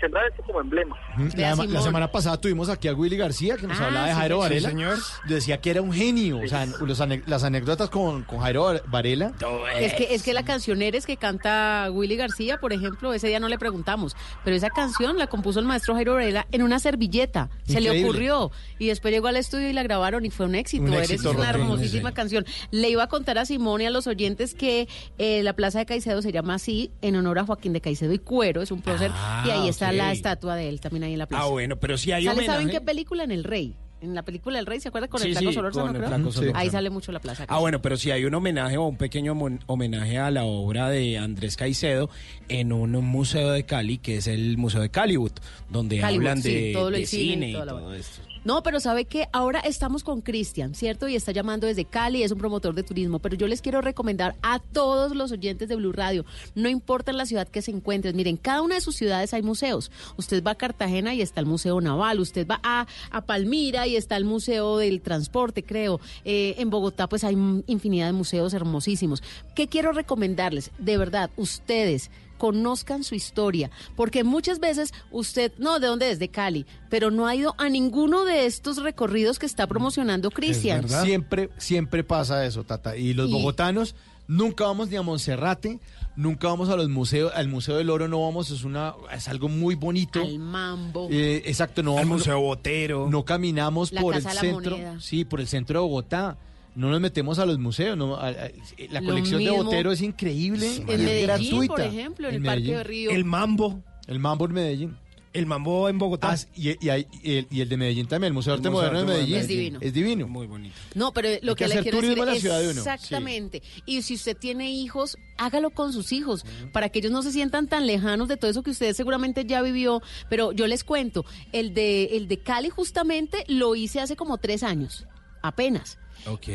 sembrar 0.00 0.24
esto 0.30 0.42
como 0.44 0.60
emblema. 0.60 0.96
La, 1.36 1.54
la 1.54 1.80
semana 1.82 2.10
pasada 2.10 2.40
tuvimos 2.40 2.68
aquí 2.68 2.88
a 2.88 2.94
Willy 2.94 3.16
García 3.16 3.56
que 3.56 3.66
nos 3.66 3.78
Ah, 3.80 3.86
hablaba 3.86 4.06
de 4.06 4.12
sí, 4.12 4.18
Jairo 4.18 4.36
sí, 4.36 4.42
Varela. 4.42 4.68
señor. 4.68 4.98
Decía 5.28 5.60
que 5.60 5.70
era 5.70 5.82
un 5.82 5.92
genio. 5.92 6.38
O 6.44 6.48
sea, 6.48 6.66
los 6.66 7.00
ane- 7.00 7.22
las 7.26 7.44
anécdotas 7.44 7.90
con, 7.90 8.22
con 8.24 8.40
Jairo 8.40 8.64
Var- 8.64 8.82
Varela. 8.86 9.32
Es 9.78 9.94
que, 9.94 10.14
es 10.14 10.22
que 10.22 10.32
la 10.32 10.44
canción 10.44 10.82
Eres 10.82 11.06
que 11.06 11.16
canta 11.16 11.88
Willy 11.92 12.16
García, 12.16 12.58
por 12.58 12.72
ejemplo, 12.72 13.12
ese 13.12 13.28
día 13.28 13.40
no 13.40 13.48
le 13.48 13.58
preguntamos, 13.58 14.16
pero 14.44 14.56
esa 14.56 14.70
canción 14.70 15.18
la 15.18 15.26
compuso 15.26 15.60
el 15.60 15.66
maestro 15.66 15.94
Jairo 15.94 16.14
Varela 16.14 16.46
en 16.52 16.62
una 16.62 16.78
servilleta. 16.78 17.48
Se 17.66 17.80
le 17.80 18.02
ocurrió 18.02 18.50
y 18.78 18.86
después 18.88 19.12
llegó 19.12 19.28
al 19.28 19.36
estudio 19.36 19.68
y 19.68 19.72
la 19.72 19.82
grabaron 19.82 20.24
y 20.24 20.30
fue 20.30 20.46
un 20.46 20.54
éxito. 20.54 20.84
Un 20.84 20.94
Eres 20.94 21.24
una 21.24 21.50
hermosísima 21.50 22.10
sí. 22.10 22.14
canción. 22.14 22.44
Le 22.70 22.88
iba 22.90 23.02
a 23.04 23.08
contar 23.08 23.38
a 23.38 23.44
Simón 23.44 23.80
y 23.80 23.86
a 23.86 23.90
los 23.90 24.06
oyentes 24.06 24.54
que 24.54 24.88
eh, 25.18 25.42
la 25.42 25.52
Plaza 25.54 25.78
de 25.80 25.86
Caicedo 25.86 26.22
se 26.22 26.32
llama 26.32 26.54
así 26.54 26.90
en 27.02 27.16
honor 27.16 27.38
a 27.38 27.44
Joaquín 27.44 27.72
de 27.72 27.80
Caicedo 27.80 28.12
y 28.12 28.18
Cuero, 28.18 28.62
es 28.62 28.70
un 28.70 28.80
prócer, 28.82 29.10
Ah, 29.12 29.19
y 29.44 29.50
ahí 29.50 29.68
está 29.68 29.92
la 29.92 30.12
estatua 30.12 30.56
de 30.56 30.68
él 30.68 30.80
también 30.80 31.04
ahí 31.04 31.12
en 31.12 31.18
la 31.18 31.26
plaza. 31.26 31.44
Ah, 31.44 31.48
bueno, 31.48 31.76
pero 31.76 31.98
si 31.98 32.12
hay 32.12 32.24
¿Sale. 32.24 32.46
¿Saben 32.46 32.70
qué 32.70 32.80
película? 32.80 33.24
En 33.24 33.30
El 33.30 33.44
Rey. 33.44 33.74
En 34.00 34.14
la 34.14 34.22
película 34.22 34.58
El 34.58 34.64
Rey, 34.64 34.80
¿se 34.80 34.88
acuerda 34.88 35.08
con 35.08 35.20
Sí, 35.20 35.28
el 35.28 35.32
Flaco 35.34 35.50
sí, 35.50 35.54
Solórzano, 35.54 36.30
Ahí 36.54 36.70
sale 36.70 36.88
mucho 36.88 37.12
la 37.12 37.20
plaza. 37.20 37.44
Ah, 37.48 37.58
bueno, 37.58 37.82
pero 37.82 37.98
si 37.98 38.10
hay 38.10 38.24
un 38.24 38.32
homenaje 38.32 38.78
o 38.78 38.86
un 38.86 38.96
pequeño 38.96 39.36
homenaje 39.66 40.18
a 40.18 40.30
la 40.30 40.44
obra 40.44 40.88
de 40.88 41.18
Andrés 41.18 41.56
Caicedo 41.56 42.08
en 42.48 42.72
un, 42.72 42.92
museo 43.04 43.50
de 43.50 43.64
Cali, 43.64 43.98
que 43.98 44.16
es 44.16 44.26
el 44.26 44.56
Museo 44.56 44.80
de 44.80 44.90
Caliwood, 44.90 45.32
donde 45.68 46.02
hablan 46.02 46.40
de, 46.40 46.72
todo 46.72 46.94
cine 47.04 47.50
y 47.50 47.52
todo 47.52 47.92
esto. 47.92 48.22
No, 48.44 48.62
pero 48.62 48.80
sabe 48.80 49.04
que 49.04 49.28
ahora 49.32 49.60
estamos 49.60 50.02
con 50.02 50.22
Cristian, 50.22 50.74
¿cierto? 50.74 51.08
Y 51.08 51.16
está 51.16 51.30
llamando 51.32 51.66
desde 51.66 51.84
Cali, 51.84 52.22
es 52.22 52.32
un 52.32 52.38
promotor 52.38 52.74
de 52.74 52.82
turismo, 52.82 53.18
pero 53.18 53.36
yo 53.36 53.46
les 53.46 53.60
quiero 53.60 53.82
recomendar 53.82 54.34
a 54.42 54.58
todos 54.58 55.14
los 55.14 55.30
oyentes 55.30 55.68
de 55.68 55.76
Blue 55.76 55.92
Radio, 55.92 56.24
no 56.54 56.68
importa 56.68 57.12
la 57.12 57.26
ciudad 57.26 57.48
que 57.48 57.60
se 57.60 57.70
encuentren, 57.70 58.16
miren, 58.16 58.36
cada 58.36 58.62
una 58.62 58.76
de 58.76 58.80
sus 58.80 58.96
ciudades 58.96 59.34
hay 59.34 59.42
museos. 59.42 59.90
Usted 60.16 60.42
va 60.42 60.52
a 60.52 60.54
Cartagena 60.54 61.14
y 61.14 61.20
está 61.20 61.40
el 61.40 61.46
Museo 61.46 61.80
Naval, 61.80 62.20
usted 62.20 62.46
va 62.46 62.60
a, 62.62 62.86
a 63.10 63.20
Palmira 63.26 63.86
y 63.86 63.96
está 63.96 64.16
el 64.16 64.24
Museo 64.24 64.78
del 64.78 65.02
Transporte, 65.02 65.62
creo. 65.62 66.00
Eh, 66.24 66.54
en 66.58 66.70
Bogotá 66.70 67.08
pues 67.08 67.24
hay 67.24 67.36
infinidad 67.66 68.06
de 68.06 68.12
museos 68.12 68.54
hermosísimos. 68.54 69.22
¿Qué 69.54 69.68
quiero 69.68 69.92
recomendarles? 69.92 70.70
De 70.78 70.96
verdad, 70.96 71.30
ustedes 71.36 72.10
conozcan 72.40 73.04
su 73.04 73.14
historia, 73.14 73.70
porque 73.94 74.24
muchas 74.24 74.58
veces 74.58 74.92
usted, 75.12 75.52
no, 75.58 75.78
¿de 75.78 75.86
dónde 75.88 76.10
es? 76.10 76.18
De 76.18 76.28
Cali, 76.28 76.64
pero 76.88 77.10
no 77.10 77.26
ha 77.26 77.34
ido 77.36 77.54
a 77.58 77.68
ninguno 77.68 78.24
de 78.24 78.46
estos 78.46 78.78
recorridos 78.82 79.38
que 79.38 79.44
está 79.46 79.66
promocionando 79.66 80.30
Cristian. 80.30 80.88
Siempre, 80.88 81.50
siempre 81.58 82.02
pasa 82.02 82.44
eso, 82.46 82.64
Tata. 82.64 82.96
Y 82.96 83.12
los 83.12 83.28
Y- 83.28 83.32
bogotanos 83.34 83.94
nunca 84.26 84.64
vamos 84.64 84.88
ni 84.88 84.96
a 84.96 85.02
Monserrate, 85.02 85.80
nunca 86.16 86.48
vamos 86.48 86.70
a 86.70 86.76
los 86.76 86.88
museos, 86.88 87.30
al 87.34 87.48
Museo 87.48 87.76
del 87.76 87.90
Oro 87.90 88.08
no 88.08 88.22
vamos, 88.24 88.50
es 88.50 88.64
una, 88.64 88.94
es 89.14 89.28
algo 89.28 89.48
muy 89.50 89.74
bonito. 89.74 90.22
Al 90.22 90.38
mambo. 90.38 91.08
Eh, 91.10 91.42
exacto, 91.44 91.82
no 91.82 91.92
Al 91.98 92.04
vamos. 92.04 92.18
Museo 92.20 92.40
Botero. 92.40 93.08
No 93.10 93.24
caminamos 93.26 93.92
La 93.92 94.00
por 94.00 94.14
Casa 94.14 94.32
el 94.32 94.38
centro. 94.38 94.70
Moneda. 94.78 95.00
Sí, 95.00 95.24
por 95.26 95.40
el 95.40 95.46
centro 95.46 95.80
de 95.80 95.86
Bogotá. 95.86 96.38
No 96.74 96.90
nos 96.90 97.00
metemos 97.00 97.38
a 97.38 97.46
los 97.46 97.58
museos. 97.58 97.96
No, 97.96 98.16
a- 98.16 98.28
a- 98.28 98.50
la 98.90 99.02
colección 99.02 99.42
de 99.42 99.50
Botero 99.50 99.92
es 99.92 100.00
increíble. 100.02 100.66
y 100.66 100.78
En 100.80 100.86
Medellín, 101.04 101.26
gratuita. 101.26 101.74
por 101.74 101.80
ejemplo, 101.80 102.28
en 102.28 102.34
el 102.36 102.40
Medellín. 102.40 102.66
Parque 102.74 102.78
de 102.78 102.84
Río. 102.84 103.10
El 103.10 103.24
Mambo. 103.24 103.82
El 104.06 104.18
Mambo 104.20 104.46
en 104.46 104.52
Medellín. 104.52 104.96
El 105.32 105.46
Mambo 105.46 105.88
en 105.88 105.96
Bogotá. 105.96 106.32
Ah, 106.32 106.36
y, 106.56 106.84
y 106.84 106.88
hay- 106.88 107.06
y 107.22 107.36
el, 107.36 107.46
y 107.52 107.60
el 107.60 107.68
de 107.68 107.76
Medellín 107.76 108.08
también, 108.08 108.30
el 108.30 108.34
Museo 108.34 108.52
de 108.54 108.58
Arte 108.58 108.70
Moderno 108.70 108.98
de 109.00 109.06
Medellín. 109.06 109.36
Es 109.36 109.46
divino. 109.46 109.78
Es 109.80 109.92
divino. 109.94 110.26
Muy 110.26 110.48
bonito. 110.48 110.74
No, 110.96 111.12
pero 111.12 111.28
lo 111.42 111.52
Hay 111.52 111.54
que 111.54 111.64
que, 111.66 111.68
le 111.68 111.82
quiero 111.82 112.00
decir 112.00 112.18
en 112.18 112.26
la 112.26 112.34
ciudad 112.34 112.58
de 112.60 112.64
uno. 112.70 112.80
exactamente. 112.80 113.62
Y 113.86 114.02
si 114.02 114.14
usted 114.14 114.36
tiene 114.36 114.72
hijos, 114.72 115.16
hágalo 115.38 115.70
con 115.70 115.92
sus 115.92 116.10
hijos 116.10 116.44
para 116.72 116.88
que 116.88 116.98
ellos 116.98 117.12
no 117.12 117.22
se 117.22 117.30
sientan 117.30 117.68
tan 117.68 117.86
lejanos 117.86 118.26
de 118.26 118.36
todo 118.38 118.50
eso 118.50 118.64
que 118.64 118.70
usted 118.72 118.92
seguramente 118.92 119.44
ya 119.44 119.62
vivió. 119.62 120.02
Pero 120.28 120.50
yo 120.50 120.66
les 120.66 120.82
cuento, 120.82 121.24
el 121.52 121.74
de 121.74 122.06
el 122.16 122.26
de 122.26 122.38
Cali 122.38 122.68
justamente 122.68 123.44
lo 123.46 123.76
hice 123.76 124.00
hace 124.00 124.16
como 124.16 124.38
tres 124.38 124.64
años, 124.64 125.06
apenas. 125.42 125.96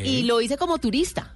Y 0.04 0.22
lo 0.22 0.40
hice 0.40 0.56
como 0.56 0.78
turista. 0.78 1.34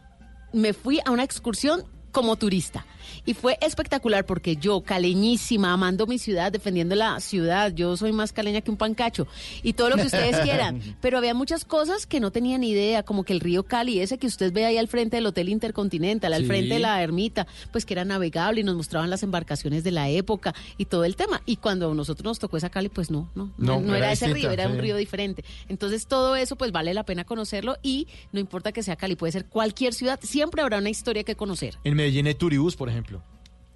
Me 0.53 0.73
fui 0.73 1.01
a 1.05 1.11
una 1.11 1.25
excursión 1.25 1.85
como 2.13 2.37
turista. 2.37 2.87
Y 3.27 3.35
fue 3.35 3.59
espectacular 3.61 4.25
porque 4.27 4.57
yo, 4.57 4.81
caleñísima, 4.83 5.73
amando 5.73 6.07
mi 6.07 6.19
ciudad, 6.19 6.53
defendiendo 6.53 6.95
la 6.95 7.21
ciudad, 7.21 7.73
yo 7.75 7.97
soy 7.97 8.13
más 8.13 8.33
caleña 8.33 8.61
que 8.61 8.71
un 8.71 8.77
pancacho, 8.77 9.27
y 9.63 9.73
todo 9.73 9.91
lo 9.91 9.97
que 9.97 10.03
ustedes 10.07 10.39
quieran. 10.41 10.81
Pero 11.01 11.19
había 11.19 11.35
muchas 11.35 11.65
cosas 11.65 12.07
que 12.07 12.21
no 12.21 12.31
tenía 12.31 12.59
ni 12.59 12.71
idea, 12.71 13.03
como 13.03 13.25
que 13.25 13.33
el 13.33 13.41
río 13.41 13.65
Cali, 13.65 14.01
ese 14.01 14.19
que 14.19 14.27
usted 14.27 14.53
ve 14.53 14.65
ahí 14.67 14.79
al 14.79 14.89
frente 14.89 15.17
del 15.17 15.27
Hotel 15.27 15.49
Intercontinental, 15.49 16.33
al 16.33 16.43
Sí. 16.43 16.47
frente 16.49 16.75
de 16.75 16.81
la 16.81 17.03
ermita, 17.03 17.47
pues 17.73 17.85
que 17.85 17.95
era 17.95 18.05
navegable 18.05 18.61
y 18.61 18.65
nos 18.65 18.75
mostraban 18.77 19.11
las 19.11 19.23
embarcaciones 19.23 19.85
de 19.85 19.91
la 19.91 20.09
época 20.09 20.55
y 20.79 20.87
todo 20.87 21.05
el 21.05 21.17
tema. 21.17 21.43
Y 21.47 21.57
cuando 21.57 21.91
a 21.91 21.95
nosotros 21.95 22.25
nos 22.25 22.39
tocó 22.39 22.57
esa 22.57 22.71
Cali, 22.71 22.89
pues 22.89 23.11
no, 23.11 23.29
no, 23.35 23.51
no, 23.59 23.81
No, 23.81 23.89
era, 23.95 24.07
era 24.07 24.13
ese 24.13 24.27
distinta, 24.27 24.49
río, 24.49 24.53
era 24.65 24.69
un 24.69 24.79
río 24.79 24.97
diferente. 24.97 25.45
Entonces 25.69 26.07
todo 26.07 26.37
eso 26.37 26.57
pues 26.57 26.73
vale 26.73 26.95
la 26.95 27.05
pena 27.05 27.25
conocerlo 27.25 27.77
y 27.83 28.07
no 28.33 28.41
importa 28.41 28.73
que 28.73 28.83
sea 28.83 28.97
Cali, 28.97 29.17
puede 29.17 29.33
ser 29.33 29.47
cualquier 29.47 29.93
ciudad, 29.95 30.19
siempre 30.23 30.63
habrá 30.63 30.79
una 30.79 30.91
historia 30.91 31.25
que 31.25 31.35
conocer. 31.37 31.79
En 31.85 31.95
Medellín 31.95 32.27
hay 32.27 32.35
turibús, 32.35 32.77
por 32.77 32.89
ejemplo. 32.89 33.00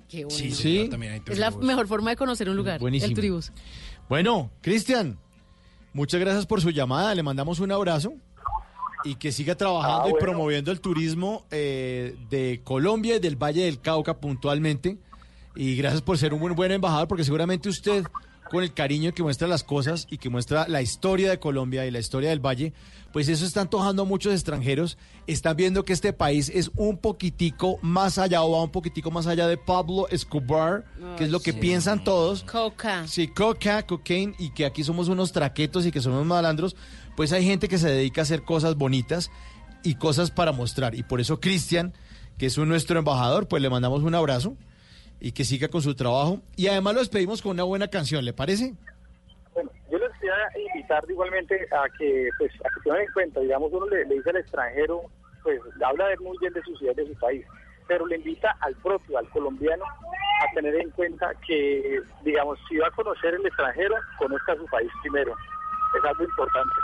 Qué 0.09 0.25
bueno. 0.25 0.31
Sí, 0.39 0.51
Sí. 0.53 0.63
señor, 0.77 0.89
también 0.91 1.13
hay 1.15 1.23
Es 1.29 1.39
la 1.39 1.51
mejor 1.51 1.87
forma 1.89 2.11
de 2.11 2.17
conocer 2.17 2.49
un 2.49 2.57
lugar, 2.57 2.81
Buenísimo. 2.81 3.15
el. 3.15 3.53
Bueno, 4.09 4.51
Cristian, 4.61 5.19
muchas 5.93 6.21
gracias 6.21 6.47
por 6.47 6.61
su 6.61 6.71
llamada. 6.71 7.15
Le 7.15 7.23
mandamos 7.23 7.59
un 7.61 7.73
abrazo 7.73 8.13
y 9.05 9.17
que 9.17 9.33
siga 9.33 9.55
trabajando 9.55 10.05
Ah, 10.07 10.11
y 10.11 10.15
promoviendo 10.21 10.71
el 10.71 10.81
turismo 10.81 11.45
eh, 11.51 12.17
de 12.31 12.61
Colombia 12.65 13.17
y 13.17 13.19
del 13.21 13.37
Valle 13.37 13.65
del 13.65 13.81
Cauca 13.81 14.19
puntualmente. 14.19 14.99
Y 15.57 15.77
gracias 15.77 16.03
por 16.03 16.19
ser 16.19 16.35
un 16.35 16.41
buen, 16.41 16.55
buen 16.55 16.73
embajador, 16.73 17.07
porque 17.09 17.23
seguramente 17.25 17.69
usted, 17.69 18.05
con 18.51 18.63
el 18.63 18.73
cariño 18.75 19.13
que 19.15 19.23
muestra 19.23 19.49
las 19.49 19.65
cosas 19.65 20.07
y 20.11 20.19
que 20.19 20.29
muestra 20.31 20.67
la 20.69 20.83
historia 20.83 21.31
de 21.31 21.39
Colombia 21.39 21.87
y 21.87 21.91
la 21.91 21.99
historia 21.99 22.31
del 22.31 22.41
Valle, 22.45 22.73
pues 23.13 23.29
eso 23.29 23.45
está 23.47 23.61
antojando 23.63 24.03
a 24.03 24.05
muchos 24.05 24.33
extranjeros. 24.33 24.99
Están 25.27 25.57
viendo 25.57 25.85
que 25.85 25.93
este 25.93 26.13
país 26.13 26.51
es 26.55 26.71
un 26.77 26.99
poquitico 26.99 27.79
más 27.83 28.19
allá 28.19 28.43
o 28.43 28.53
va 28.53 28.63
un 28.63 28.71
poquitico 28.71 29.11
más 29.11 29.27
allá 29.27 29.47
de 29.47 29.57
Pablo 29.57 30.09
Escobar, 30.09 30.85
que 31.17 31.25
es 31.25 31.31
lo 31.31 31.41
que 31.41 31.53
piensan 31.53 32.05
todos. 32.05 32.43
Coca. 32.45 33.07
Sí, 33.07 33.29
coca, 33.29 33.87
cocaine 33.87 34.35
y 34.39 34.51
que 34.51 34.67
aquí 34.67 34.85
somos 34.85 35.09
unos 35.09 35.33
traquetos 35.33 35.87
y 35.87 35.93
que 35.93 36.01
somos 36.01 36.25
malandros, 36.27 36.77
pues 37.17 37.33
hay 37.33 37.45
gente 37.45 37.69
que 37.69 37.79
se 37.79 37.89
dedica 37.89 38.21
a 38.21 38.25
hacer 38.25 38.43
cosas 38.43 38.75
bonitas 38.77 39.31
y 39.83 39.95
cosas 39.95 40.31
para 40.31 40.53
mostrar. 40.53 40.95
Y 40.95 41.03
por 41.03 41.21
eso 41.21 41.41
Cristian, 41.41 41.93
que 42.39 42.47
es 42.47 42.59
un- 42.59 42.69
nuestro 42.69 42.99
embajador, 42.99 43.47
pues 43.49 43.63
le 43.63 43.71
mandamos 43.71 44.03
un 44.03 44.15
abrazo 44.15 44.57
y 45.25 45.33
que 45.33 45.43
siga 45.43 45.69
con 45.69 45.81
su 45.81 45.95
trabajo. 45.95 46.41
Y 46.55 46.67
además 46.69 46.93
lo 46.93 47.01
despedimos 47.01 47.41
con 47.41 47.53
una 47.53 47.63
buena 47.63 47.89
canción, 47.89 48.23
¿le 48.27 48.35
parece? 48.35 48.75
Bueno, 49.55 49.71
yo 49.91 49.97
les 49.97 50.13
quería 50.21 50.35
invitar 50.75 51.03
igualmente 51.09 51.67
a 51.73 51.89
que, 51.97 52.29
pues, 52.37 52.53
a 52.57 52.69
que 52.75 52.81
tengan 52.85 53.01
en 53.01 53.13
cuenta, 53.15 53.41
digamos, 53.41 53.73
uno 53.73 53.87
le, 53.89 54.05
le 54.05 54.17
dice 54.17 54.29
al 54.29 54.37
extranjero, 54.37 55.01
pues, 55.43 55.59
habla 55.83 56.09
de 56.09 56.19
muy 56.19 56.37
bien 56.43 56.53
de 56.53 56.61
su 56.63 56.77
ciudad, 56.77 56.95
de 56.95 57.07
su 57.07 57.15
país, 57.19 57.43
pero 57.89 58.05
le 58.07 58.17
invita 58.17 58.55
al 58.61 58.75
propio, 58.77 59.17
al 59.17 59.27
colombiano, 59.31 59.85
a 59.87 60.55
tener 60.55 60.75
en 60.75 60.91
cuenta 60.91 61.33
que, 61.47 62.03
digamos, 62.23 62.59
si 62.69 62.77
va 62.77 62.89
a 62.89 62.91
conocer 62.91 63.33
el 63.33 63.47
extranjero, 63.47 63.95
conozca 64.19 64.55
su 64.57 64.67
país 64.67 64.91
primero. 65.01 65.35
Es 65.99 66.05
algo 66.05 66.23
importante. 66.25 66.75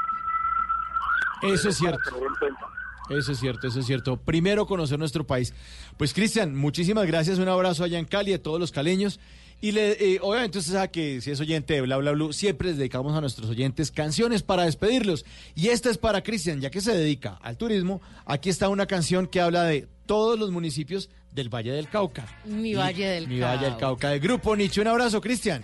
Eso 1.42 1.68
es 1.68 1.78
Para 1.78 1.90
cierto. 1.92 2.10
tener 2.10 2.26
en 2.26 2.34
cuenta. 2.36 2.66
Eso 3.10 3.32
es 3.32 3.38
cierto, 3.40 3.66
eso 3.68 3.80
es 3.80 3.86
cierto. 3.86 4.16
Primero 4.16 4.66
conocer 4.66 4.98
nuestro 4.98 5.26
país. 5.26 5.52
Pues 5.96 6.14
Cristian, 6.14 6.54
muchísimas 6.56 7.06
gracias, 7.06 7.38
un 7.38 7.48
abrazo 7.48 7.84
allá 7.84 7.98
en 7.98 8.04
Cali 8.04 8.32
a 8.32 8.42
todos 8.42 8.58
los 8.60 8.70
caleños. 8.72 9.18
Y 9.62 9.72
le, 9.72 9.92
eh, 10.14 10.18
obviamente 10.22 10.58
usted 10.58 10.72
sabe 10.72 10.90
que 10.90 11.20
si 11.20 11.30
es 11.30 11.38
oyente 11.40 11.74
de 11.74 11.82
Bla 11.82 11.98
Bla 11.98 12.12
Blue, 12.12 12.32
siempre 12.32 12.68
les 12.68 12.78
dedicamos 12.78 13.14
a 13.14 13.20
nuestros 13.20 13.50
oyentes 13.50 13.90
canciones 13.90 14.42
para 14.42 14.64
despedirlos. 14.64 15.26
Y 15.54 15.68
esta 15.68 15.90
es 15.90 15.98
para 15.98 16.22
Cristian, 16.22 16.60
ya 16.62 16.70
que 16.70 16.80
se 16.80 16.96
dedica 16.96 17.38
al 17.42 17.58
turismo. 17.58 18.00
Aquí 18.24 18.48
está 18.48 18.70
una 18.70 18.86
canción 18.86 19.26
que 19.26 19.40
habla 19.40 19.64
de 19.64 19.86
todos 20.06 20.38
los 20.38 20.50
municipios 20.50 21.10
del 21.32 21.48
Valle 21.54 21.72
del 21.72 21.88
Cauca. 21.88 22.26
Mi 22.46 22.70
Y- 22.70 22.74
Valle 22.74 23.06
del 23.06 23.28
Mi 23.28 23.38
Valle 23.40 23.64
del 23.64 23.72
Cauca. 23.72 23.86
Cauca, 23.86 24.08
de 24.10 24.18
Grupo 24.20 24.56
Nietzsche. 24.56 24.80
Un 24.80 24.86
abrazo, 24.88 25.20
Cristian. 25.20 25.62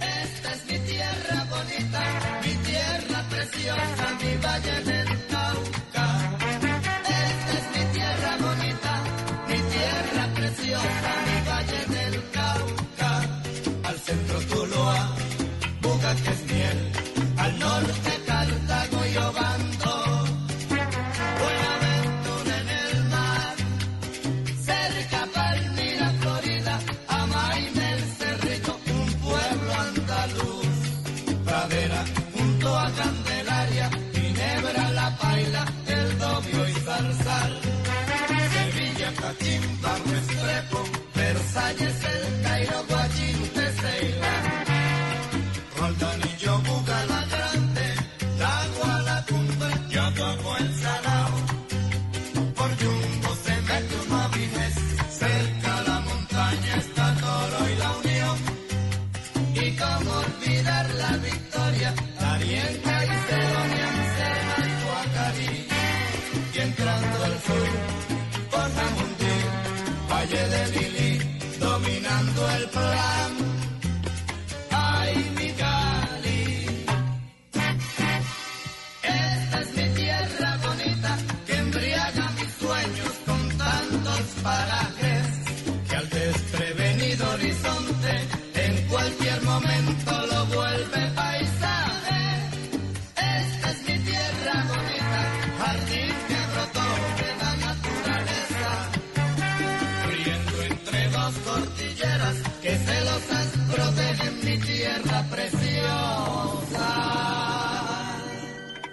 Esta 0.00 0.52
es 0.54 0.64
mi 0.66 0.78
tierra 0.88 1.44
bonita, 1.50 2.40
mi 2.44 2.54
tierra 2.70 3.24
preciosa, 3.28 4.17
cerca 55.28 55.57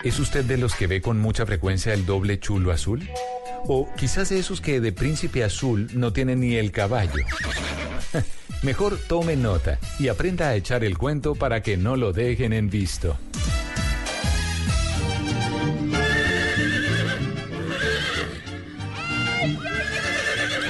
¿Es 0.06 0.20
usted 0.20 0.46
de 0.46 0.58
los 0.58 0.76
que 0.76 0.86
ve 0.86 1.02
con 1.02 1.20
mucha 1.20 1.48
frecuencia 1.48 1.92
el 1.92 2.06
doble 2.06 2.40
chulo 2.40 2.72
azul? 2.72 3.10
O 3.68 3.90
quizás 3.98 4.30
de 4.30 4.38
esos 4.38 4.62
que 4.62 4.80
de 4.80 4.92
príncipe 4.92 5.44
azul 5.44 5.90
no 5.96 6.14
tienen 6.14 6.42
ni 6.42 6.56
el 6.58 6.72
caballo. 6.72 7.26
Mejor 8.62 9.00
tome 9.08 9.36
nota 9.36 9.80
y 9.98 10.08
aprenda 10.10 10.50
a 10.50 10.56
echar 10.56 10.84
el 10.84 10.98
cuento 11.00 11.34
para 11.34 11.64
que 11.64 11.76
no 11.76 11.96
lo 11.96 12.14
dejen 12.14 12.54
en 12.54 12.70
visto. 12.70 13.18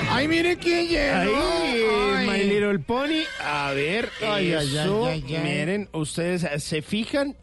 Ay, 0.10 0.28
mire 0.30 0.58
quién 0.58 0.88
llegó. 0.88 1.38
Ay. 2.16 2.28
My 2.28 2.44
Little 2.44 2.80
Pony. 2.80 3.24
A 3.44 3.72
ver, 3.74 4.10
Ay, 4.22 4.54
ay, 4.54 4.78
eso, 4.78 5.06
ay, 5.08 5.24
ay, 5.28 5.36
ay. 5.36 5.44
miren, 5.44 5.90
ustedes 5.92 6.64
se 6.64 6.82
fijan 6.82 7.36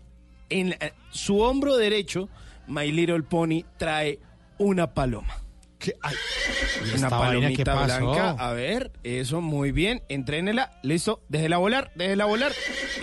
en 0.61 0.75
su 1.11 1.41
hombro 1.41 1.77
derecho, 1.77 2.29
My 2.67 2.91
Little 2.91 3.23
Pony 3.23 3.65
trae 3.77 4.19
una 4.59 4.95
paloma. 4.95 5.43
¿Y 5.85 5.91
Una 5.91 6.95
esta 6.95 7.09
vaina 7.19 7.49
qué 7.49 7.65
palomita 7.65 7.85
blanca. 7.85 8.31
A 8.31 8.53
ver, 8.53 8.93
eso 9.03 9.41
muy 9.41 9.73
bien. 9.73 10.03
Entrénela. 10.09 10.79
Listo. 10.83 11.23
Déjela 11.29 11.59
volar. 11.59 11.91
Déjela 11.97 12.25
volar. 12.25 12.53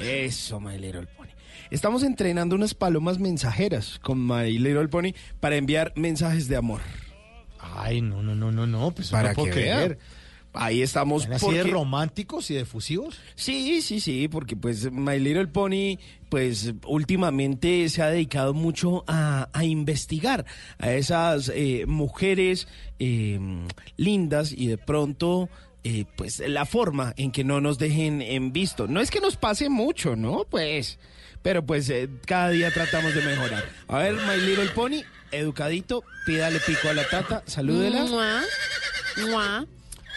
Eso, 0.02 0.60
My 0.60 0.78
Little 0.78 1.08
Pony. 1.08 1.28
Estamos 1.72 2.04
entrenando 2.04 2.56
unas 2.56 2.74
palomas 2.74 3.20
mensajeras 3.20 4.00
con 4.00 4.26
My 4.26 4.58
Little 4.58 4.88
Pony 4.88 5.12
para 5.39 5.58
enviar 5.58 5.93
mensajes 5.95 6.47
de 6.47 6.56
amor. 6.56 6.82
Ay, 7.60 8.02
no, 8.02 8.24
no, 8.24 8.36
no, 8.36 8.52
no, 8.52 8.66
no. 8.66 8.91
Pues 8.91 9.10
Para 9.10 9.30
no 9.30 9.36
puedo 9.36 9.54
que 9.54 9.64
vea. 9.64 9.97
Ahí 10.54 10.82
estamos. 10.82 11.26
¿Van 11.26 11.34
así 11.34 11.45
de 11.52 11.58
porque- 11.60 11.72
románticos 11.72 12.50
y 12.50 12.56
de 12.56 12.62
efusivos? 12.62 13.20
Sí, 13.36 13.82
sí, 13.84 14.00
sí, 14.00 14.28
porque 14.28 14.56
pues 14.56 14.91
My 14.91 15.20
Little 15.20 15.47
Pony, 15.47 15.97
pues 16.30 16.74
últimamente 16.88 17.88
se 17.89 18.02
ha 18.02 18.08
dedicado 18.10 18.54
mucho 18.54 19.04
a, 19.08 19.47
a 19.54 19.64
investigar 19.64 20.45
a 20.80 20.91
esas 20.93 21.52
eh, 21.54 21.86
mujeres 21.88 22.68
eh, 22.97 23.39
lindas 23.97 24.52
y 24.52 24.68
de 24.68 24.78
pronto, 24.80 25.50
eh, 25.84 26.06
pues 26.18 26.39
la 26.39 26.66
forma 26.66 27.14
en 27.18 27.32
que 27.32 27.43
no 27.43 27.62
nos 27.62 27.78
dejen 27.78 28.22
en 28.22 28.52
visto. 28.52 28.88
No 28.88 29.02
es 29.02 29.12
que 29.12 29.22
nos 29.22 29.36
pase 29.38 29.70
mucho, 29.70 30.16
¿no? 30.16 30.45
Pues, 30.50 30.97
pero 31.43 31.64
pues 31.66 31.89
eh, 31.91 32.10
cada 32.26 32.50
día 32.50 32.72
tratamos 32.74 33.14
de 33.14 33.22
mejorar. 33.22 33.64
A 33.88 34.00
ver, 34.00 34.16
My 34.16 34.36
Little 34.43 34.70
Pony, 34.70 35.04
educadito, 35.32 36.04
pídale 36.26 36.60
pico 36.60 36.89
a 36.89 36.93
la 36.93 37.08
tata, 37.08 37.43
salúdela. 37.45 38.04
Mua, 38.06 38.41
mua, 39.30 39.66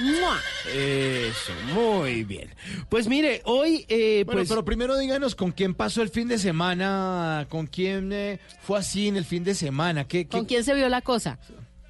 mua. 0.00 0.38
Eso, 0.74 1.52
muy 1.74 2.24
bien. 2.24 2.48
Pues 2.88 3.08
mire, 3.08 3.42
hoy, 3.44 3.84
eh, 3.88 4.22
Bueno, 4.24 4.40
pues... 4.40 4.48
pero 4.48 4.64
primero 4.64 4.96
díganos 4.98 5.34
con 5.34 5.52
quién 5.52 5.74
pasó 5.74 6.02
el 6.02 6.08
fin 6.10 6.28
de 6.28 6.38
semana, 6.38 7.46
con 7.48 7.66
quién 7.66 8.12
eh, 8.12 8.40
fue 8.62 8.78
así 8.78 9.08
en 9.08 9.16
el 9.16 9.24
fin 9.24 9.44
de 9.44 9.54
semana. 9.54 10.04
¿Qué, 10.06 10.24
qué- 10.26 10.36
¿Con 10.38 10.46
quién 10.46 10.64
se 10.64 10.74
vio 10.74 10.88
la 10.88 11.02
cosa? 11.02 11.38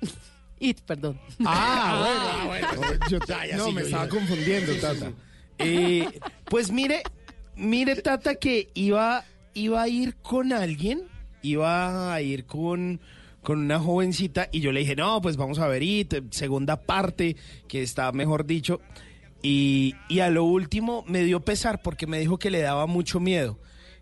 It, 0.61 0.81
perdón. 0.83 1.19
Ah, 1.45 2.45
bueno, 2.47 2.69
bueno. 2.77 2.99
Yo- 3.11 3.19
Ya, 3.27 3.47
ya, 3.47 3.57
no, 3.57 3.67
sí, 3.67 3.73
me 3.73 3.81
yo- 3.81 3.87
estaba 3.87 4.05
yo- 4.05 4.11
confundiendo, 4.11 4.73
Sí, 4.73 4.79
sí, 4.79 4.81
Tata. 4.81 5.07
sí. 5.09 5.15
Eh, 5.59 6.21
pues 6.47 6.71
mire, 6.71 7.03
mire, 7.57 7.97
Tata, 7.97 8.35
que 8.37 8.71
iba, 8.75 9.25
iba 9.55 9.83
a 9.83 9.89
ir 9.89 10.15
con 10.17 10.53
alguien, 10.53 11.03
iba 11.43 12.13
a 12.15 12.21
ir 12.23 12.47
con, 12.47 13.01
con 13.43 13.59
una 13.59 13.79
jovencita, 13.81 14.49
y 14.53 14.61
yo 14.61 14.73
le 14.73 14.81
dije, 14.81 14.95
no, 14.97 15.21
pues 15.21 15.37
vamos 15.37 15.59
a 15.59 15.67
ver, 15.69 15.83
It, 15.83 16.15
segunda 16.31 16.77
parte, 16.81 17.37
que 17.69 17.83
está 17.83 18.13
mejor 18.13 18.47
dicho. 18.47 18.81
Y, 19.43 19.95
y 20.09 20.21
a 20.21 20.31
lo 20.31 20.45
último 20.45 21.05
me 21.09 21.25
dio 21.25 21.41
pesar 21.41 21.83
porque 21.83 22.07
me 22.07 22.19
dijo 22.21 22.39
que 22.39 22.51
le 22.51 22.61
daba 22.61 22.87
mucho 22.87 23.19
miedo. 23.19 23.59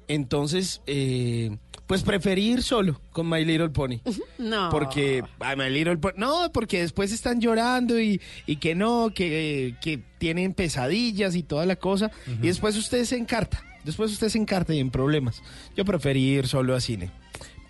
Entonces, 0.08 0.82
eh, 0.86 1.56
pues 1.86 2.02
preferí 2.02 2.50
ir 2.50 2.62
solo 2.62 3.00
con 3.12 3.28
My 3.30 3.44
Little 3.44 3.70
Pony. 3.70 4.00
No. 4.38 4.68
Porque 4.70 5.22
ay, 5.38 5.56
My 5.56 5.70
Little 5.70 5.98
Pony- 5.98 6.14
no, 6.16 6.50
porque 6.52 6.80
después 6.80 7.12
están 7.12 7.40
llorando 7.40 8.00
y, 8.00 8.20
y 8.46 8.56
que 8.56 8.74
no, 8.74 9.12
que, 9.14 9.76
que 9.80 10.00
tienen 10.18 10.52
pesadillas 10.54 11.36
y 11.36 11.42
toda 11.42 11.64
la 11.66 11.76
cosa. 11.76 12.10
Y 12.42 12.46
después 12.48 12.76
usted 12.76 13.04
se 13.04 13.16
encarta. 13.16 13.62
Después 13.84 14.10
usted 14.12 14.28
se 14.28 14.38
encarta 14.38 14.74
y 14.74 14.78
en 14.80 14.90
problemas. 14.90 15.42
Yo 15.76 15.84
preferí 15.84 16.22
ir 16.22 16.46
solo 16.48 16.74
a 16.74 16.80
cine. 16.80 17.10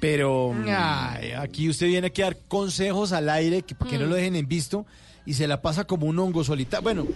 Pero. 0.01 0.53
mm, 0.55 0.65
Ay, 0.69 1.33
aquí 1.33 1.69
usted 1.69 1.87
viene 1.87 2.09
aquí 2.09 2.23
a 2.23 2.27
dar 2.27 2.37
consejos 2.49 3.13
al 3.13 3.29
aire 3.29 3.63
que, 3.63 3.75
que 3.75 3.99
no 3.99 4.07
lo 4.07 4.15
dejen 4.17 4.35
en 4.37 4.49
visto 4.49 4.87
y 5.27 5.35
se 5.35 5.47
la 5.47 5.61
pasa 5.63 5.85
como 5.85 6.07
un 6.07 6.19
hongo 6.19 6.43
solitario. 6.43 6.83
Bueno, 6.83 7.07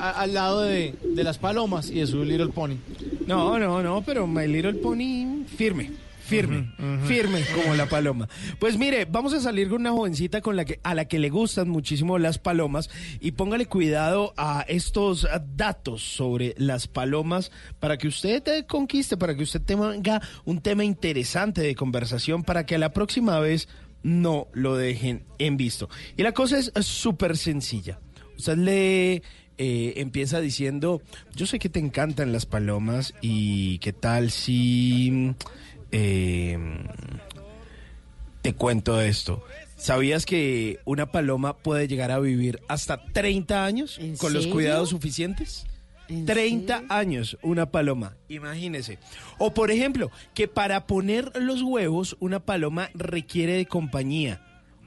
a- 0.00 0.10
al 0.20 0.34
lado 0.34 0.60
de, 0.62 0.94
de 1.14 1.24
las 1.24 1.38
palomas 1.38 1.88
y 1.90 2.00
de 2.00 2.06
su 2.06 2.24
Little 2.24 2.48
Pony. 2.48 2.76
No, 3.26 3.58
no, 3.58 3.82
no, 3.82 4.02
pero 4.02 4.26
My 4.26 4.46
Little 4.48 4.74
Pony 4.74 5.44
firme. 5.56 5.90
Firme, 6.32 6.72
firme 7.06 7.44
como 7.54 7.74
la 7.74 7.84
paloma. 7.84 8.26
Pues 8.58 8.78
mire, 8.78 9.04
vamos 9.04 9.34
a 9.34 9.40
salir 9.40 9.68
con 9.68 9.82
una 9.82 9.90
jovencita 9.90 10.40
con 10.40 10.56
la 10.56 10.64
que, 10.64 10.80
a 10.82 10.94
la 10.94 11.04
que 11.04 11.18
le 11.18 11.28
gustan 11.28 11.68
muchísimo 11.68 12.18
las 12.18 12.38
palomas 12.38 12.88
y 13.20 13.32
póngale 13.32 13.66
cuidado 13.66 14.32
a 14.38 14.64
estos 14.66 15.28
datos 15.54 16.02
sobre 16.02 16.54
las 16.56 16.88
palomas 16.88 17.52
para 17.80 17.98
que 17.98 18.08
usted 18.08 18.42
te 18.42 18.64
conquiste, 18.64 19.18
para 19.18 19.36
que 19.36 19.42
usted 19.42 19.60
tenga 19.60 20.22
un 20.46 20.62
tema 20.62 20.84
interesante 20.84 21.60
de 21.60 21.74
conversación, 21.74 22.44
para 22.44 22.64
que 22.64 22.76
a 22.76 22.78
la 22.78 22.94
próxima 22.94 23.38
vez 23.38 23.68
no 24.02 24.48
lo 24.54 24.76
dejen 24.76 25.26
en 25.38 25.58
visto. 25.58 25.90
Y 26.16 26.22
la 26.22 26.32
cosa 26.32 26.58
es 26.58 26.72
súper 26.80 27.36
sencilla. 27.36 28.00
Usted 28.38 28.56
le 28.56 29.22
eh, 29.58 29.92
empieza 30.00 30.40
diciendo, 30.40 31.02
yo 31.36 31.44
sé 31.44 31.58
que 31.58 31.68
te 31.68 31.78
encantan 31.78 32.32
las 32.32 32.46
palomas 32.46 33.12
y 33.20 33.78
qué 33.80 33.92
tal 33.92 34.30
si 34.30 35.34
eh, 35.92 36.58
te 38.42 38.54
cuento 38.54 39.00
esto. 39.00 39.44
¿Sabías 39.76 40.26
que 40.26 40.78
una 40.84 41.10
paloma 41.10 41.56
puede 41.56 41.88
llegar 41.88 42.10
a 42.10 42.18
vivir 42.18 42.60
hasta 42.68 43.04
30 43.04 43.64
años 43.64 43.98
¿En 43.98 44.16
con 44.16 44.32
los 44.32 44.46
cuidados 44.46 44.90
suficientes? 44.90 45.66
30 46.26 46.84
años 46.88 47.38
una 47.42 47.70
paloma, 47.70 48.16
imagínese. 48.28 48.98
O 49.38 49.54
por 49.54 49.70
ejemplo, 49.70 50.10
que 50.34 50.46
para 50.48 50.86
poner 50.86 51.32
los 51.40 51.62
huevos 51.62 52.16
una 52.20 52.40
paloma 52.40 52.90
requiere 52.94 53.54
de 53.54 53.66
compañía. 53.66 54.40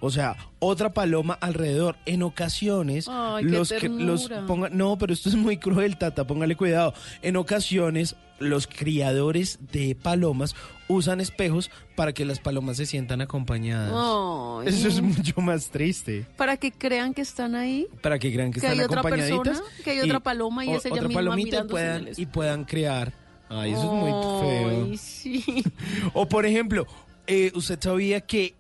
O 0.06 0.12
sea, 0.12 0.38
otra 0.60 0.94
paloma 0.94 1.34
alrededor. 1.42 1.96
En 2.06 2.22
ocasiones, 2.22 3.08
Ay, 3.10 3.44
qué 3.44 3.50
los 3.50 3.72
que 3.74 3.90
los 3.90 4.30
pongan, 4.46 4.78
no, 4.78 4.98
pero 5.00 5.12
esto 5.14 5.30
es 5.30 5.36
muy 5.36 5.58
cruel, 5.58 5.98
Tata, 5.98 6.28
póngale 6.28 6.56
cuidado. 6.56 6.94
En 7.24 7.38
ocasiones, 7.38 8.16
los 8.38 8.68
criadores 8.68 9.58
de 9.72 9.96
palomas 9.96 10.56
usan 10.88 11.22
espejos 11.22 11.72
para 11.96 12.14
que 12.14 12.24
las 12.24 12.40
palomas 12.40 12.78
se 12.78 12.86
sientan 12.86 13.22
acompañadas. 13.22 13.92
Ay. 13.96 14.68
Eso 14.68 14.90
es 14.90 15.02
mucho 15.02 15.42
más 15.42 15.70
triste. 15.72 16.28
Para 16.38 16.58
que 16.58 16.72
crean 16.72 17.16
que 17.16 17.22
están 17.22 17.56
ahí. 17.56 17.88
Para 18.04 18.20
que 18.20 18.32
crean 18.32 18.52
que, 18.52 18.60
Que 18.60 18.68
están 18.68 18.80
hay 18.80 18.86
otra 18.86 19.00
acompañaditas. 19.00 19.60
persona, 19.60 19.84
que 19.84 19.90
hay 19.90 20.00
otra 20.02 20.20
paloma 20.20 20.66
y 20.66 20.72
es 20.72 20.86
ella 20.86 20.94
otra 20.96 21.08
misma 21.08 21.20
palomita 21.22 21.60
y 21.62 21.64
puedan, 21.68 22.10
y 22.16 22.26
puedan 22.28 22.64
crear. 22.66 23.12
Ay, 23.50 23.72
eso 23.74 23.84
es 23.84 23.92
muy 23.92 24.12
feo. 24.12 24.86
Ay, 24.86 24.98
sí. 24.98 25.64
O 26.14 26.28
por 26.28 26.46
ejemplo, 26.46 26.86
eh, 27.26 27.52
¿usted 27.56 27.80
sabía 27.82 28.22
que 28.22 28.54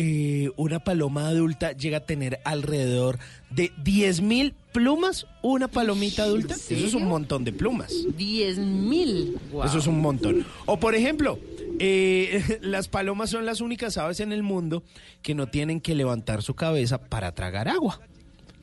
eh, 0.00 0.52
una 0.54 0.78
paloma 0.78 1.26
adulta 1.26 1.72
llega 1.72 1.96
a 1.96 2.06
tener 2.06 2.38
alrededor 2.44 3.18
de 3.50 3.72
10 3.82 4.20
mil 4.20 4.54
plumas? 4.72 5.26
¿Una 5.42 5.66
palomita 5.66 6.22
adulta? 6.22 6.54
Eso 6.54 6.86
es 6.86 6.94
un 6.94 7.06
montón 7.06 7.42
de 7.42 7.52
plumas. 7.52 7.92
10 8.16 8.58
mil. 8.58 9.36
Eso 9.64 9.78
es 9.78 9.88
un 9.88 10.00
montón. 10.00 10.46
O 10.66 10.78
por 10.78 10.94
ejemplo, 10.94 11.40
eh, 11.80 12.58
las 12.62 12.86
palomas 12.86 13.30
son 13.30 13.44
las 13.44 13.60
únicas 13.60 13.98
aves 13.98 14.20
en 14.20 14.30
el 14.30 14.44
mundo 14.44 14.84
que 15.20 15.34
no 15.34 15.48
tienen 15.48 15.80
que 15.80 15.96
levantar 15.96 16.42
su 16.44 16.54
cabeza 16.54 16.98
para 16.98 17.34
tragar 17.34 17.66
agua. 17.66 18.00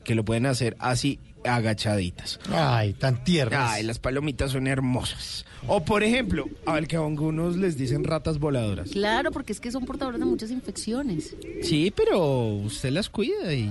Que 0.04 0.14
lo 0.14 0.24
pueden 0.24 0.46
hacer 0.46 0.74
así 0.78 1.18
agachaditas. 1.46 2.38
Ay, 2.50 2.92
tan 2.92 3.24
tiernas. 3.24 3.72
Ay, 3.72 3.82
las 3.82 3.98
palomitas 3.98 4.52
son 4.52 4.66
hermosas. 4.66 5.44
O 5.68 5.84
por 5.84 6.04
ejemplo, 6.04 6.46
al 6.64 6.86
que 6.86 6.96
a 6.96 7.00
algunos 7.00 7.56
les 7.56 7.76
dicen 7.76 8.04
ratas 8.04 8.38
voladoras. 8.38 8.90
Claro, 8.90 9.32
porque 9.32 9.52
es 9.52 9.60
que 9.60 9.72
son 9.72 9.84
portadores 9.84 10.20
de 10.20 10.26
muchas 10.26 10.50
infecciones. 10.50 11.34
Sí, 11.62 11.92
pero 11.94 12.46
usted 12.46 12.90
las 12.90 13.08
cuida 13.08 13.52
y... 13.52 13.68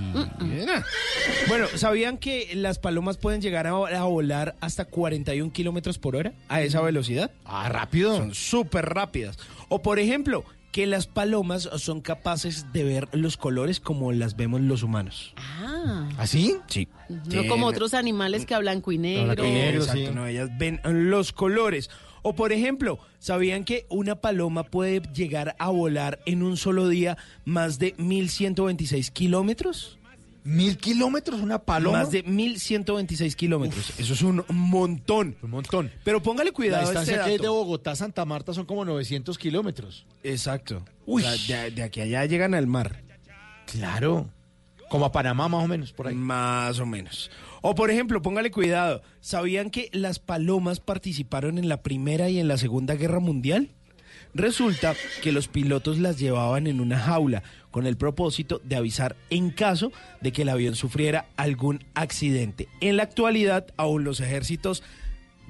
Bueno, 1.48 1.68
¿sabían 1.76 2.18
que 2.18 2.50
las 2.56 2.80
palomas 2.80 3.18
pueden 3.18 3.42
llegar 3.42 3.68
a, 3.68 3.72
a 3.72 4.04
volar 4.04 4.56
hasta 4.60 4.86
41 4.86 5.52
kilómetros 5.54 5.98
por 5.98 6.16
hora 6.16 6.34
a 6.50 6.62
esa 6.62 6.82
velocidad? 6.82 7.32
Ah, 7.46 7.70
rápido. 7.70 8.18
Son 8.18 8.34
súper 8.34 8.86
rápidas. 8.86 9.38
O 9.70 9.82
por 9.82 10.00
ejemplo, 10.00 10.44
que 10.76 10.88
las 10.88 11.08
palomas 11.08 11.70
son 11.78 12.02
capaces 12.02 12.74
de 12.74 12.84
ver 12.84 13.08
los 13.14 13.38
colores 13.38 13.80
como 13.80 14.12
las 14.12 14.36
vemos 14.36 14.60
los 14.60 14.84
humanos. 14.84 15.34
Ah. 15.38 16.10
¿Así? 16.18 16.58
Sí. 16.68 16.90
No 17.34 17.48
como 17.48 17.68
otros 17.68 17.94
animales 17.94 18.46
que 18.46 18.56
hablan 18.56 18.82
blanco 18.82 18.92
y 18.92 18.98
negro. 18.98 19.32
Exacto, 19.32 20.12
no, 20.12 20.28
ellas 20.28 20.50
ven 20.58 20.82
los 20.84 21.32
colores. 21.32 21.90
O 22.24 22.36
por 22.36 22.52
ejemplo, 22.52 23.00
¿sabían 23.20 23.64
que 23.64 23.86
una 23.88 24.16
paloma 24.16 24.64
puede 24.64 25.00
llegar 25.14 25.56
a 25.60 25.70
volar 25.70 26.20
en 26.26 26.44
un 26.44 26.58
solo 26.58 26.90
día 26.90 27.18
más 27.46 27.80
de 27.80 27.96
1126 27.98 29.12
kilómetros? 29.12 29.98
¿Mil 30.46 30.78
kilómetros 30.78 31.42
una 31.42 31.58
paloma? 31.58 32.00
Más 32.00 32.12
de 32.12 32.22
1126 32.22 33.36
kilómetros. 33.36 33.94
Eso 33.98 34.14
es 34.14 34.22
un 34.22 34.46
montón. 34.50 35.36
Un 35.42 35.50
montón. 35.50 35.92
Pero 36.04 36.22
póngale 36.22 36.52
cuidado 36.52 36.84
La 36.84 36.88
a 36.88 36.92
este 36.92 37.00
distancia 37.00 37.26
que 37.26 37.32
hay 37.32 37.38
de. 37.40 37.48
Bogotá 37.48 37.92
a 37.92 37.96
Santa 37.96 38.26
Marta 38.26 38.54
son 38.54 38.66
como 38.66 38.86
900 38.86 39.40
kilómetros. 39.40 40.06
Exacto. 40.24 40.86
Uy. 41.08 41.24
O 41.24 41.36
sea, 41.36 41.64
de, 41.64 41.72
de 41.72 41.82
aquí 41.82 42.00
a 42.00 42.04
allá 42.04 42.26
llegan 42.26 42.54
al 42.54 42.68
mar. 42.68 43.04
Claro. 43.66 44.30
Como 44.88 45.06
a 45.06 45.12
Panamá 45.12 45.50
más 45.50 45.64
o 45.64 45.68
menos, 45.68 45.94
por 45.94 46.08
ahí. 46.08 46.16
Más 46.16 46.80
o 46.80 46.86
menos. 46.86 47.32
O 47.62 47.74
por 47.74 47.90
ejemplo, 47.90 48.22
póngale 48.22 48.52
cuidado, 48.52 49.02
¿sabían 49.22 49.72
que 49.72 49.90
las 49.92 50.20
palomas 50.20 50.80
participaron 50.80 51.58
en 51.58 51.70
la 51.70 51.82
Primera 51.82 52.30
y 52.30 52.40
en 52.40 52.48
la 52.48 52.60
Segunda 52.60 52.94
Guerra 52.94 53.20
Mundial? 53.20 53.72
Resulta 54.36 54.96
que 55.24 55.32
los 55.32 55.48
pilotos 55.48 55.98
las 55.98 56.20
llevaban 56.20 56.68
en 56.68 56.82
una 56.82 57.00
jaula 57.00 57.42
con 57.72 57.88
el 57.88 57.96
propósito 57.96 58.60
de 58.66 58.76
avisar 58.76 59.16
en 59.30 59.50
caso 59.50 59.94
de 60.20 60.34
que 60.34 60.42
el 60.42 60.50
avión 60.50 60.76
sufriera 60.76 61.26
algún 61.38 61.86
accidente. 61.94 62.68
En 62.82 62.98
la 62.98 63.04
actualidad, 63.04 63.68
aún 63.78 64.04
los 64.04 64.20
ejércitos 64.20 64.84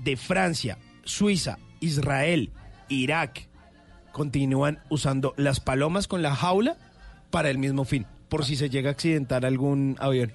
de 0.04 0.16
Francia, 0.18 0.78
Suiza, 1.04 1.58
Israel, 1.80 2.52
Irak 2.88 3.48
continúan 4.12 4.80
usando 4.90 5.34
las 5.36 5.60
palomas 5.60 6.08
con 6.08 6.22
la 6.22 6.36
jaula 6.36 6.78
para 7.32 7.50
el 7.50 7.58
mismo 7.58 7.86
fin, 7.86 8.06
por 8.30 8.46
si 8.46 8.56
se 8.56 8.70
llega 8.70 8.90
a 8.90 8.94
accidentar 8.94 9.48
algún 9.48 9.98
avión, 10.00 10.32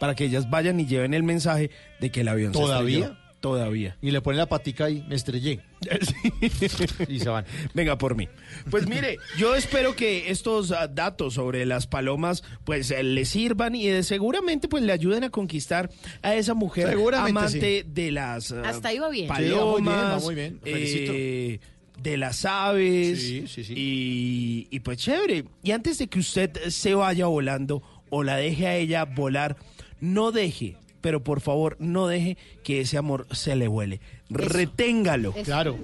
para 0.00 0.16
que 0.16 0.24
ellas 0.24 0.50
vayan 0.50 0.80
y 0.80 0.86
lleven 0.86 1.14
el 1.14 1.22
mensaje 1.22 1.70
de 2.00 2.10
que 2.10 2.22
el 2.22 2.28
avión 2.28 2.52
se 2.52 2.58
¿Todavía? 2.58 2.98
estrelló. 3.06 3.25
Todavía. 3.46 3.96
Y 4.02 4.10
le 4.10 4.20
ponen 4.20 4.38
la 4.38 4.46
patica 4.48 4.86
ahí, 4.86 5.04
me 5.08 5.14
estrellé. 5.14 5.60
y 7.08 7.20
se 7.20 7.28
van. 7.28 7.44
Venga 7.74 7.96
por 7.96 8.16
mí. 8.16 8.28
Pues 8.72 8.88
mire, 8.88 9.18
yo 9.38 9.54
espero 9.54 9.94
que 9.94 10.32
estos 10.32 10.72
ah, 10.72 10.88
datos 10.88 11.34
sobre 11.34 11.64
las 11.64 11.86
palomas 11.86 12.42
pues 12.64 12.90
eh, 12.90 13.04
le 13.04 13.24
sirvan 13.24 13.76
y 13.76 14.02
seguramente 14.02 14.66
pues 14.66 14.82
le 14.82 14.90
ayuden 14.92 15.22
a 15.22 15.30
conquistar 15.30 15.90
a 16.22 16.34
esa 16.34 16.54
mujer 16.54 16.88
Seguramente, 16.88 17.38
amante 17.38 17.82
sí. 17.84 17.90
de 17.94 18.10
las 18.10 18.50
ah, 18.50 18.62
Hasta 18.64 18.88
ahí 18.88 18.98
va 18.98 19.10
bien. 19.10 19.26
Sí, 19.36 19.50
va 19.50 19.64
muy 19.64 19.82
bien, 19.82 19.86
va 19.86 20.00
palomas, 20.00 20.24
muy 20.24 20.34
bien. 20.34 20.60
Felicito. 20.60 21.12
eh, 21.14 21.60
de 22.02 22.16
las 22.16 22.44
aves 22.44 23.20
Sí, 23.22 23.44
sí, 23.46 23.62
sí. 23.62 23.74
Y, 23.76 24.66
y 24.72 24.80
pues 24.80 24.98
chévere. 24.98 25.44
Y 25.62 25.70
antes 25.70 25.98
de 25.98 26.08
que 26.08 26.18
usted 26.18 26.50
se 26.70 26.96
vaya 26.96 27.26
volando 27.26 27.80
o 28.10 28.24
la 28.24 28.36
deje 28.38 28.66
a 28.66 28.74
ella 28.76 29.04
volar, 29.04 29.56
no 30.00 30.32
deje, 30.32 30.76
pero 31.06 31.22
por 31.22 31.40
favor 31.40 31.76
no 31.78 32.08
deje 32.08 32.36
que 32.64 32.80
ese 32.80 32.98
amor 32.98 33.28
se 33.30 33.54
le 33.54 33.68
vuele. 33.68 34.00
Reténgalo. 34.28 35.30
Eso. 35.36 35.44
Claro. 35.44 35.78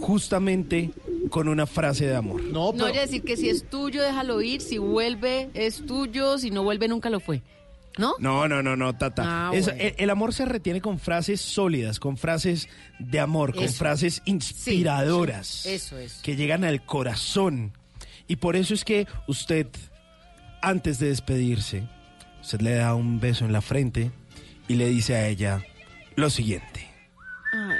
Justamente 0.00 0.90
con 1.30 1.46
una 1.46 1.68
frase 1.68 2.04
de 2.08 2.16
amor. 2.16 2.42
No, 2.42 2.50
No 2.50 2.72
pero... 2.72 2.88
voy 2.88 2.98
a 2.98 3.02
decir 3.02 3.22
que 3.22 3.36
si 3.36 3.48
es 3.48 3.70
tuyo, 3.70 4.02
déjalo 4.02 4.42
ir. 4.42 4.60
Si 4.60 4.78
vuelve, 4.78 5.50
es 5.54 5.86
tuyo. 5.86 6.36
Si 6.38 6.50
no 6.50 6.64
vuelve, 6.64 6.88
nunca 6.88 7.10
lo 7.10 7.20
fue. 7.20 7.42
¿No? 7.96 8.14
No, 8.18 8.48
no, 8.48 8.60
no, 8.60 8.74
no, 8.74 8.92
Tata. 8.98 9.22
Ah, 9.24 9.50
Es- 9.54 9.68
el, 9.68 9.94
el 9.98 10.10
amor 10.10 10.34
se 10.34 10.46
retiene 10.46 10.80
con 10.80 10.98
frases 10.98 11.40
sólidas, 11.40 12.00
con 12.00 12.16
frases 12.16 12.68
de 12.98 13.20
amor, 13.20 13.54
con 13.54 13.68
frases 13.68 14.20
inspiradoras. 14.24 15.64
Eso 15.64 15.96
es. 15.96 16.14
Que 16.24 16.34
llegan 16.34 16.64
al 16.64 16.84
corazón. 16.84 17.70
Y 18.26 18.34
por 18.34 18.56
eso 18.56 18.74
es 18.74 18.84
que 18.84 19.06
usted, 19.28 19.68
antes 20.60 20.98
de 20.98 21.06
despedirse, 21.06 21.84
usted 22.42 22.60
le 22.62 22.74
da 22.74 22.96
un 22.96 23.20
beso 23.20 23.44
en 23.44 23.52
la 23.52 23.60
frente 23.60 24.10
y 24.68 24.74
le 24.74 24.88
dice 24.88 25.14
a 25.16 25.26
ella 25.28 25.62
lo 26.16 26.30
siguiente. 26.30 26.88
Ay, 27.52 27.76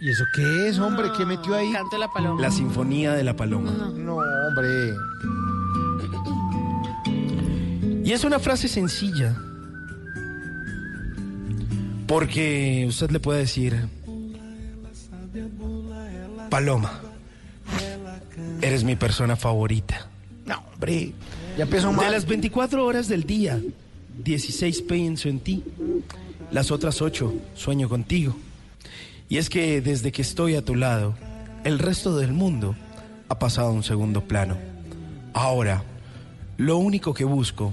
¿Y 0.00 0.10
eso 0.10 0.24
qué 0.34 0.68
es, 0.68 0.78
hombre? 0.78 1.08
¿Qué 1.16 1.24
metió 1.24 1.54
ahí? 1.54 1.72
Canto 1.72 1.96
de 1.96 2.00
la 2.00 2.08
paloma. 2.08 2.40
La 2.40 2.50
sinfonía 2.50 3.12
de 3.14 3.24
la 3.24 3.34
paloma. 3.34 3.70
No, 3.94 4.16
hombre. 4.16 4.94
Y 8.04 8.12
es 8.12 8.22
una 8.24 8.38
frase 8.38 8.68
sencilla. 8.68 9.34
Porque 12.06 12.84
usted 12.88 13.10
le 13.10 13.18
puede 13.20 13.40
decir, 13.40 13.88
Paloma, 16.50 17.00
eres 18.60 18.84
mi 18.84 18.94
persona 18.96 19.34
favorita. 19.34 20.06
No, 20.44 20.62
hombre. 20.72 21.12
Ya 21.56 21.64
empezó 21.64 21.90
De 21.90 21.96
mal. 21.96 22.12
las 22.12 22.26
24 22.26 22.84
horas 22.84 23.08
del 23.08 23.24
día, 23.24 23.58
16 24.18 24.82
pienso 24.82 25.28
en 25.28 25.40
ti. 25.40 25.62
Las 26.50 26.70
otras 26.70 27.02
8 27.02 27.32
sueño 27.54 27.88
contigo. 27.88 28.36
Y 29.28 29.38
es 29.38 29.50
que 29.50 29.80
desde 29.80 30.12
que 30.12 30.22
estoy 30.22 30.54
a 30.54 30.64
tu 30.64 30.74
lado, 30.76 31.14
el 31.64 31.78
resto 31.78 32.16
del 32.16 32.32
mundo 32.32 32.76
ha 33.28 33.38
pasado 33.38 33.68
a 33.68 33.72
un 33.72 33.82
segundo 33.82 34.22
plano. 34.22 34.56
Ahora, 35.34 35.82
lo 36.56 36.78
único 36.78 37.12
que 37.12 37.24
busco 37.24 37.72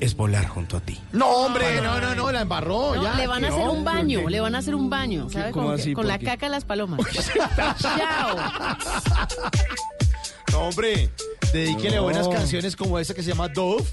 es 0.00 0.16
volar 0.16 0.46
junto 0.46 0.76
a 0.76 0.80
ti. 0.80 0.98
No, 1.12 1.26
hombre, 1.28 1.80
no, 1.82 2.00
no, 2.00 2.14
no, 2.14 2.32
la 2.32 2.40
embarró. 2.42 2.94
No, 2.94 3.02
ya. 3.02 3.14
le 3.14 3.26
van 3.26 3.44
a 3.44 3.48
hacer 3.48 3.68
un 3.68 3.84
baño, 3.84 4.28
le 4.28 4.40
van 4.40 4.54
a 4.54 4.58
hacer 4.58 4.74
un 4.74 4.90
baño, 4.90 5.28
¿sabe? 5.30 5.52
¿Cómo 5.52 5.66
Con, 5.66 5.74
así? 5.74 5.92
con 5.92 6.02
¿Por 6.02 6.06
la 6.06 6.18
qué? 6.18 6.26
caca 6.26 6.46
de 6.46 6.50
las 6.50 6.64
palomas. 6.64 7.00
Chao. 7.78 8.36
No, 10.52 10.58
hombre. 10.68 11.10
Dedíquele 11.52 11.96
no. 11.96 12.02
buenas 12.04 12.28
canciones 12.28 12.76
como 12.76 12.98
esta 12.98 13.14
que 13.14 13.22
se 13.22 13.30
llama 13.30 13.48
Dove, 13.48 13.84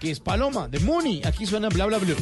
que 0.00 0.10
es 0.10 0.20
Paloma, 0.20 0.68
de 0.68 0.80
Mooney. 0.80 1.22
Aquí 1.24 1.46
suena 1.46 1.68
bla 1.68 1.86
bla 1.86 1.98
bla. 1.98 2.14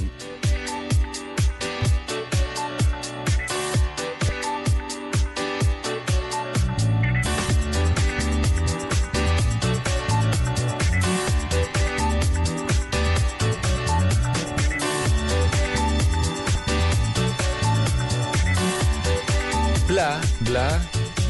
bla, 20.00 20.20
bla, 20.40 20.80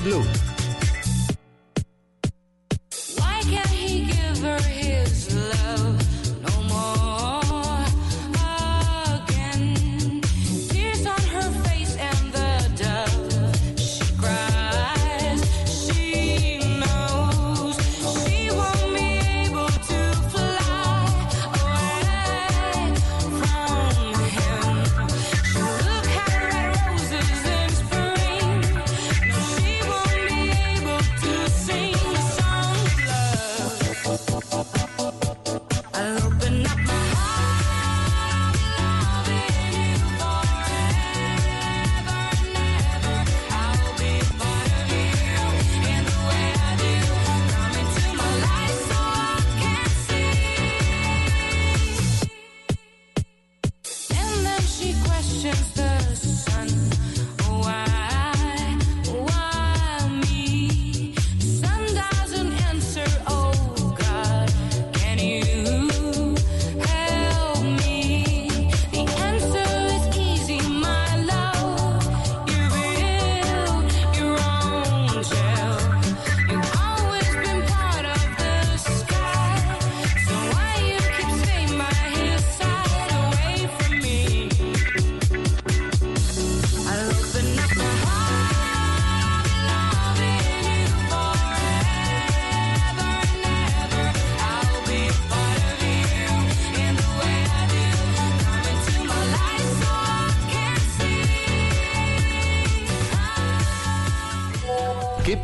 blue. 0.04 0.49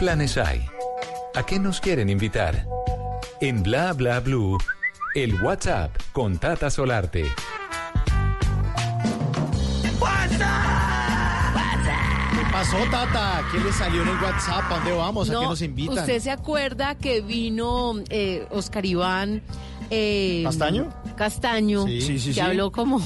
Planes 0.07 0.39
hay? 0.39 0.65
¿A 1.35 1.43
qué 1.45 1.59
nos 1.59 1.81
quieren 1.81 2.09
invitar? 2.09 2.65
En 3.41 3.65
Bla 3.65 3.93
Bla 3.93 4.21
Blue, 4.21 4.57
el 5.17 5.35
WhatsApp 5.43 5.91
con 6.13 6.39
Tata 6.39 6.71
Solarte. 6.71 7.25
¿Qué 12.35 12.43
pasó, 12.53 12.77
Tata? 12.89 13.43
¿Qué 13.51 13.59
le 13.59 13.73
salió 13.73 14.03
en 14.03 14.09
el 14.11 14.17
WhatsApp? 14.23 14.71
¿A 14.71 14.75
dónde 14.77 14.93
vamos? 14.93 15.29
¿A 15.29 15.33
No, 15.33 15.41
qué 15.41 15.47
nos 15.47 15.63
invitan? 15.63 15.99
¿Usted 15.99 16.21
se 16.21 16.31
acuerda 16.31 16.95
que 16.95 17.21
vino 17.21 17.95
eh, 18.09 18.47
Oscar 18.51 18.87
Iván? 18.87 19.43
eh, 19.91 20.43
¿Castaño? 20.45 20.89
Castaño, 21.17 21.85
Sí, 21.87 22.01
sí, 22.01 22.19
sí, 22.21 22.29
que 22.29 22.35
sí. 22.35 22.41
habló 22.41 22.71
como... 22.71 23.01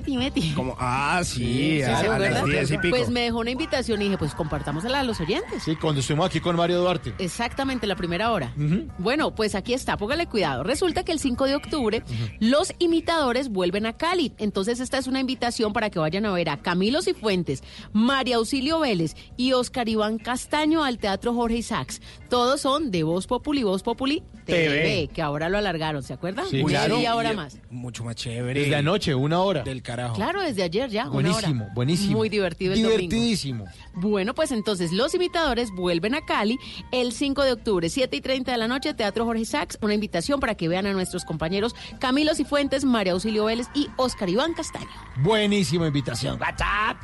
Betty, 0.00 0.16
Betty. 0.16 0.52
Como, 0.54 0.76
ah, 0.78 1.20
sí, 1.24 1.38
Sí, 1.78 1.82
a, 1.82 1.86
¿se 1.86 1.92
a 1.92 2.12
acuerda? 2.14 2.30
las 2.30 2.44
10 2.46 2.70
y 2.72 2.78
pico. 2.78 2.96
Pues 2.96 3.10
me 3.10 3.20
dejó 3.22 3.38
una 3.38 3.50
invitación 3.50 4.00
y 4.00 4.04
dije, 4.04 4.18
pues 4.18 4.34
compartámosela 4.34 5.00
a 5.00 5.02
los 5.02 5.20
oyentes. 5.20 5.62
Sí, 5.62 5.76
cuando 5.76 6.00
estuvimos 6.00 6.26
aquí 6.26 6.40
con 6.40 6.56
Mario 6.56 6.80
Duarte. 6.80 7.14
Exactamente, 7.18 7.86
la 7.86 7.96
primera 7.96 8.30
hora. 8.30 8.52
Bueno, 8.98 9.34
pues 9.34 9.54
aquí 9.54 9.74
está, 9.74 9.96
póngale 9.96 10.26
cuidado. 10.26 10.62
Resulta 10.62 11.04
que 11.04 11.12
el 11.12 11.18
5 11.18 11.44
de 11.46 11.54
octubre 11.56 12.02
los 12.40 12.72
imitadores 12.78 13.48
vuelven 13.48 13.86
a 13.86 13.92
Cali. 13.96 14.32
Entonces 14.38 14.80
esta 14.80 14.98
es 14.98 15.06
una 15.06 15.20
invitación 15.20 15.72
para 15.72 15.90
que 15.90 15.98
vayan 15.98 16.26
a 16.26 16.32
ver 16.32 16.48
a 16.50 16.56
Camilo 16.58 17.02
Cifuentes, 17.02 17.62
María 17.92 18.36
Auxilio 18.36 18.80
Vélez 18.80 19.14
y 19.36 19.52
Oscar 19.52 19.88
Iván 19.88 20.18
Castaño 20.18 20.84
al 20.84 20.98
Teatro 20.98 21.34
Jorge 21.34 21.56
Isaacs. 21.58 22.00
Todos 22.28 22.60
son 22.60 22.90
de 22.90 23.02
Voz 23.02 23.26
Populi, 23.26 23.62
Voz 23.62 23.82
Populi 23.82 24.22
TV, 24.52 25.08
que 25.12 25.22
ahora 25.22 25.48
lo 25.48 25.58
alargaron, 25.58 26.02
¿se 26.02 26.12
acuerdan? 26.12 26.46
Sí, 26.48 26.60
Una 26.62 26.70
claro. 26.70 26.96
media 26.96 27.14
hora 27.14 27.32
más. 27.34 27.58
Mucho 27.70 28.04
más 28.04 28.16
chévere. 28.16 28.60
Desde 28.60 28.76
anoche, 28.76 29.14
una 29.14 29.40
hora. 29.40 29.62
Del 29.62 29.82
carajo. 29.82 30.14
Claro, 30.14 30.42
desde 30.42 30.62
ayer 30.62 30.90
ya, 30.90 31.08
una 31.08 31.18
hora. 31.18 31.30
Buenísimo, 31.32 31.68
buenísimo. 31.74 32.16
Muy 32.18 32.28
divertido 32.28 32.72
el 32.72 32.82
domingo. 32.82 32.98
Divertidísimo. 32.98 33.64
Bueno, 33.94 34.34
pues 34.34 34.50
entonces 34.52 34.92
los 34.92 35.14
imitadores 35.14 35.70
vuelven 35.72 36.14
a 36.14 36.24
Cali 36.24 36.58
el 36.92 37.12
5 37.12 37.44
de 37.44 37.52
octubre, 37.52 37.88
7 37.88 38.16
y 38.16 38.20
30 38.20 38.52
de 38.52 38.58
la 38.58 38.68
noche, 38.68 38.94
Teatro 38.94 39.24
Jorge 39.24 39.44
Sachs. 39.44 39.78
Una 39.80 39.94
invitación 39.94 40.40
para 40.40 40.54
que 40.54 40.68
vean 40.68 40.86
a 40.86 40.92
nuestros 40.92 41.24
compañeros 41.24 41.74
Camilo 41.98 42.34
Cifuentes, 42.34 42.84
María 42.84 43.12
Auxilio 43.12 43.44
Vélez 43.44 43.66
y 43.74 43.88
Oscar 43.96 44.28
Iván 44.28 44.54
Castaño. 44.54 44.88
Buenísima 45.22 45.86
invitación. 45.86 46.40
WhatsApp. 46.40 46.96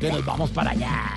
Que 0.00 0.10
nos 0.10 0.24
vamos 0.24 0.50
para 0.50 0.70
allá. 0.70 1.16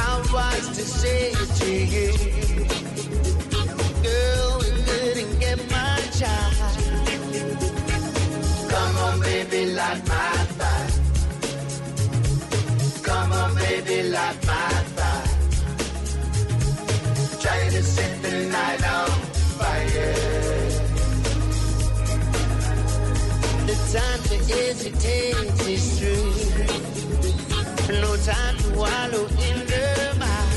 I 0.00 0.08
was 0.32 0.64
to 0.76 0.84
say 1.00 1.30
it 1.32 1.50
to 1.60 1.70
you. 1.94 2.10
Girl, 4.06 4.48
we 4.60 4.68
couldn't 4.86 5.34
get 5.40 5.58
much 5.70 6.20
higher. 6.20 6.72
Come 8.72 8.96
on, 9.06 9.20
baby, 9.20 9.60
light 9.78 10.02
my 10.08 10.36
fire. 10.58 10.90
Come 13.02 13.32
on, 13.32 13.54
baby, 13.56 14.02
light 14.14 14.38
my 14.46 14.68
fire. 14.96 15.28
Try 17.42 17.60
to 17.76 17.82
set 17.82 18.12
the 18.22 18.32
night 18.56 18.82
on 18.98 19.10
fire. 19.58 20.14
The 23.68 23.76
time 23.94 24.20
to 24.30 24.36
hesitate 24.52 25.68
is 25.68 25.84
through. 25.98 26.87
No 27.88 28.16
time 28.18 28.56
to 28.58 28.68
wallow 28.76 29.24
in 29.48 29.58
the 29.72 30.14
mind. 30.18 30.54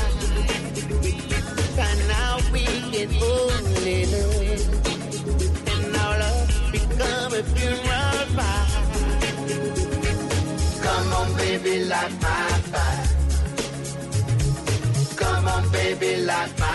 And 1.78 1.98
now 2.08 2.36
we 2.52 2.64
can 2.92 3.08
only 3.22 4.04
live. 4.04 4.68
And 5.72 5.96
our 5.96 6.18
love 6.18 6.50
become 6.70 7.32
a 7.32 7.42
funeral 7.42 8.26
fire. 8.36 8.82
Come 10.82 11.12
on, 11.14 11.28
baby, 11.38 11.84
light 11.86 12.12
my 12.20 12.48
fire. 12.70 13.08
Come 15.16 15.48
on, 15.48 15.68
baby, 15.70 16.16
light 16.18 16.58
my 16.58 16.71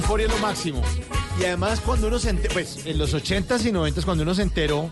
euforia 0.00 0.26
es 0.26 0.32
lo 0.32 0.38
máximo. 0.38 0.82
Y 1.40 1.44
además 1.44 1.80
cuando 1.80 2.08
uno 2.08 2.18
se 2.18 2.30
enteró, 2.30 2.52
pues 2.54 2.86
en 2.86 2.98
los 2.98 3.14
80s 3.14 3.64
y 3.66 3.70
90s 3.72 4.04
cuando 4.04 4.22
uno 4.24 4.34
se 4.34 4.42
enteró 4.42 4.90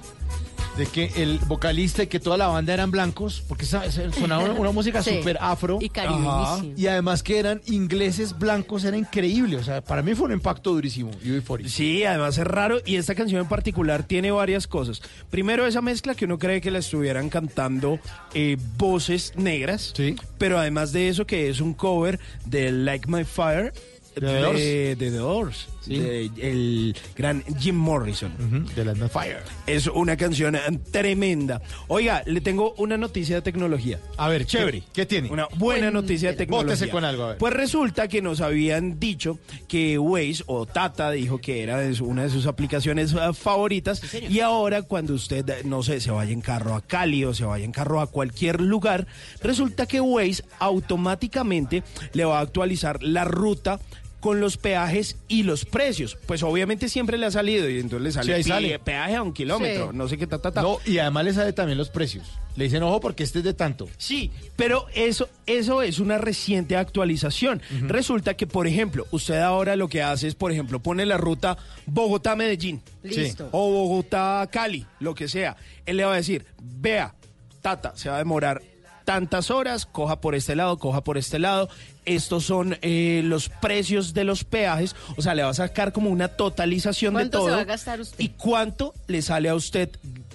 de 0.76 0.86
que 0.86 1.10
el 1.16 1.40
vocalista 1.40 2.04
y 2.04 2.06
que 2.06 2.20
toda 2.20 2.36
la 2.36 2.46
banda 2.46 2.72
eran 2.72 2.92
blancos, 2.92 3.42
porque 3.48 3.66
sonaba 3.66 4.44
una, 4.44 4.52
una 4.52 4.70
música 4.70 5.02
Sí. 5.08 5.16
súper 5.18 5.36
afro. 5.40 5.78
Y 5.80 5.88
caribeñísima. 5.88 6.62
Y 6.76 6.86
además 6.86 7.24
que 7.24 7.38
eran 7.40 7.60
ingleses 7.66 8.38
blancos, 8.38 8.84
era 8.84 8.96
increíble. 8.96 9.56
O 9.56 9.64
sea, 9.64 9.80
para 9.82 10.02
mí 10.02 10.14
fue 10.14 10.26
un 10.26 10.34
impacto 10.34 10.72
durísimo. 10.72 11.10
UB40. 11.10 11.66
Sí, 11.66 12.04
además 12.04 12.38
es 12.38 12.46
raro 12.46 12.78
y 12.86 12.94
esta 12.94 13.16
canción 13.16 13.40
en 13.40 13.48
particular 13.48 14.04
tiene 14.04 14.30
varias 14.30 14.68
cosas. 14.68 15.02
Primero 15.30 15.66
esa 15.66 15.80
mezcla 15.82 16.14
que 16.14 16.26
uno 16.26 16.38
cree 16.38 16.60
que 16.60 16.70
la 16.70 16.78
estuvieran 16.78 17.28
cantando 17.28 17.98
eh, 18.34 18.56
voces 18.76 19.32
negras, 19.34 19.92
pero 20.38 20.60
además 20.60 20.92
de 20.92 21.08
eso 21.08 21.26
que 21.26 21.48
es 21.48 21.60
un 21.60 21.74
cover 21.74 22.20
de 22.44 22.70
Like 22.70 23.08
My 23.10 23.24
Fire. 23.24 23.72
De, 24.20 24.96
de 24.96 25.10
The 25.10 25.16
Doors, 25.16 25.68
de 25.86 26.30
el 26.40 26.96
gran 27.16 27.44
Jim 27.58 27.76
Morrison. 27.76 28.32
De 28.74 28.84
Like 28.84 29.00
My 29.00 29.08
Fire. 29.08 29.42
Es 29.66 29.86
una 29.86 30.16
canción 30.16 30.56
eh, 30.56 30.60
tremenda. 30.90 31.62
Oiga, 31.88 32.22
le 32.26 32.40
tengo 32.40 32.74
una 32.78 32.96
noticia 32.96 33.36
de 33.36 33.42
tecnología. 33.42 34.00
A 34.16 34.28
ver, 34.28 34.44
Chévere. 34.44 34.80
¿Qué, 34.80 34.86
qué 34.92 35.06
tiene? 35.06 35.30
Una 35.30 35.48
buena 35.56 35.90
noticia 35.90 36.30
de 36.30 36.36
tecnología. 36.36 36.74
Bótese 36.74 36.90
con 36.90 37.04
algo, 37.04 37.24
a 37.24 37.28
ver. 37.28 37.38
Pues 37.38 37.52
resulta 37.54 38.08
que 38.08 38.22
nos 38.22 38.40
habían 38.40 38.98
dicho 38.98 39.38
que 39.66 39.98
Waze 39.98 40.44
o 40.46 40.66
Tata 40.66 41.10
dijo 41.10 41.38
que 41.38 41.62
era 41.62 41.80
una 42.00 42.24
de 42.24 42.30
sus 42.30 42.46
aplicaciones 42.46 43.12
eh, 43.12 43.32
favoritas 43.32 44.02
y 44.28 44.40
ahora 44.40 44.82
cuando 44.82 45.14
usted, 45.14 45.64
no 45.64 45.82
sé, 45.82 46.00
se 46.00 46.10
vaya 46.10 46.32
en 46.32 46.40
carro 46.40 46.74
a 46.74 46.82
Cali 46.82 47.24
o 47.24 47.34
se 47.34 47.44
vaya 47.44 47.64
en 47.64 47.72
carro 47.72 48.00
a 48.00 48.06
cualquier 48.06 48.60
lugar, 48.60 49.06
resulta 49.42 49.86
que 49.86 50.00
Waze 50.00 50.44
automáticamente 50.58 51.82
le 52.12 52.24
va 52.24 52.38
a 52.38 52.42
actualizar 52.42 53.02
la 53.02 53.24
ruta 53.24 53.80
con 54.20 54.40
los 54.40 54.56
peajes 54.56 55.16
y 55.28 55.44
los 55.44 55.64
precios. 55.64 56.16
Pues 56.26 56.42
obviamente 56.42 56.88
siempre 56.88 57.18
le 57.18 57.26
ha 57.26 57.30
salido 57.30 57.68
y 57.70 57.78
entonces 57.78 58.02
le 58.02 58.12
sale, 58.12 58.26
Sí, 58.26 58.32
ahí 58.32 58.42
pi- 58.42 58.48
sale. 58.48 58.78
peaje 58.80 59.14
a 59.16 59.22
un 59.22 59.32
kilómetro, 59.32 59.90
Sí. 59.92 59.96
no 59.96 60.08
sé 60.08 60.18
qué 60.18 60.26
ta, 60.26 60.38
ta, 60.40 60.50
ta. 60.52 60.62
No, 60.62 60.78
y 60.84 60.98
además 60.98 61.24
le 61.24 61.32
sabe 61.34 61.52
también 61.52 61.78
los 61.78 61.88
precios. 61.90 62.26
Le 62.56 62.64
dicen, 62.64 62.82
ojo, 62.82 62.98
porque 62.98 63.22
este 63.22 63.38
es 63.38 63.44
de 63.44 63.54
tanto. 63.54 63.88
Sí, 63.98 64.32
pero 64.56 64.86
eso, 64.92 65.28
eso 65.46 65.82
es 65.82 66.00
una 66.00 66.18
reciente 66.18 66.76
actualización. 66.76 67.62
Resulta 67.82 68.34
que, 68.34 68.48
por 68.48 68.66
ejemplo, 68.66 69.06
usted 69.12 69.38
ahora 69.38 69.76
lo 69.76 69.88
que 69.88 70.02
hace 70.02 70.26
es, 70.26 70.34
por 70.34 70.50
ejemplo, 70.50 70.80
pone 70.80 71.06
la 71.06 71.16
ruta 71.16 71.56
Bogotá-Medellín. 71.86 72.82
Listo. 73.04 73.48
O 73.52 73.70
Bogotá-Cali, 73.70 74.86
lo 75.00 75.14
que 75.14 75.28
sea. 75.28 75.56
Él 75.86 75.98
le 75.98 76.04
va 76.04 76.14
a 76.14 76.16
decir, 76.16 76.46
vea, 76.60 77.14
Tata, 77.62 77.92
se 77.96 78.08
va 78.08 78.16
a 78.16 78.18
demorar 78.18 78.62
tantas 79.08 79.50
horas, 79.50 79.86
coja 79.86 80.20
por 80.20 80.34
este 80.34 80.54
lado, 80.54 80.76
coja 80.76 81.02
por 81.02 81.16
este 81.16 81.38
lado. 81.38 81.70
Estos 82.04 82.44
son 82.44 82.76
eh, 82.82 83.22
los 83.24 83.48
precios 83.48 84.12
de 84.12 84.24
los 84.24 84.44
peajes. 84.44 84.94
O 85.16 85.22
sea, 85.22 85.34
le 85.34 85.42
va 85.42 85.48
a 85.48 85.54
sacar 85.54 85.94
como 85.94 86.10
una 86.10 86.28
totalización 86.28 87.14
de 87.14 87.20
¿Cuánto 87.20 87.38
todo. 87.38 87.48
se 87.48 87.54
va 87.54 87.60
a 87.62 87.64
gastar 87.64 88.02
usted? 88.02 88.18
¿Y 88.18 88.28
cuánto 88.28 88.92
le 89.06 89.22
sale 89.22 89.48
a 89.48 89.54
usted 89.54 89.88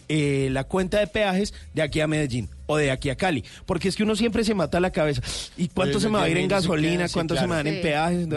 eh, 0.09 0.47
la 0.49 0.63
cuenta 0.63 0.97
de 0.97 1.05
peajes 1.05 1.53
de 1.75 1.83
aquí 1.83 1.99
a 1.99 2.07
Medellín 2.07 2.49
o 2.65 2.77
de 2.77 2.91
aquí 2.91 3.09
a 3.09 3.15
Cali? 3.15 3.43
Porque 3.65 3.87
es 3.87 3.95
que 3.95 4.03
uno 4.03 4.15
siempre 4.15 4.43
se 4.43 4.53
mata 4.53 4.79
la 4.79 4.91
cabeza. 4.91 5.21
¿Y 5.57 5.67
cuánto 5.69 5.99
Sí, 5.99 6.05
se 6.05 6.09
me 6.09 6.17
va 6.17 6.23
a 6.23 6.29
ir 6.29 6.37
en 6.37 6.47
gasolina? 6.47 7.07
¿Cuánto 7.09 7.35
se 7.35 7.45
claro. 7.45 7.49
me 7.49 7.55
van 7.55 7.67
en 7.67 7.81
peajes? 7.81 8.27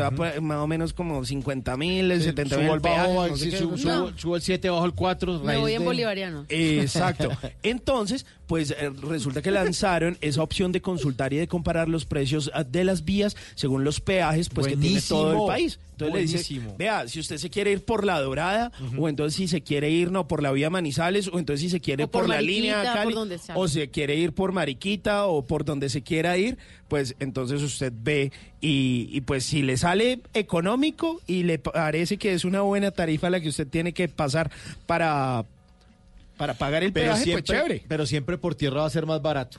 Más 0.42 0.58
o 0.58 0.66
menos 0.66 0.92
como 0.92 1.24
50 1.24 1.76
mil, 1.76 2.22
70 2.22 2.56
mil 2.56 2.66
Subo 2.66 2.74
el 2.74 2.80
bajo, 2.80 3.28
no 3.28 3.36
sé 3.36 3.44
sí, 3.44 3.50
qué. 3.50 3.58
subo, 4.16 4.36
el 4.36 4.42
7, 4.42 4.70
bajo 4.70 4.84
el 4.84 4.92
4. 4.92 5.40
Me 5.40 5.56
voy 5.58 5.72
en 5.72 5.84
bolivariano. 5.84 6.46
Exacto. 6.48 7.30
Entonces, 7.62 8.26
pues 8.46 8.70
eh, 8.70 8.90
resulta 9.02 9.42
que 9.42 9.50
lanzaron 9.50 10.18
esa 10.20 10.42
opción 10.42 10.72
de 10.72 10.80
consultar 10.80 11.32
y 11.32 11.36
de 11.36 11.48
comparar 11.48 11.88
los 11.88 12.04
precios 12.04 12.50
ah, 12.54 12.64
de 12.64 12.84
las 12.84 13.04
vías 13.04 13.36
según 13.54 13.84
los 13.84 14.00
peajes, 14.00 14.48
pues 14.48 14.68
que 14.68 14.76
tiene 14.76 15.00
todo 15.02 15.32
el 15.32 15.46
país. 15.48 15.78
Entonces 15.92 16.14
le 16.14 16.20
dice, 16.20 16.60
vea, 16.76 17.08
si 17.08 17.20
usted 17.20 17.38
se 17.38 17.48
quiere 17.48 17.72
ir 17.72 17.82
por 17.82 18.04
la 18.04 18.20
Dorada, 18.20 18.70
o 18.98 19.08
entonces 19.08 19.34
si 19.34 19.48
se 19.48 19.62
quiere 19.62 19.90
ir 19.90 20.10
no 20.10 20.28
por 20.28 20.42
la 20.42 20.52
vía 20.52 20.68
Manizales, 20.68 21.28
o 21.28 21.38
entonces 21.38 21.62
si 21.62 21.70
se 21.70 21.80
quiere 21.80 22.04
O 22.04 22.08
por 22.08 22.22
por, 22.22 22.28
la 22.28 22.36
Mariquita, 22.36 22.60
línea 22.60 22.82
por 22.82 22.92
Cali, 22.92 23.14
donde 23.14 23.38
sea. 23.38 23.56
o 23.56 23.66
se 23.66 23.88
quiere 23.88 24.15
ir 24.16 24.32
por 24.32 24.52
Mariquita 24.52 25.26
o 25.26 25.42
por 25.42 25.64
donde 25.64 25.88
se 25.88 26.02
quiera 26.02 26.36
ir, 26.36 26.58
pues 26.88 27.14
entonces 27.20 27.62
usted 27.62 27.92
ve 27.96 28.32
y, 28.60 29.08
y 29.12 29.20
pues 29.22 29.44
si 29.44 29.62
le 29.62 29.76
sale 29.76 30.20
económico 30.34 31.20
y 31.26 31.42
le 31.44 31.58
parece 31.58 32.16
que 32.16 32.32
es 32.32 32.44
una 32.44 32.60
buena 32.62 32.90
tarifa 32.90 33.30
la 33.30 33.40
que 33.40 33.48
usted 33.48 33.66
tiene 33.68 33.92
que 33.92 34.08
pasar 34.08 34.50
para 34.86 35.44
para 36.36 36.54
pagar 36.54 36.82
el 36.84 36.92
Pero 36.92 37.06
peaje, 37.12 37.24
siempre, 37.24 37.42
pues 37.44 37.58
chévere. 37.58 37.82
pero 37.88 38.04
siempre 38.06 38.36
por 38.36 38.54
tierra 38.54 38.80
va 38.82 38.86
a 38.86 38.90
ser 38.90 39.06
más 39.06 39.22
barato. 39.22 39.58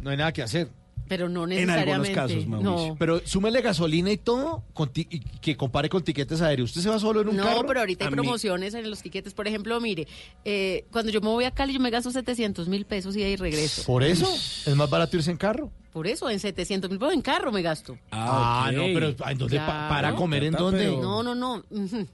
No 0.00 0.10
hay 0.10 0.16
nada 0.16 0.32
que 0.32 0.42
hacer. 0.42 0.68
Pero 1.08 1.28
no 1.28 1.44
En 1.44 1.52
algunos 1.52 1.66
necesariamente. 1.66 2.12
casos, 2.14 2.46
Mauricio. 2.46 2.88
no. 2.88 2.96
Pero 2.98 3.20
súmele 3.24 3.60
gasolina 3.62 4.10
y 4.10 4.16
todo 4.16 4.64
con 4.72 4.88
ti- 4.92 5.06
y 5.10 5.20
que 5.20 5.56
compare 5.56 5.88
con 5.88 6.02
tiquetes 6.02 6.40
aéreos. 6.42 6.70
Usted 6.70 6.80
se 6.82 6.88
va 6.88 6.98
solo 6.98 7.20
en 7.20 7.28
un 7.28 7.36
No, 7.36 7.44
carro. 7.44 7.64
pero 7.66 7.80
ahorita 7.80 8.04
hay 8.06 8.10
mí- 8.10 8.16
promociones 8.16 8.74
en 8.74 8.90
los 8.90 9.02
tiquetes. 9.02 9.34
Por 9.34 9.46
ejemplo, 9.46 9.80
mire, 9.80 10.06
eh, 10.44 10.84
cuando 10.90 11.12
yo 11.12 11.20
me 11.20 11.28
voy 11.28 11.44
a 11.44 11.50
Cali, 11.52 11.72
yo 11.74 11.80
me 11.80 11.90
gasto 11.90 12.10
700 12.10 12.68
mil 12.68 12.84
pesos 12.86 13.16
y 13.16 13.22
ahí 13.22 13.36
regreso. 13.36 13.84
Por 13.84 14.02
eso 14.02 14.26
es 14.32 14.74
más 14.74 14.90
barato 14.90 15.16
irse 15.16 15.30
en 15.30 15.36
carro. 15.36 15.70
Por 15.92 16.06
eso, 16.06 16.28
en 16.28 16.38
700 16.40 16.90
mil 16.90 16.98
pesos 16.98 17.14
en 17.14 17.22
carro 17.22 17.50
me 17.52 17.62
gasto. 17.62 17.96
Ah, 18.10 18.66
ok. 18.68 18.76
no, 18.76 18.82
pero 18.92 19.06
¿a 19.24 19.34
dónde 19.34 19.56
pa- 19.58 19.64
Claro. 19.66 19.88
para 19.88 20.14
comer 20.14 20.44
en 20.44 20.52
dónde? 20.54 20.78
pero- 20.84 21.00
No, 21.00 21.22
no, 21.22 21.34
no. 21.34 21.62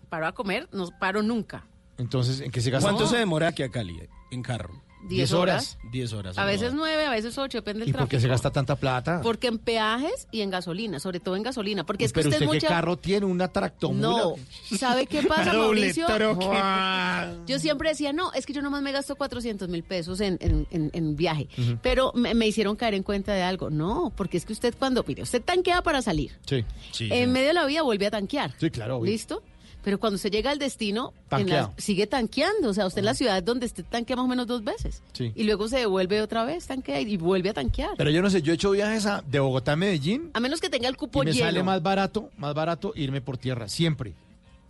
Paro 0.08 0.26
a 0.26 0.32
comer, 0.32 0.68
no 0.72 0.88
paro 1.00 1.22
nunca. 1.22 1.66
Entonces, 1.98 2.40
¿en 2.40 2.50
qué 2.50 2.60
se 2.60 2.70
gasta? 2.70 2.90
¿Cuánto 2.90 3.08
se 3.08 3.16
demora 3.16 3.48
aquí 3.48 3.62
a 3.62 3.70
Cali 3.70 3.98
en 4.30 4.42
carro? 4.42 4.80
10 5.08 5.32
horas. 5.32 5.78
10 5.90 6.12
horas. 6.12 6.38
A 6.38 6.44
veces 6.44 6.72
9, 6.74 7.04
a 7.06 7.10
veces 7.10 7.36
8, 7.36 7.58
depende 7.58 7.80
del 7.80 7.88
¿Y 7.88 7.92
por 7.92 7.98
tráfico. 8.00 8.10
qué 8.16 8.20
se 8.20 8.28
gasta 8.28 8.50
tanta 8.50 8.76
plata? 8.76 9.20
Porque 9.22 9.48
en 9.48 9.58
peajes 9.58 10.28
y 10.30 10.40
en 10.42 10.50
gasolina, 10.50 10.98
sobre 11.00 11.20
todo 11.20 11.36
en 11.36 11.42
gasolina. 11.42 11.84
Porque 11.84 12.04
es 12.04 12.12
que 12.12 12.20
pero 12.20 12.28
usted, 12.30 12.42
usted 12.42 12.46
mucha... 12.54 12.66
qué 12.68 12.72
carro 12.74 12.96
tiene, 12.96 13.26
una 13.26 13.48
tractomula. 13.48 14.00
No, 14.08 14.34
¿sabe 14.78 15.06
qué 15.06 15.22
pasa, 15.22 15.52
Mauricio? 15.54 16.06
Yo 17.46 17.58
siempre 17.58 17.90
decía, 17.90 18.12
no, 18.12 18.32
es 18.32 18.46
que 18.46 18.52
yo 18.52 18.62
nomás 18.62 18.82
me 18.82 18.92
gasto 18.92 19.16
400 19.16 19.68
mil 19.68 19.82
pesos 19.82 20.20
en, 20.20 20.38
en- 20.40 20.66
en- 20.70 20.90
en 20.92 21.16
viaje. 21.16 21.48
Pero 21.82 22.12
me, 22.14 22.34
me 22.34 22.46
hicieron 22.46 22.76
caer 22.76 22.94
en 22.94 23.02
cuenta 23.02 23.32
de 23.34 23.42
algo. 23.42 23.70
No, 23.70 24.12
porque 24.16 24.36
es 24.36 24.44
que 24.46 24.52
usted 24.52 24.74
cuando, 24.78 25.04
mire, 25.06 25.22
usted 25.22 25.42
tanquea 25.42 25.82
para 25.82 26.02
salir. 26.02 26.32
Sí. 26.46 26.64
En 27.00 27.32
medio 27.32 27.48
de 27.48 27.54
la 27.54 27.66
vida 27.66 27.82
vuelve 27.82 28.06
a 28.06 28.10
tanquear. 28.10 28.54
Sí, 28.58 28.70
claro. 28.70 28.96
obvio. 28.96 29.10
¿Listo? 29.12 29.42
Pero 29.82 29.98
cuando 29.98 30.14
usted 30.16 30.30
llega 30.30 30.50
al 30.50 30.58
destino, 30.58 31.12
en 31.24 31.28
Tanqueado. 31.28 31.72
la- 31.76 31.82
sigue 31.82 32.06
tanqueando. 32.06 32.68
O 32.70 32.74
sea, 32.74 32.86
usted 32.86 33.00
en 33.00 33.04
la 33.06 33.14
ciudad 33.14 33.42
donde 33.42 33.66
esté 33.66 33.82
tanquea 33.82 34.16
más 34.16 34.24
o 34.24 34.28
menos 34.28 34.46
dos 34.46 34.62
veces. 34.64 35.02
Sí. 35.12 35.32
Y 35.34 35.44
luego 35.44 35.68
se 35.68 35.78
devuelve 35.78 36.20
otra 36.22 36.44
vez, 36.44 36.66
tanquea 36.66 37.00
y 37.00 37.16
vuelve 37.16 37.50
a 37.50 37.54
tanquear. 37.54 37.90
Pero 37.96 38.10
yo 38.10 38.22
no 38.22 38.30
sé, 38.30 38.42
yo 38.42 38.52
he 38.52 38.54
hecho 38.54 38.70
viajes 38.70 39.06
a- 39.06 39.22
de 39.26 39.40
Bogotá 39.40 39.72
a 39.72 39.76
Medellín 39.76 40.30
a 40.34 40.40
menos 40.40 40.60
que 40.60 40.70
tenga 40.70 40.88
el 40.88 40.94
y 40.94 40.96
cupo 40.98 41.24
me 41.24 41.32
lleno. 41.32 41.46
sale 41.46 41.62
más 41.62 41.82
barato, 41.82 42.30
más 42.36 42.54
barato 42.54 42.92
irme 42.94 43.20
por 43.20 43.38
tierra. 43.38 43.68
Siempre. 43.68 44.14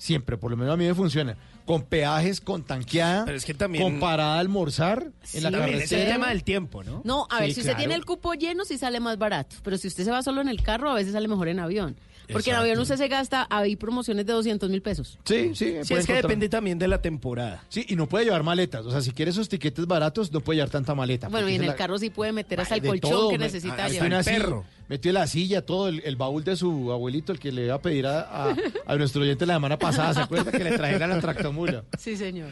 Siempre, 0.02 0.36
por 0.36 0.50
lo 0.50 0.56
menos 0.56 0.74
a 0.74 0.76
mí 0.76 0.84
me 0.84 0.94
funciona. 0.96 1.36
Con 1.64 1.82
peajes, 1.84 2.40
con 2.40 2.64
tanqueada, 2.64 3.24
Pero 3.24 3.36
es 3.36 3.44
que 3.44 3.54
también- 3.54 3.84
con 3.84 4.00
parada 4.00 4.34
a 4.34 4.38
almorzar 4.40 5.04
en 5.04 5.12
Sí, 5.22 5.40
la 5.40 5.52
También 5.52 5.78
es 5.78 5.84
el 5.84 5.88
carretera. 5.90 6.14
tema 6.16 6.28
del 6.30 6.42
tiempo, 6.42 6.82
¿no? 6.82 7.02
No, 7.04 7.28
a 7.30 7.36
Sí, 7.38 7.42
ver, 7.44 7.54
si 7.54 7.60
usted 7.60 7.76
tiene 7.76 7.94
el 7.94 8.04
cupo 8.04 8.34
lleno, 8.34 8.64
sí 8.64 8.78
sale 8.78 8.98
más 8.98 9.16
barato. 9.16 9.54
Pero 9.62 9.78
si 9.78 9.86
usted 9.86 10.02
se 10.02 10.10
va 10.10 10.20
solo 10.24 10.40
en 10.40 10.48
el 10.48 10.60
carro, 10.60 10.90
a 10.90 10.94
veces 10.94 11.12
sale 11.12 11.28
mejor 11.28 11.46
en 11.46 11.60
avión. 11.60 11.96
Porque 12.32 12.50
en 12.50 12.56
avión 12.56 12.78
usted 12.80 12.96
se 12.96 13.06
gasta, 13.08 13.46
hay 13.50 13.76
promociones 13.76 14.26
de 14.26 14.32
200 14.32 14.70
mil 14.70 14.82
pesos. 14.82 15.18
Sí, 15.24 15.52
sí. 15.54 15.76
Sí, 15.84 15.94
es 15.94 16.06
que 16.06 16.14
depende 16.14 16.48
también 16.48 16.78
de 16.80 16.88
la 16.88 17.00
temporada. 17.00 17.62
Sí, 17.68 17.84
y 17.88 17.94
no 17.94 18.08
puede 18.08 18.24
llevar 18.24 18.42
maletas. 18.42 18.84
O 18.86 18.90
sea, 18.90 19.00
si 19.02 19.12
quiere 19.12 19.30
esos 19.30 19.48
tiquetes 19.48 19.86
baratos, 19.86 20.32
no 20.32 20.40
puede 20.40 20.56
llevar 20.56 20.70
tanta 20.70 20.94
maleta. 20.96 21.28
Bueno, 21.28 21.48
y 21.48 21.54
en 21.56 21.60
el 21.62 21.68
la- 21.68 21.76
carro 21.76 21.96
sí 21.98 22.10
puede 22.10 22.32
meter 22.32 22.60
hasta 22.60 22.74
Ay, 22.74 22.80
el 22.82 22.86
colchón 22.88 23.10
todo, 23.10 23.28
que 23.30 23.38
me- 23.38 23.44
necesita 23.44 23.74
hasta 23.84 23.88
llevar. 23.88 24.24
silla, 24.24 24.36
perro. 24.38 24.64
Metió 24.92 25.10
la 25.10 25.26
silla, 25.26 25.64
todo, 25.64 25.88
el, 25.88 26.02
el 26.04 26.16
baúl 26.16 26.44
de 26.44 26.54
su 26.54 26.92
abuelito, 26.92 27.32
el 27.32 27.38
que 27.38 27.50
le 27.50 27.64
iba 27.64 27.76
a 27.76 27.80
pedir 27.80 28.06
a, 28.06 28.20
a- 28.50 28.56
a 28.86 28.96
nuestro 28.96 29.22
oyente 29.22 29.46
la 29.46 29.54
semana 29.54 29.78
pasada, 29.78 30.12
¿se 30.12 30.20
acuerda? 30.20 30.52
Que 30.52 30.62
le 30.62 30.72
trajera 30.76 31.06
la 31.06 31.18
tractomula. 31.18 31.84
Sí, 31.98 32.14
señor. 32.14 32.50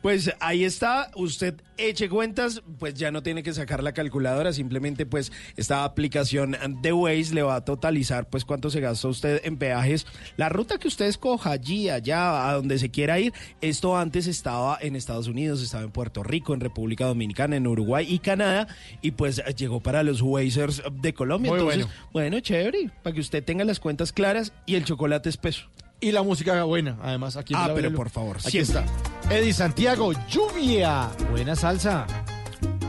Pues 0.00 0.32
ahí 0.40 0.64
está, 0.64 1.10
usted 1.16 1.60
eche 1.76 2.08
cuentas, 2.08 2.62
pues 2.78 2.94
ya 2.94 3.10
no 3.10 3.22
tiene 3.22 3.42
que 3.42 3.52
sacar 3.52 3.82
la 3.82 3.92
calculadora, 3.92 4.54
simplemente 4.54 5.04
pues 5.04 5.32
esta 5.58 5.84
aplicación 5.84 6.56
de 6.80 6.92
Waze 6.94 7.34
le 7.34 7.42
va 7.42 7.56
a 7.56 7.64
totalizar 7.66 8.26
pues 8.30 8.46
cuánto 8.46 8.70
se 8.70 8.80
gasta 8.80 9.08
usted 9.08 9.42
en 9.44 9.58
peajes, 9.58 10.06
la 10.38 10.48
ruta 10.48 10.78
que 10.78 10.88
usted 10.88 11.04
escoja 11.06 11.50
allí, 11.50 11.90
allá, 11.90 12.48
a 12.48 12.54
donde 12.54 12.78
se 12.78 12.90
quiera 12.90 13.20
ir. 13.20 13.34
Esto 13.60 13.98
antes 13.98 14.26
estaba 14.28 14.78
en 14.80 14.96
Estados 14.96 15.26
Unidos, 15.28 15.60
estaba 15.62 15.84
en 15.84 15.90
Puerto 15.90 16.22
Rico, 16.22 16.54
en 16.54 16.60
República 16.60 17.04
Dominicana, 17.04 17.56
en 17.56 17.66
Uruguay 17.66 18.06
y 18.08 18.18
Canadá 18.20 18.66
y 19.02 19.10
pues 19.10 19.42
llegó 19.58 19.80
para 19.80 20.02
los 20.02 20.22
Wazers 20.22 20.82
de 21.02 21.12
Colombia. 21.12 21.50
Muy 21.50 21.58
Entonces, 21.60 21.81
bueno. 21.84 22.08
bueno, 22.12 22.40
chévere, 22.40 22.90
para 23.02 23.14
que 23.14 23.20
usted 23.20 23.42
tenga 23.44 23.64
las 23.64 23.80
cuentas 23.80 24.12
claras 24.12 24.52
y 24.66 24.74
el 24.76 24.84
chocolate 24.84 25.28
espeso. 25.28 25.66
Y 26.00 26.10
la 26.12 26.22
música 26.22 26.62
buena, 26.64 26.98
además, 27.02 27.36
aquí 27.36 27.54
en 27.54 27.60
Ah, 27.60 27.68
la 27.68 27.74
pero 27.74 27.92
por 27.94 28.10
favor, 28.10 28.36
Aquí 28.38 28.50
siempre. 28.62 28.80
está. 28.80 29.34
Eddie 29.34 29.52
Santiago, 29.52 30.12
lluvia. 30.28 31.10
Buena 31.30 31.54
salsa. 31.54 32.06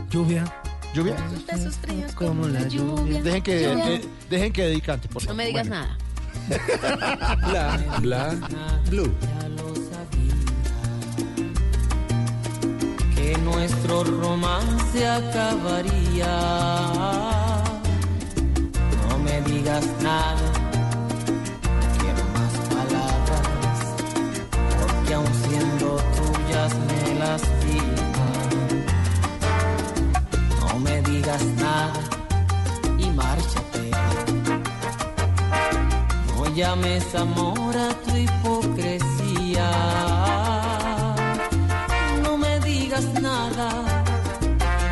Lluvia. 0.09 0.43
Lluvia. 0.95 1.15
Besos 1.51 1.75
fríos 1.77 2.11
como 2.13 2.47
la 2.47 2.67
lluvia. 2.67 3.21
Dejen 3.21 3.43
que, 3.43 3.53
de- 3.55 4.01
dejen 4.29 4.51
que 4.53 4.65
Eddie 4.65 4.81
cante, 4.81 5.07
por 5.09 5.23
No 5.27 5.33
me 5.35 5.45
digas 5.47 5.67
Bueno. 5.67 5.85
nada. 5.85 5.97
Bla 7.47 7.77
bla 7.99 8.35
blue. 8.89 9.13
que 13.15 13.37
nuestro 13.37 14.03
romance 14.03 15.07
acabaría. 15.07 16.33
No 19.23 19.29
me 19.29 19.41
digas 19.41 19.85
nada, 20.01 20.47
no 21.63 21.85
quiero 21.97 22.23
más 22.35 22.53
palabras, 22.75 23.79
porque 24.81 25.13
aun 25.13 25.33
siendo 25.47 25.87
tuyas 26.17 26.71
me 26.87 27.19
lastiman. 27.19 28.33
No 30.59 30.79
me 30.79 31.01
digas 31.03 31.43
nada 31.55 32.01
y 32.97 33.09
márchate. 33.11 33.91
No 36.35 36.45
llames 36.53 37.15
amor 37.15 37.77
a 37.77 37.93
tu 38.03 38.17
hipocresía. 38.17 39.71
No 42.23 42.37
me 42.37 42.59
digas 42.59 43.05
nada, 43.21 43.69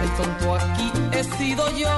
el 0.01 0.09
tonto 0.11 0.55
aquí 0.55 0.91
he 1.11 1.23
sido 1.37 1.69
yo 1.75 1.89